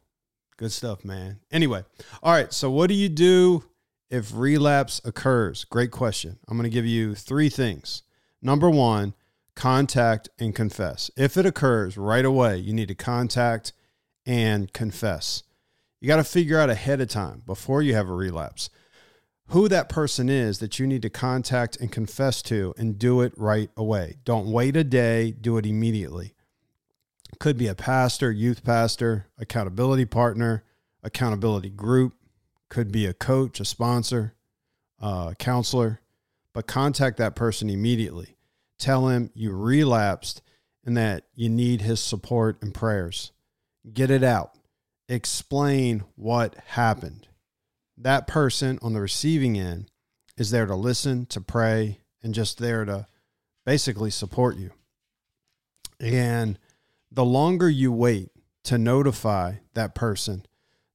good 0.58 0.72
stuff, 0.72 1.06
man. 1.06 1.40
Anyway, 1.50 1.82
all 2.22 2.32
right. 2.32 2.52
So, 2.52 2.70
what 2.70 2.88
do 2.88 2.94
you 2.94 3.08
do 3.08 3.64
if 4.10 4.30
relapse 4.34 5.00
occurs? 5.06 5.64
Great 5.64 5.90
question. 5.90 6.38
I'm 6.46 6.58
going 6.58 6.70
to 6.70 6.74
give 6.74 6.84
you 6.84 7.14
three 7.14 7.48
things. 7.48 8.02
Number 8.42 8.68
one, 8.68 9.14
contact 9.56 10.28
and 10.38 10.54
confess. 10.54 11.10
If 11.16 11.38
it 11.38 11.46
occurs 11.46 11.96
right 11.96 12.26
away, 12.26 12.58
you 12.58 12.74
need 12.74 12.88
to 12.88 12.94
contact 12.94 13.72
and 14.26 14.70
confess. 14.74 15.44
You 16.00 16.08
got 16.08 16.16
to 16.16 16.24
figure 16.24 16.58
out 16.58 16.70
ahead 16.70 17.00
of 17.00 17.08
time 17.08 17.42
before 17.44 17.82
you 17.82 17.94
have 17.94 18.08
a 18.08 18.14
relapse 18.14 18.70
who 19.48 19.66
that 19.68 19.88
person 19.88 20.28
is 20.28 20.58
that 20.58 20.78
you 20.78 20.86
need 20.86 21.02
to 21.02 21.10
contact 21.10 21.76
and 21.76 21.90
confess 21.90 22.42
to 22.42 22.74
and 22.76 22.98
do 22.98 23.22
it 23.22 23.32
right 23.36 23.70
away. 23.76 24.16
Don't 24.24 24.50
wait 24.52 24.76
a 24.76 24.84
day, 24.84 25.30
do 25.30 25.56
it 25.56 25.64
immediately. 25.64 26.34
Could 27.38 27.56
be 27.56 27.66
a 27.66 27.74
pastor, 27.74 28.30
youth 28.30 28.62
pastor, 28.62 29.26
accountability 29.38 30.04
partner, 30.04 30.64
accountability 31.02 31.70
group, 31.70 32.14
could 32.68 32.92
be 32.92 33.06
a 33.06 33.14
coach, 33.14 33.58
a 33.60 33.64
sponsor, 33.64 34.34
a 35.00 35.34
counselor, 35.38 36.00
but 36.52 36.66
contact 36.66 37.16
that 37.16 37.34
person 37.34 37.70
immediately. 37.70 38.36
Tell 38.78 39.08
him 39.08 39.30
you 39.34 39.52
relapsed 39.52 40.42
and 40.84 40.96
that 40.96 41.24
you 41.34 41.48
need 41.48 41.80
his 41.80 42.00
support 42.00 42.58
and 42.60 42.74
prayers. 42.74 43.32
Get 43.90 44.10
it 44.10 44.22
out. 44.22 44.57
Explain 45.08 46.04
what 46.16 46.54
happened 46.66 47.28
that 48.00 48.26
person 48.26 48.78
on 48.80 48.92
the 48.92 49.00
receiving 49.00 49.58
end 49.58 49.90
is 50.36 50.50
there 50.50 50.66
to 50.66 50.74
listen, 50.74 51.26
to 51.26 51.40
pray, 51.40 52.00
and 52.22 52.32
just 52.32 52.58
there 52.58 52.84
to 52.84 53.06
basically 53.66 54.10
support 54.10 54.56
you. 54.56 54.70
And 56.00 56.58
the 57.10 57.24
longer 57.24 57.68
you 57.68 57.90
wait 57.90 58.30
to 58.64 58.78
notify 58.78 59.54
that 59.74 59.94
person, 59.94 60.46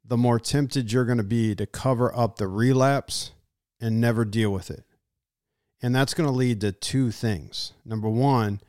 the 0.05 0.17
more 0.17 0.39
tempted 0.39 0.91
you're 0.91 1.05
going 1.05 1.17
to 1.17 1.23
be 1.23 1.55
to 1.55 1.65
cover 1.65 2.15
up 2.15 2.37
the 2.37 2.47
relapse 2.47 3.31
and 3.81 3.99
never 3.99 4.23
deal 4.23 4.51
with 4.51 4.71
it. 4.71 4.85
And 5.81 5.93
that's 5.93 6.13
going 6.13 6.27
to 6.27 6.35
lead 6.35 6.61
to 6.61 6.71
two 6.71 7.11
things. 7.11 7.73
Number 7.83 8.07
one, 8.07 8.61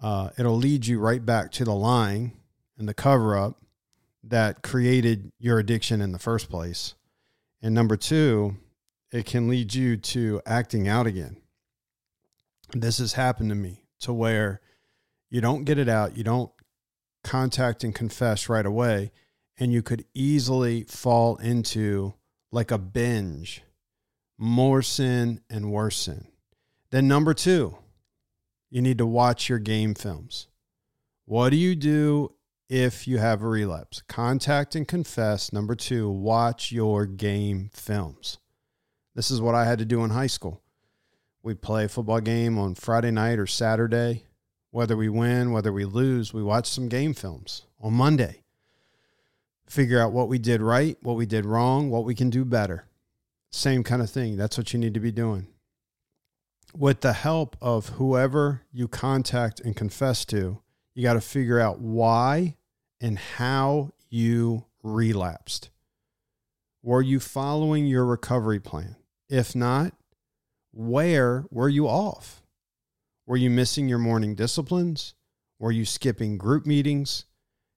uh, 0.00 0.30
it'll 0.36 0.56
lead 0.56 0.86
you 0.86 0.98
right 0.98 1.24
back 1.24 1.52
to 1.52 1.64
the 1.64 1.74
lying 1.74 2.32
and 2.76 2.88
the 2.88 2.94
cover 2.94 3.36
up 3.36 3.61
that 4.24 4.62
created 4.62 5.32
your 5.38 5.58
addiction 5.58 6.00
in 6.00 6.12
the 6.12 6.18
first 6.18 6.48
place. 6.48 6.94
And 7.60 7.74
number 7.74 7.96
two, 7.96 8.56
it 9.10 9.26
can 9.26 9.48
lead 9.48 9.74
you 9.74 9.96
to 9.96 10.40
acting 10.46 10.88
out 10.88 11.06
again. 11.06 11.36
This 12.72 12.98
has 12.98 13.14
happened 13.14 13.50
to 13.50 13.54
me 13.54 13.84
to 14.00 14.12
where 14.12 14.60
you 15.30 15.40
don't 15.40 15.64
get 15.64 15.78
it 15.78 15.88
out, 15.88 16.16
you 16.16 16.24
don't 16.24 16.50
contact 17.24 17.84
and 17.84 17.94
confess 17.94 18.48
right 18.48 18.66
away, 18.66 19.12
and 19.58 19.72
you 19.72 19.82
could 19.82 20.04
easily 20.14 20.84
fall 20.84 21.36
into 21.36 22.14
like 22.50 22.70
a 22.70 22.78
binge, 22.78 23.62
more 24.38 24.82
sin 24.82 25.40
and 25.48 25.70
worse 25.70 25.96
sin. 25.96 26.26
Then, 26.90 27.08
number 27.08 27.32
two, 27.32 27.78
you 28.70 28.82
need 28.82 28.98
to 28.98 29.06
watch 29.06 29.48
your 29.48 29.58
game 29.58 29.94
films. 29.94 30.48
What 31.24 31.50
do 31.50 31.56
you 31.56 31.74
do 31.74 32.34
if 32.72 33.06
you 33.06 33.18
have 33.18 33.42
a 33.42 33.46
relapse. 33.46 34.02
Contact 34.08 34.74
and 34.74 34.88
confess. 34.88 35.52
Number 35.52 35.74
two, 35.74 36.08
watch 36.08 36.72
your 36.72 37.04
game 37.04 37.68
films. 37.74 38.38
This 39.14 39.30
is 39.30 39.42
what 39.42 39.54
I 39.54 39.66
had 39.66 39.78
to 39.80 39.84
do 39.84 40.02
in 40.04 40.08
high 40.08 40.26
school. 40.26 40.62
We'd 41.42 41.60
play 41.60 41.84
a 41.84 41.88
football 41.90 42.20
game 42.20 42.58
on 42.58 42.74
Friday 42.74 43.10
night 43.10 43.38
or 43.38 43.46
Saturday. 43.46 44.24
Whether 44.70 44.96
we 44.96 45.10
win, 45.10 45.52
whether 45.52 45.70
we 45.70 45.84
lose, 45.84 46.32
we 46.32 46.42
watch 46.42 46.66
some 46.66 46.88
game 46.88 47.12
films 47.12 47.66
on 47.78 47.92
Monday. 47.92 48.42
Figure 49.66 50.00
out 50.00 50.12
what 50.12 50.28
we 50.28 50.38
did 50.38 50.62
right, 50.62 50.96
what 51.02 51.16
we 51.16 51.26
did 51.26 51.44
wrong, 51.44 51.90
what 51.90 52.06
we 52.06 52.14
can 52.14 52.30
do 52.30 52.42
better. 52.42 52.86
Same 53.50 53.84
kind 53.84 54.00
of 54.00 54.08
thing. 54.08 54.38
That's 54.38 54.56
what 54.56 54.72
you 54.72 54.78
need 54.78 54.94
to 54.94 55.00
be 55.00 55.12
doing. 55.12 55.46
With 56.74 57.02
the 57.02 57.12
help 57.12 57.54
of 57.60 57.90
whoever 57.90 58.62
you 58.72 58.88
contact 58.88 59.60
and 59.60 59.76
confess 59.76 60.24
to, 60.26 60.62
you 60.94 61.02
got 61.02 61.14
to 61.14 61.20
figure 61.20 61.60
out 61.60 61.78
why 61.78 62.56
and 63.02 63.18
how 63.18 63.90
you 64.08 64.64
relapsed. 64.82 65.70
Were 66.82 67.02
you 67.02 67.20
following 67.20 67.86
your 67.86 68.06
recovery 68.06 68.60
plan? 68.60 68.96
If 69.28 69.54
not, 69.54 69.92
where 70.72 71.44
were 71.50 71.68
you 71.68 71.88
off? 71.88 72.42
Were 73.26 73.36
you 73.36 73.50
missing 73.50 73.88
your 73.88 73.98
morning 73.98 74.34
disciplines? 74.34 75.14
Were 75.58 75.72
you 75.72 75.84
skipping 75.84 76.38
group 76.38 76.64
meetings? 76.64 77.26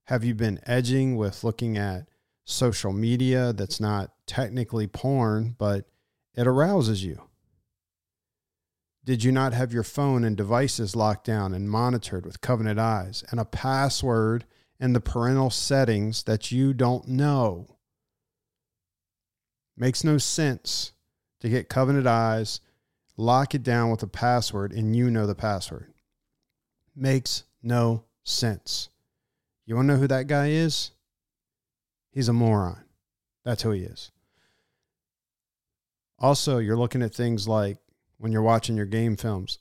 Have 0.06 0.24
you 0.24 0.36
been 0.36 0.60
edging 0.66 1.18
with 1.18 1.44
looking 1.44 1.78
at 1.78 2.08
social 2.46 2.94
media 2.94 3.52
that's 3.54 3.80
not 3.80 4.12
technically 4.28 4.88
porn, 4.88 5.56
but 5.58 5.86
it 6.36 6.48
arouses 6.48 7.04
you? 7.04 7.22
Did 9.04 9.24
you 9.24 9.32
not 9.32 9.54
have 9.54 9.72
your 9.72 9.84
phone 9.84 10.24
and 10.24 10.36
devices 10.36 10.96
locked 10.96 11.26
down 11.26 11.54
and 11.54 11.70
monitored 11.70 12.26
with 12.26 12.42
covenant 12.42 12.80
eyes 12.80 13.24
and 13.30 13.40
a 13.40 13.46
password 13.46 14.46
and 14.80 14.96
the 14.96 15.02
parental 15.02 15.50
settings 15.50 16.24
that 16.24 16.52
you 16.52 16.74
don't 16.74 17.08
know? 17.08 17.78
Makes 19.78 20.04
no 20.04 20.18
sense 20.18 20.94
to 21.42 21.50
get 21.50 21.70
covenant 21.70 22.08
eyes, 22.08 22.62
lock 23.18 23.54
it 23.54 23.64
down 23.64 23.92
with 23.92 24.04
a 24.04 24.08
password, 24.08 24.72
and 24.72 24.96
you 24.96 25.10
know 25.10 25.28
the 25.28 25.36
password. 25.36 25.94
Makes 26.96 27.44
no 27.62 28.06
sense. 28.24 28.90
You 29.66 29.76
want 29.76 29.88
to 29.88 29.94
know 29.94 30.00
who 30.00 30.08
that 30.08 30.28
guy 30.28 30.50
is? 30.50 30.92
He's 32.12 32.30
a 32.30 32.34
moron. 32.34 32.84
That's 33.44 33.64
who 33.64 33.72
he 33.72 33.82
is. 33.82 34.12
Also, 36.18 36.60
you're 36.60 36.78
looking 36.78 37.02
at 37.02 37.14
things 37.14 37.48
like 37.48 37.78
when 38.18 38.32
you're 38.32 38.42
watching 38.42 38.78
your 38.78 38.86
game 38.86 39.18
films. 39.18 39.60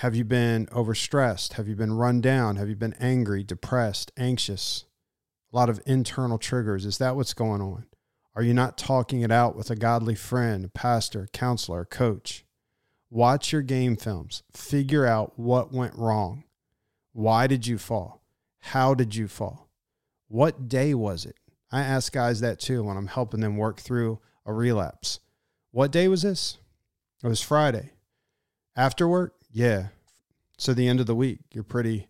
Have 0.00 0.14
you 0.14 0.24
been 0.24 0.66
overstressed? 0.66 1.54
Have 1.54 1.68
you 1.68 1.74
been 1.74 1.94
run 1.94 2.20
down? 2.20 2.56
Have 2.56 2.68
you 2.68 2.76
been 2.76 2.92
angry, 3.00 3.42
depressed, 3.42 4.12
anxious? 4.18 4.84
A 5.50 5.56
lot 5.56 5.70
of 5.70 5.80
internal 5.86 6.36
triggers. 6.36 6.84
Is 6.84 6.98
that 6.98 7.16
what's 7.16 7.32
going 7.32 7.62
on? 7.62 7.86
Are 8.34 8.42
you 8.42 8.52
not 8.52 8.76
talking 8.76 9.22
it 9.22 9.32
out 9.32 9.56
with 9.56 9.70
a 9.70 9.74
godly 9.74 10.14
friend, 10.14 10.70
pastor, 10.74 11.30
counselor, 11.32 11.86
coach? 11.86 12.44
Watch 13.08 13.52
your 13.52 13.62
game 13.62 13.96
films. 13.96 14.42
Figure 14.52 15.06
out 15.06 15.38
what 15.38 15.72
went 15.72 15.94
wrong. 15.94 16.44
Why 17.14 17.46
did 17.46 17.66
you 17.66 17.78
fall? 17.78 18.22
How 18.58 18.92
did 18.92 19.14
you 19.14 19.26
fall? 19.26 19.70
What 20.28 20.68
day 20.68 20.92
was 20.92 21.24
it? 21.24 21.36
I 21.72 21.80
ask 21.80 22.12
guys 22.12 22.40
that 22.40 22.60
too 22.60 22.82
when 22.84 22.98
I'm 22.98 23.06
helping 23.06 23.40
them 23.40 23.56
work 23.56 23.80
through 23.80 24.20
a 24.44 24.52
relapse. 24.52 25.20
What 25.70 25.90
day 25.90 26.06
was 26.06 26.20
this? 26.20 26.58
It 27.24 27.28
was 27.28 27.40
Friday. 27.40 27.92
After 28.76 29.08
work? 29.08 29.35
Yeah. 29.56 29.86
So 30.58 30.74
the 30.74 30.86
end 30.86 31.00
of 31.00 31.06
the 31.06 31.14
week, 31.14 31.38
you're 31.50 31.64
pretty 31.64 32.08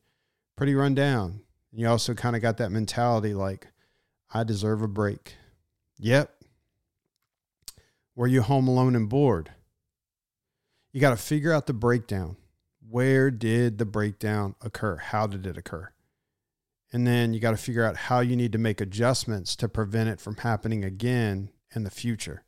pretty 0.56 0.74
run 0.74 0.96
down. 0.96 1.42
You 1.70 1.86
also 1.86 2.12
kind 2.12 2.34
of 2.34 2.42
got 2.42 2.56
that 2.56 2.72
mentality 2.72 3.34
like 3.34 3.68
I 4.34 4.42
deserve 4.42 4.82
a 4.82 4.88
break. 4.88 5.36
Yep. 6.00 6.28
Were 8.16 8.26
you 8.26 8.42
home 8.42 8.66
alone 8.66 8.96
and 8.96 9.08
bored? 9.08 9.52
You 10.92 11.00
got 11.00 11.10
to 11.10 11.16
figure 11.16 11.52
out 11.52 11.66
the 11.66 11.72
breakdown. 11.72 12.36
Where 12.90 13.30
did 13.30 13.78
the 13.78 13.86
breakdown 13.86 14.56
occur? 14.60 14.96
How 14.96 15.28
did 15.28 15.46
it 15.46 15.56
occur? 15.56 15.92
And 16.92 17.06
then 17.06 17.32
you 17.32 17.38
got 17.38 17.52
to 17.52 17.56
figure 17.56 17.84
out 17.84 17.96
how 17.96 18.18
you 18.18 18.34
need 18.34 18.52
to 18.52 18.58
make 18.58 18.80
adjustments 18.80 19.54
to 19.56 19.68
prevent 19.68 20.08
it 20.08 20.20
from 20.20 20.38
happening 20.38 20.84
again 20.84 21.50
in 21.76 21.84
the 21.84 21.90
future. 21.90 22.42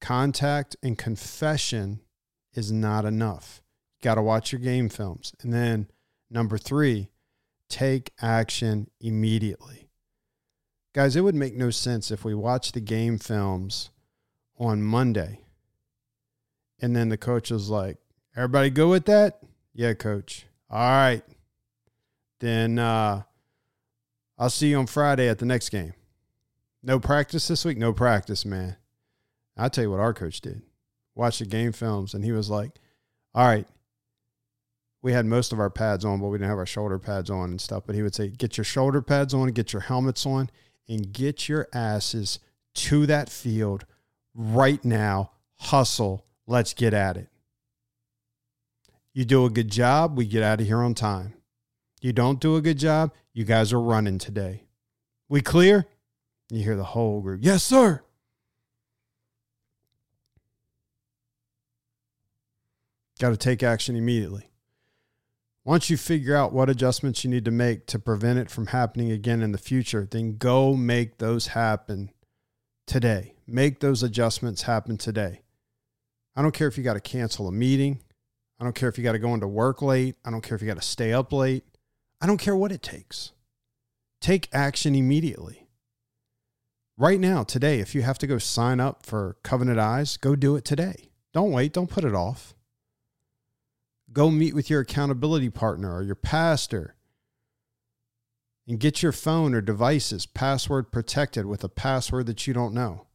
Contact 0.00 0.74
and 0.82 0.98
confession 0.98 2.00
is 2.52 2.72
not 2.72 3.04
enough. 3.04 3.62
Got 4.02 4.16
to 4.16 4.22
watch 4.22 4.52
your 4.52 4.60
game 4.60 4.88
films. 4.88 5.34
And 5.42 5.52
then 5.52 5.88
number 6.30 6.58
three, 6.58 7.10
take 7.68 8.12
action 8.20 8.90
immediately. 9.00 9.88
Guys, 10.94 11.16
it 11.16 11.22
would 11.22 11.34
make 11.34 11.54
no 11.54 11.70
sense 11.70 12.10
if 12.10 12.24
we 12.24 12.34
watch 12.34 12.72
the 12.72 12.80
game 12.80 13.18
films 13.18 13.90
on 14.58 14.82
Monday 14.82 15.46
and 16.80 16.94
then 16.94 17.08
the 17.08 17.16
coach 17.16 17.50
was 17.50 17.68
like, 17.68 17.98
Everybody 18.36 18.68
go 18.68 18.90
with 18.90 19.06
that? 19.06 19.40
Yeah, 19.72 19.94
coach. 19.94 20.46
All 20.70 20.78
right. 20.78 21.22
Then 22.40 22.78
uh, 22.78 23.22
I'll 24.38 24.50
see 24.50 24.70
you 24.70 24.78
on 24.78 24.86
Friday 24.86 25.28
at 25.28 25.38
the 25.38 25.46
next 25.46 25.70
game. 25.70 25.94
No 26.82 27.00
practice 27.00 27.48
this 27.48 27.64
week? 27.64 27.78
No 27.78 27.94
practice, 27.94 28.44
man. 28.44 28.76
I'll 29.56 29.70
tell 29.70 29.84
you 29.84 29.90
what 29.90 30.00
our 30.00 30.12
coach 30.12 30.42
did. 30.42 30.60
Watch 31.14 31.38
the 31.38 31.46
game 31.46 31.72
films, 31.72 32.12
and 32.12 32.24
he 32.24 32.32
was 32.32 32.50
like, 32.50 32.72
All 33.34 33.46
right, 33.46 33.66
we 35.02 35.12
had 35.12 35.26
most 35.26 35.52
of 35.52 35.60
our 35.60 35.70
pads 35.70 36.04
on, 36.04 36.20
but 36.20 36.28
we 36.28 36.38
didn't 36.38 36.50
have 36.50 36.58
our 36.58 36.66
shoulder 36.66 36.98
pads 36.98 37.30
on 37.30 37.50
and 37.50 37.60
stuff. 37.60 37.84
But 37.86 37.94
he 37.94 38.02
would 38.02 38.14
say, 38.14 38.28
Get 38.28 38.56
your 38.56 38.64
shoulder 38.64 39.02
pads 39.02 39.34
on, 39.34 39.48
get 39.48 39.72
your 39.72 39.82
helmets 39.82 40.26
on, 40.26 40.50
and 40.88 41.12
get 41.12 41.48
your 41.48 41.68
asses 41.72 42.38
to 42.74 43.06
that 43.06 43.28
field 43.28 43.84
right 44.34 44.84
now. 44.84 45.32
Hustle. 45.58 46.24
Let's 46.46 46.74
get 46.74 46.94
at 46.94 47.16
it. 47.16 47.28
You 49.12 49.24
do 49.24 49.46
a 49.46 49.50
good 49.50 49.70
job, 49.70 50.16
we 50.16 50.26
get 50.26 50.42
out 50.42 50.60
of 50.60 50.66
here 50.66 50.82
on 50.82 50.94
time. 50.94 51.34
You 52.02 52.12
don't 52.12 52.38
do 52.38 52.56
a 52.56 52.60
good 52.60 52.78
job, 52.78 53.12
you 53.32 53.44
guys 53.44 53.72
are 53.72 53.80
running 53.80 54.18
today. 54.18 54.64
We 55.28 55.40
clear? 55.40 55.86
You 56.50 56.62
hear 56.62 56.76
the 56.76 56.84
whole 56.84 57.20
group, 57.20 57.40
Yes, 57.42 57.62
sir. 57.62 58.02
Got 63.18 63.30
to 63.30 63.36
take 63.36 63.62
action 63.62 63.96
immediately. 63.96 64.50
Once 65.66 65.90
you 65.90 65.96
figure 65.96 66.36
out 66.36 66.52
what 66.52 66.70
adjustments 66.70 67.24
you 67.24 67.28
need 67.28 67.44
to 67.44 67.50
make 67.50 67.86
to 67.86 67.98
prevent 67.98 68.38
it 68.38 68.48
from 68.48 68.68
happening 68.68 69.10
again 69.10 69.42
in 69.42 69.50
the 69.50 69.58
future, 69.58 70.06
then 70.08 70.36
go 70.36 70.74
make 70.76 71.18
those 71.18 71.48
happen 71.48 72.08
today. 72.86 73.34
Make 73.48 73.80
those 73.80 74.00
adjustments 74.00 74.62
happen 74.62 74.96
today. 74.96 75.40
I 76.36 76.42
don't 76.42 76.54
care 76.54 76.68
if 76.68 76.78
you 76.78 76.84
got 76.84 76.94
to 76.94 77.00
cancel 77.00 77.48
a 77.48 77.52
meeting. 77.52 77.98
I 78.60 78.64
don't 78.64 78.76
care 78.76 78.88
if 78.88 78.96
you 78.96 79.02
got 79.02 79.12
to 79.12 79.18
go 79.18 79.34
into 79.34 79.48
work 79.48 79.82
late. 79.82 80.14
I 80.24 80.30
don't 80.30 80.40
care 80.40 80.54
if 80.54 80.62
you 80.62 80.68
got 80.68 80.80
to 80.80 80.86
stay 80.86 81.12
up 81.12 81.32
late. 81.32 81.64
I 82.20 82.28
don't 82.28 82.38
care 82.38 82.54
what 82.54 82.70
it 82.70 82.80
takes. 82.80 83.32
Take 84.20 84.48
action 84.52 84.94
immediately. 84.94 85.66
Right 86.96 87.18
now, 87.18 87.42
today, 87.42 87.80
if 87.80 87.92
you 87.92 88.02
have 88.02 88.18
to 88.18 88.28
go 88.28 88.38
sign 88.38 88.78
up 88.78 89.04
for 89.04 89.36
Covenant 89.42 89.80
Eyes, 89.80 90.16
go 90.16 90.36
do 90.36 90.54
it 90.54 90.64
today. 90.64 91.10
Don't 91.34 91.50
wait. 91.50 91.72
Don't 91.72 91.90
put 91.90 92.04
it 92.04 92.14
off. 92.14 92.54
Go 94.16 94.30
meet 94.30 94.54
with 94.54 94.70
your 94.70 94.80
accountability 94.80 95.50
partner 95.50 95.94
or 95.94 96.02
your 96.02 96.14
pastor 96.14 96.94
and 98.66 98.80
get 98.80 99.02
your 99.02 99.12
phone 99.12 99.54
or 99.54 99.60
devices 99.60 100.24
password 100.24 100.90
protected 100.90 101.44
with 101.44 101.62
a 101.62 101.68
password 101.68 102.24
that 102.24 102.46
you 102.46 102.54
don't 102.54 102.72
know. 102.72 103.08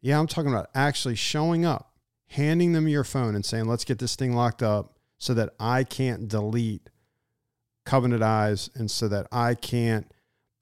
Yeah, 0.00 0.18
I'm 0.18 0.26
talking 0.26 0.50
about 0.50 0.70
actually 0.74 1.16
showing 1.16 1.66
up 1.66 1.92
handing 2.28 2.72
them 2.72 2.88
your 2.88 3.04
phone 3.04 3.34
and 3.34 3.44
saying, 3.44 3.66
let's 3.66 3.84
get 3.84 3.98
this 3.98 4.16
thing 4.16 4.34
locked 4.34 4.62
up 4.62 4.96
so 5.18 5.34
that 5.34 5.50
I 5.60 5.84
can't 5.84 6.28
delete 6.28 6.88
Covenant 7.84 8.22
Eyes 8.22 8.70
and 8.74 8.90
so 8.90 9.08
that 9.08 9.26
I 9.30 9.54
can't 9.54 10.10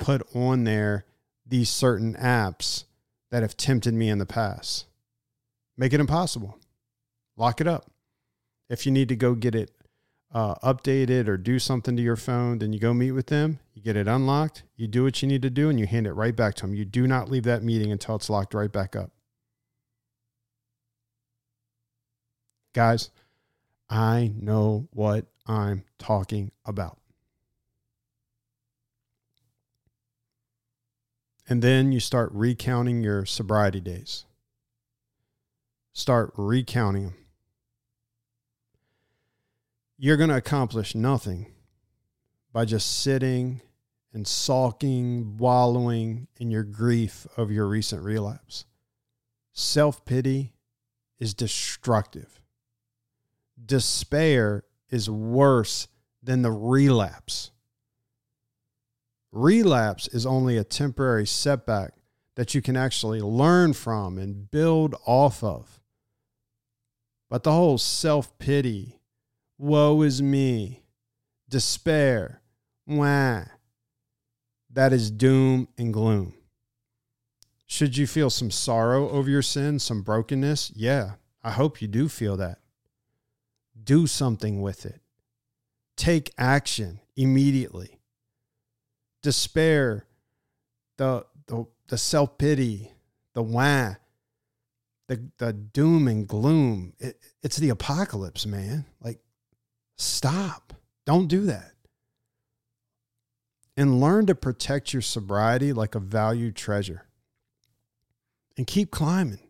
put 0.00 0.26
on 0.34 0.64
there 0.64 1.04
these 1.46 1.70
certain 1.70 2.14
apps 2.14 2.86
that 3.30 3.42
have 3.42 3.56
tempted 3.56 3.94
me 3.94 4.08
in 4.08 4.18
the 4.18 4.26
past. 4.26 4.86
Make 5.76 5.92
it 5.92 6.00
impossible. 6.00 6.58
Lock 7.36 7.60
it 7.60 7.68
up. 7.68 7.88
If 8.68 8.86
you 8.86 8.92
need 8.92 9.08
to 9.08 9.16
go 9.16 9.34
get 9.34 9.54
it 9.54 9.70
uh, 10.32 10.56
updated 10.56 11.28
or 11.28 11.36
do 11.36 11.58
something 11.58 11.96
to 11.96 12.02
your 12.02 12.16
phone, 12.16 12.58
then 12.58 12.72
you 12.72 12.80
go 12.80 12.92
meet 12.92 13.12
with 13.12 13.26
them. 13.26 13.60
You 13.72 13.82
get 13.82 13.96
it 13.96 14.08
unlocked. 14.08 14.64
You 14.76 14.88
do 14.88 15.04
what 15.04 15.22
you 15.22 15.28
need 15.28 15.42
to 15.42 15.50
do, 15.50 15.68
and 15.68 15.78
you 15.78 15.86
hand 15.86 16.06
it 16.06 16.12
right 16.12 16.34
back 16.34 16.54
to 16.56 16.62
them. 16.62 16.74
You 16.74 16.84
do 16.84 17.06
not 17.06 17.30
leave 17.30 17.44
that 17.44 17.62
meeting 17.62 17.92
until 17.92 18.16
it's 18.16 18.30
locked 18.30 18.54
right 18.54 18.72
back 18.72 18.96
up. 18.96 19.10
Guys, 22.72 23.10
I 23.88 24.32
know 24.36 24.88
what 24.90 25.26
I'm 25.46 25.84
talking 25.98 26.50
about. 26.64 26.98
And 31.48 31.62
then 31.62 31.92
you 31.92 32.00
start 32.00 32.30
recounting 32.32 33.02
your 33.02 33.26
sobriety 33.26 33.80
days. 33.80 34.24
Start 35.92 36.32
recounting 36.36 37.04
them. 37.04 37.23
You're 39.96 40.16
going 40.16 40.30
to 40.30 40.36
accomplish 40.36 40.94
nothing 40.94 41.52
by 42.52 42.64
just 42.64 43.02
sitting 43.02 43.60
and 44.12 44.26
sulking, 44.26 45.36
wallowing 45.36 46.28
in 46.38 46.50
your 46.50 46.64
grief 46.64 47.26
of 47.36 47.50
your 47.50 47.66
recent 47.66 48.02
relapse. 48.02 48.64
Self 49.52 50.04
pity 50.04 50.52
is 51.18 51.34
destructive 51.34 52.40
despair 53.66 54.64
is 54.90 55.08
worse 55.08 55.88
than 56.22 56.42
the 56.42 56.52
relapse. 56.52 57.50
Relapse 59.32 60.08
is 60.08 60.24
only 60.24 60.56
a 60.56 60.64
temporary 60.64 61.26
setback 61.26 61.94
that 62.36 62.54
you 62.54 62.62
can 62.62 62.76
actually 62.76 63.20
learn 63.20 63.72
from 63.72 64.18
and 64.18 64.50
build 64.50 64.94
off 65.06 65.42
of. 65.42 65.80
But 67.28 67.42
the 67.42 67.52
whole 67.52 67.78
self 67.78 68.36
pity, 68.38 69.00
woe 69.58 70.02
is 70.02 70.22
me, 70.22 70.82
despair, 71.48 72.40
wah, 72.86 73.42
that 74.70 74.92
is 74.92 75.10
doom 75.10 75.68
and 75.78 75.92
gloom. 75.92 76.34
Should 77.66 77.96
you 77.96 78.06
feel 78.06 78.30
some 78.30 78.50
sorrow 78.50 79.08
over 79.08 79.30
your 79.30 79.42
sin, 79.42 79.78
some 79.78 80.02
brokenness? 80.02 80.72
Yeah, 80.74 81.12
I 81.42 81.50
hope 81.50 81.80
you 81.80 81.88
do 81.88 82.08
feel 82.08 82.36
that 82.36 82.58
do 83.84 84.06
something 84.06 84.62
with 84.62 84.86
it. 84.86 85.00
Take 85.96 86.32
action 86.38 87.00
immediately. 87.16 88.00
Despair, 89.22 90.06
the, 90.96 91.26
the, 91.46 91.66
the 91.88 91.98
self 91.98 92.38
pity, 92.38 92.92
the 93.34 93.42
wah, 93.42 93.94
the, 95.08 95.28
the 95.38 95.52
doom 95.52 96.08
and 96.08 96.26
gloom. 96.26 96.94
It, 96.98 97.18
it's 97.42 97.56
the 97.56 97.70
apocalypse, 97.70 98.46
man. 98.46 98.86
Like, 99.00 99.20
stop. 99.96 100.72
Don't 101.06 101.28
do 101.28 101.42
that. 101.42 101.72
And 103.76 104.00
learn 104.00 104.26
to 104.26 104.34
protect 104.34 104.92
your 104.92 105.02
sobriety 105.02 105.72
like 105.72 105.94
a 105.94 106.00
valued 106.00 106.54
treasure. 106.54 107.06
And 108.56 108.66
keep 108.66 108.90
climbing. 108.90 109.40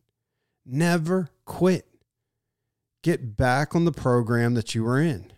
Never 0.65 1.29
quit. 1.45 1.87
Get 3.03 3.37
back 3.37 3.75
on 3.75 3.85
the 3.85 3.93
program 3.93 4.55
that 4.55 4.75
you 4.75 4.85
were 4.85 5.01
in. 5.01 5.31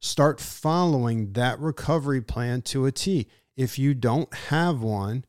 Start 0.00 0.40
following 0.40 1.32
that 1.32 1.58
recovery 1.60 2.20
plan 2.20 2.62
to 2.62 2.86
a 2.86 2.92
T. 2.92 3.28
If 3.56 3.78
you 3.78 3.94
don't 3.94 4.32
have 4.34 4.82
one, 4.82 5.24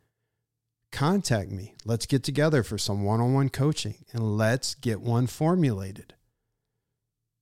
contact 0.91 1.51
me. 1.51 1.75
Let's 1.85 2.05
get 2.05 2.23
together 2.23 2.63
for 2.63 2.77
some 2.77 3.03
one 3.03 3.21
on 3.21 3.33
one 3.33 3.49
coaching 3.49 4.05
and 4.11 4.37
let's 4.37 4.75
get 4.75 5.01
one 5.01 5.27
formulated. 5.27 6.15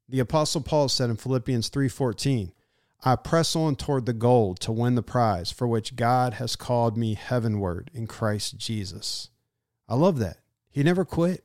The 0.07 0.19
apostle 0.19 0.61
Paul 0.61 0.89
said 0.89 1.09
in 1.09 1.17
Philippians 1.17 1.69
3:14, 1.69 2.51
I 3.03 3.15
press 3.15 3.55
on 3.55 3.75
toward 3.75 4.05
the 4.05 4.13
goal 4.13 4.55
to 4.55 4.71
win 4.71 4.95
the 4.95 5.03
prize 5.03 5.51
for 5.51 5.67
which 5.67 5.95
God 5.95 6.35
has 6.35 6.55
called 6.55 6.97
me 6.97 7.13
heavenward 7.13 7.91
in 7.93 8.07
Christ 8.07 8.57
Jesus. 8.57 9.29
I 9.87 9.95
love 9.95 10.19
that. 10.19 10.37
He 10.69 10.83
never 10.83 11.05
quit. 11.05 11.43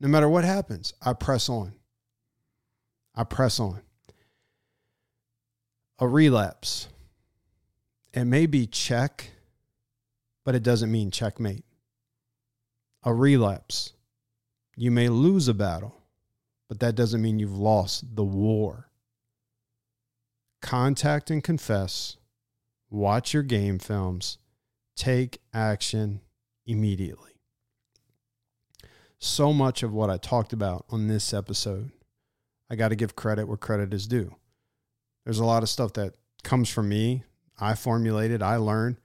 No 0.00 0.08
matter 0.08 0.28
what 0.28 0.44
happens, 0.44 0.92
I 1.00 1.12
press 1.12 1.48
on. 1.48 1.74
I 3.14 3.24
press 3.24 3.60
on. 3.60 3.82
A 5.98 6.08
relapse. 6.08 6.88
It 8.12 8.24
may 8.24 8.46
be 8.46 8.66
check, 8.66 9.30
but 10.44 10.54
it 10.54 10.62
doesn't 10.62 10.90
mean 10.90 11.10
checkmate. 11.10 11.64
A 13.04 13.14
relapse. 13.14 13.92
You 14.76 14.90
may 14.90 15.08
lose 15.08 15.46
a 15.46 15.54
battle, 15.54 15.94
but 16.74 16.80
that 16.80 16.96
doesn't 16.96 17.22
mean 17.22 17.38
you've 17.38 17.56
lost 17.56 18.16
the 18.16 18.24
war. 18.24 18.88
Contact 20.60 21.30
and 21.30 21.44
confess. 21.44 22.16
Watch 22.90 23.32
your 23.32 23.44
game 23.44 23.78
films. 23.78 24.38
Take 24.96 25.38
action 25.52 26.20
immediately. 26.66 27.30
So 29.20 29.52
much 29.52 29.84
of 29.84 29.92
what 29.92 30.10
I 30.10 30.16
talked 30.16 30.52
about 30.52 30.84
on 30.90 31.06
this 31.06 31.32
episode, 31.32 31.92
I 32.68 32.74
got 32.74 32.88
to 32.88 32.96
give 32.96 33.14
credit 33.14 33.46
where 33.46 33.56
credit 33.56 33.94
is 33.94 34.08
due. 34.08 34.34
There's 35.24 35.38
a 35.38 35.44
lot 35.44 35.62
of 35.62 35.68
stuff 35.68 35.92
that 35.92 36.16
comes 36.42 36.68
from 36.68 36.88
me. 36.88 37.22
I 37.56 37.76
formulated, 37.76 38.42
I 38.42 38.56
learned 38.56 38.96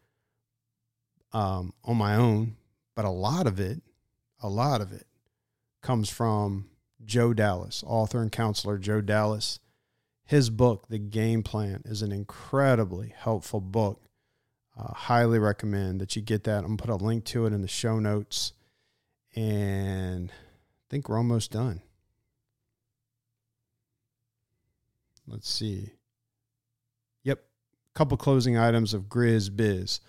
um, 1.34 1.74
on 1.84 1.98
my 1.98 2.16
own, 2.16 2.56
but 2.96 3.06
a 3.06 3.12
lot 3.12 3.46
of 3.46 3.60
it, 3.60 3.80
a 4.42 4.50
lot 4.50 4.82
of 4.82 4.92
it 4.92 5.06
comes 5.84 6.10
from 6.10 6.66
Joe 7.10 7.34
Dallas, 7.34 7.84
author 7.86 8.22
and 8.22 8.32
counselor 8.32 8.78
Joe 8.78 9.02
Dallas. 9.02 9.60
His 10.26 10.52
book, 10.52 10.86
The 10.90 11.00
Game 11.00 11.42
Plan, 11.42 11.82
is 11.86 12.04
an 12.04 12.12
incredibly 12.12 13.14
helpful 13.18 13.60
book. 13.60 14.04
Uh, 14.78 14.94
highly 14.94 15.40
recommend 15.40 16.00
that 16.00 16.16
you 16.16 16.22
get 16.22 16.44
that. 16.44 16.60
I'm 16.60 16.68
going 16.68 16.78
to 16.78 16.84
put 16.84 17.02
a 17.02 17.04
link 17.04 17.26
to 17.26 17.48
it 17.48 17.52
in 17.52 17.64
the 17.64 17.68
show 17.68 18.00
notes. 18.00 18.54
And 19.36 20.30
I 20.30 20.86
think 20.90 21.10
we're 21.10 21.18
almost 21.18 21.52
done. 21.52 21.82
Let's 25.28 25.50
see. 25.50 25.94
Yep. 27.24 27.44
Couple 27.96 28.18
closing 28.18 28.56
items 28.56 28.94
of 28.94 29.10
Grizz 29.10 29.56
Biz. 29.56 30.00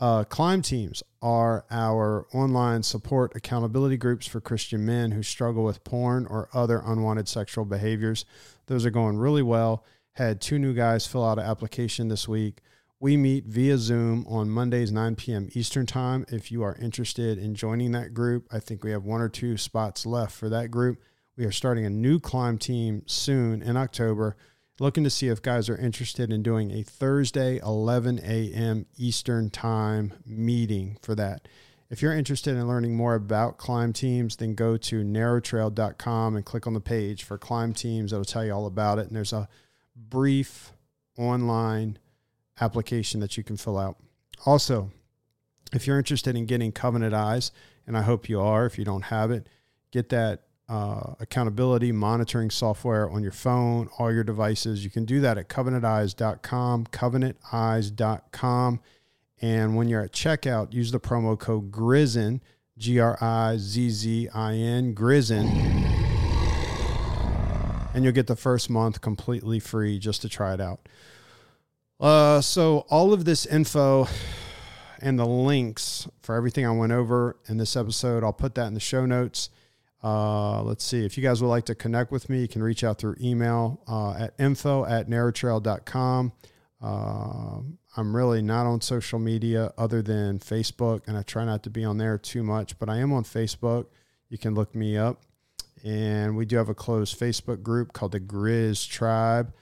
Uh, 0.00 0.24
climb 0.24 0.62
teams 0.62 1.02
are 1.20 1.66
our 1.70 2.26
online 2.32 2.82
support 2.82 3.36
accountability 3.36 3.98
groups 3.98 4.26
for 4.26 4.40
Christian 4.40 4.86
men 4.86 5.10
who 5.10 5.22
struggle 5.22 5.62
with 5.62 5.84
porn 5.84 6.26
or 6.26 6.48
other 6.54 6.82
unwanted 6.86 7.28
sexual 7.28 7.66
behaviors. 7.66 8.24
Those 8.66 8.86
are 8.86 8.90
going 8.90 9.18
really 9.18 9.42
well. 9.42 9.84
Had 10.14 10.40
two 10.40 10.58
new 10.58 10.72
guys 10.72 11.06
fill 11.06 11.24
out 11.24 11.38
an 11.38 11.44
application 11.44 12.08
this 12.08 12.26
week. 12.26 12.62
We 12.98 13.18
meet 13.18 13.44
via 13.44 13.76
Zoom 13.76 14.26
on 14.26 14.48
Mondays, 14.48 14.90
9 14.90 15.16
p.m. 15.16 15.48
Eastern 15.52 15.84
Time. 15.84 16.24
If 16.28 16.50
you 16.50 16.62
are 16.62 16.76
interested 16.76 17.36
in 17.36 17.54
joining 17.54 17.92
that 17.92 18.14
group, 18.14 18.46
I 18.50 18.58
think 18.58 18.82
we 18.82 18.92
have 18.92 19.04
one 19.04 19.20
or 19.20 19.28
two 19.28 19.58
spots 19.58 20.06
left 20.06 20.34
for 20.34 20.48
that 20.48 20.70
group. 20.70 20.98
We 21.36 21.44
are 21.44 21.52
starting 21.52 21.84
a 21.84 21.90
new 21.90 22.18
climb 22.20 22.56
team 22.56 23.02
soon 23.06 23.62
in 23.62 23.76
October 23.76 24.36
looking 24.80 25.04
to 25.04 25.10
see 25.10 25.28
if 25.28 25.42
guys 25.42 25.68
are 25.68 25.76
interested 25.76 26.32
in 26.32 26.42
doing 26.42 26.72
a 26.72 26.82
Thursday 26.82 27.58
11 27.58 28.18
a.m. 28.24 28.86
Eastern 28.96 29.50
Time 29.50 30.14
meeting 30.26 30.96
for 31.02 31.14
that. 31.14 31.46
If 31.90 32.00
you're 32.00 32.16
interested 32.16 32.56
in 32.56 32.66
learning 32.66 32.96
more 32.96 33.14
about 33.14 33.58
climb 33.58 33.92
teams, 33.92 34.36
then 34.36 34.54
go 34.54 34.78
to 34.78 35.04
narrowtrail.com 35.04 36.34
and 36.34 36.44
click 36.44 36.66
on 36.66 36.72
the 36.72 36.80
page 36.80 37.24
for 37.24 37.36
climb 37.36 37.74
teams. 37.74 38.12
It'll 38.12 38.24
tell 38.24 38.44
you 38.44 38.54
all 38.54 38.66
about 38.66 38.98
it. 38.98 39.06
And 39.08 39.14
there's 39.14 39.34
a 39.34 39.48
brief 39.94 40.72
online 41.18 41.98
application 42.58 43.20
that 43.20 43.36
you 43.36 43.44
can 43.44 43.58
fill 43.58 43.76
out. 43.76 43.96
Also, 44.46 44.90
if 45.74 45.86
you're 45.86 45.98
interested 45.98 46.36
in 46.36 46.46
getting 46.46 46.72
Covenant 46.72 47.12
Eyes, 47.12 47.52
and 47.86 47.98
I 47.98 48.02
hope 48.02 48.30
you 48.30 48.40
are, 48.40 48.64
if 48.64 48.78
you 48.78 48.84
don't 48.86 49.02
have 49.02 49.30
it, 49.30 49.46
get 49.90 50.08
that 50.08 50.44
uh, 50.70 51.14
accountability 51.18 51.90
monitoring 51.90 52.48
software 52.48 53.10
on 53.10 53.24
your 53.24 53.32
phone, 53.32 53.88
all 53.98 54.12
your 54.12 54.22
devices. 54.22 54.84
You 54.84 54.90
can 54.90 55.04
do 55.04 55.20
that 55.20 55.36
at 55.36 55.48
covenanteyes.com, 55.48 56.86
covenanteyes.com. 56.86 58.80
And 59.42 59.76
when 59.76 59.88
you're 59.88 60.02
at 60.02 60.12
checkout, 60.12 60.72
use 60.72 60.92
the 60.92 61.00
promo 61.00 61.36
code 61.36 61.72
GRIZZIN, 61.72 62.40
G 62.78 63.00
R 63.00 63.18
I 63.20 63.56
Z 63.56 63.90
Z 63.90 64.28
I 64.32 64.54
N, 64.54 64.94
GRIZZIN, 64.94 65.48
and 67.92 68.04
you'll 68.04 68.12
get 68.12 68.28
the 68.28 68.36
first 68.36 68.70
month 68.70 69.00
completely 69.00 69.58
free 69.58 69.98
just 69.98 70.22
to 70.22 70.28
try 70.28 70.54
it 70.54 70.60
out. 70.60 70.88
Uh, 71.98 72.40
so, 72.40 72.86
all 72.88 73.12
of 73.12 73.24
this 73.24 73.44
info 73.44 74.06
and 75.00 75.18
the 75.18 75.26
links 75.26 76.06
for 76.22 76.36
everything 76.36 76.64
I 76.64 76.70
went 76.70 76.92
over 76.92 77.36
in 77.48 77.56
this 77.56 77.76
episode, 77.76 78.22
I'll 78.22 78.32
put 78.32 78.54
that 78.54 78.68
in 78.68 78.74
the 78.74 78.80
show 78.80 79.04
notes. 79.04 79.50
Uh, 80.02 80.62
let's 80.62 80.84
see. 80.84 81.04
If 81.04 81.16
you 81.16 81.22
guys 81.22 81.42
would 81.42 81.48
like 81.48 81.66
to 81.66 81.74
connect 81.74 82.10
with 82.10 82.30
me, 82.30 82.40
you 82.40 82.48
can 82.48 82.62
reach 82.62 82.84
out 82.84 82.98
through 82.98 83.16
email 83.20 83.82
uh, 83.86 84.12
at 84.12 84.34
info 84.38 84.84
at 84.84 85.08
narrowtrail.com. 85.08 86.32
Uh, 86.82 87.58
I'm 87.96 88.16
really 88.16 88.40
not 88.40 88.66
on 88.66 88.80
social 88.80 89.18
media 89.18 89.72
other 89.76 90.00
than 90.00 90.38
Facebook, 90.38 91.02
and 91.06 91.16
I 91.16 91.22
try 91.22 91.44
not 91.44 91.62
to 91.64 91.70
be 91.70 91.84
on 91.84 91.98
there 91.98 92.16
too 92.16 92.42
much, 92.42 92.78
but 92.78 92.88
I 92.88 92.98
am 92.98 93.12
on 93.12 93.24
Facebook. 93.24 93.86
You 94.28 94.38
can 94.38 94.54
look 94.54 94.74
me 94.74 94.96
up. 94.96 95.22
And 95.82 96.36
we 96.36 96.44
do 96.44 96.56
have 96.56 96.68
a 96.68 96.74
closed 96.74 97.18
Facebook 97.18 97.62
group 97.62 97.92
called 97.92 98.12
the 98.12 98.20
Grizz 98.20 98.88
Tribe. 98.88 99.52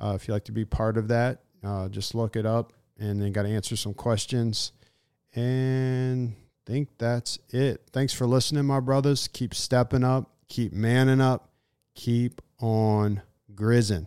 Uh, 0.00 0.12
if 0.14 0.26
you'd 0.26 0.34
like 0.34 0.44
to 0.44 0.52
be 0.52 0.64
part 0.64 0.96
of 0.96 1.08
that, 1.08 1.42
uh, 1.64 1.88
just 1.88 2.14
look 2.14 2.36
it 2.36 2.46
up 2.46 2.72
and 2.98 3.20
then 3.20 3.32
got 3.32 3.42
to 3.42 3.48
answer 3.48 3.76
some 3.76 3.94
questions. 3.94 4.72
And 5.34 6.34
think 6.66 6.88
that's 6.98 7.38
it. 7.50 7.82
Thanks 7.92 8.12
for 8.12 8.26
listening, 8.26 8.64
my 8.64 8.80
brothers. 8.80 9.28
Keep 9.28 9.54
stepping 9.54 10.04
up, 10.04 10.30
keep 10.48 10.72
manning 10.72 11.20
up, 11.20 11.50
keep 11.94 12.40
on 12.60 13.22
grizzing. 13.54 14.06